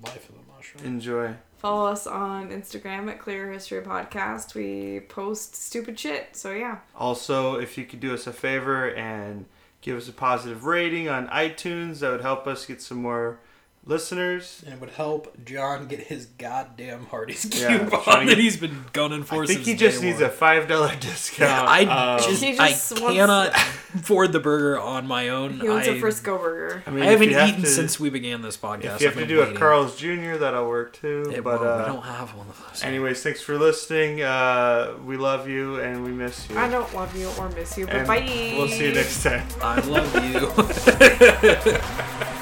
Life 0.02 0.30
of 0.30 0.36
the 0.36 0.54
mushroom. 0.56 0.86
Enjoy. 0.86 1.34
Follow 1.58 1.88
us 1.92 2.08
on 2.08 2.52
Instagram 2.52 3.10
at 3.10 3.20
Clear 3.20 3.52
History 3.52 3.82
Podcast. 3.82 4.56
We 4.56 5.02
post 5.10 5.56
stupid 5.56 6.00
shit. 6.00 6.38
So 6.38 6.52
yeah. 6.54 6.78
Also, 6.96 7.56
if 7.56 7.78
you 7.78 7.84
could 7.84 8.00
do 8.00 8.14
us 8.14 8.28
a 8.28 8.34
favor 8.34 8.94
and 8.94 9.46
give 9.86 9.98
us 9.98 10.10
a 10.10 10.14
positive 10.14 10.66
rating 10.66 11.08
on 11.08 11.28
iTunes, 11.28 12.00
that 12.00 12.10
would 12.10 12.22
help 12.22 12.48
us 12.48 12.66
get 12.66 12.82
some 12.82 13.04
more 13.04 13.40
listeners. 13.86 14.62
And 14.66 14.74
it 14.76 14.80
would 14.82 14.90
help 14.92 15.46
John 15.46 15.88
get 15.88 16.00
his 16.02 16.26
goddamn 16.26 17.06
Hardee's 17.08 17.46
Yeah, 17.62 17.78
coupon 17.80 18.04
trying 18.04 18.28
to 18.28 18.36
that 18.36 18.42
he's 18.42 18.58
been 18.58 18.86
gunning 18.94 19.24
for 19.24 19.44
I 19.44 19.46
think 19.46 19.58
since 19.60 19.68
he 19.68 19.76
just 19.76 20.02
needs 20.02 20.20
one. 20.22 20.30
a 20.30 20.34
five 20.34 20.68
dollar 20.68 20.96
discount. 21.00 21.68
I 21.70 21.84
Um, 21.86 22.20
just, 22.20 22.42
just 22.42 22.60
I 22.60 22.74
cannot 23.14 23.54
afford 23.94 24.32
the 24.34 24.40
burger 24.40 24.80
on 24.80 25.08
my 25.08 25.30
own. 25.30 25.60
He 25.60 25.70
wants 25.70 25.88
I, 25.88 25.92
a 25.92 26.00
Frisco 26.00 26.38
burger. 26.38 26.84
I 26.86 26.90
mean, 26.90 27.04
I 27.04 27.08
haven't 27.08 27.32
have 27.32 27.50
eaten 27.50 27.62
to- 27.62 27.68
since 27.68 28.00
we 28.00 28.10
began 28.10 28.42
this 28.42 28.58
podcast. 28.58 28.96
If 28.96 29.02
you 29.02 29.08
have 29.08 29.14
I've 29.14 29.14
to 29.14 29.20
been 29.20 29.28
do 29.28 29.38
a 29.40 29.44
waiting. 29.44 29.58
Carl's 29.58 29.96
Jr., 29.98 30.36
that'll 30.38 30.68
work 30.68 30.94
too. 30.94 31.32
It 31.34 31.44
but 31.44 31.60
won't. 31.62 31.70
uh, 31.70 31.84
we 31.88 31.94
don't 31.94 32.04
have 32.06 32.36
one 32.36 32.48
of 32.48 32.62
those. 32.68 32.84
anyways, 32.84 33.22
thanks 33.24 33.42
for 33.42 33.58
listening. 33.58 34.22
Uh, 34.24 34.94
we 35.06 35.18
love 35.18 35.48
you 35.48 35.80
and 35.80 36.04
we 36.04 36.12
miss 36.12 36.50
you. 36.50 36.58
I 36.58 36.68
don't 36.70 36.94
love 36.96 37.16
you 37.16 37.30
or 37.40 37.50
miss 37.50 37.78
you, 37.78 37.86
but 37.86 37.96
And 37.96 38.08
bye. 38.08 38.54
We'll 38.58 38.68
see 38.68 38.88
you 38.88 38.94
next 38.94 39.22
time. 39.24 39.48
I 39.62 39.80
love 39.82 40.14
you. 42.24 42.32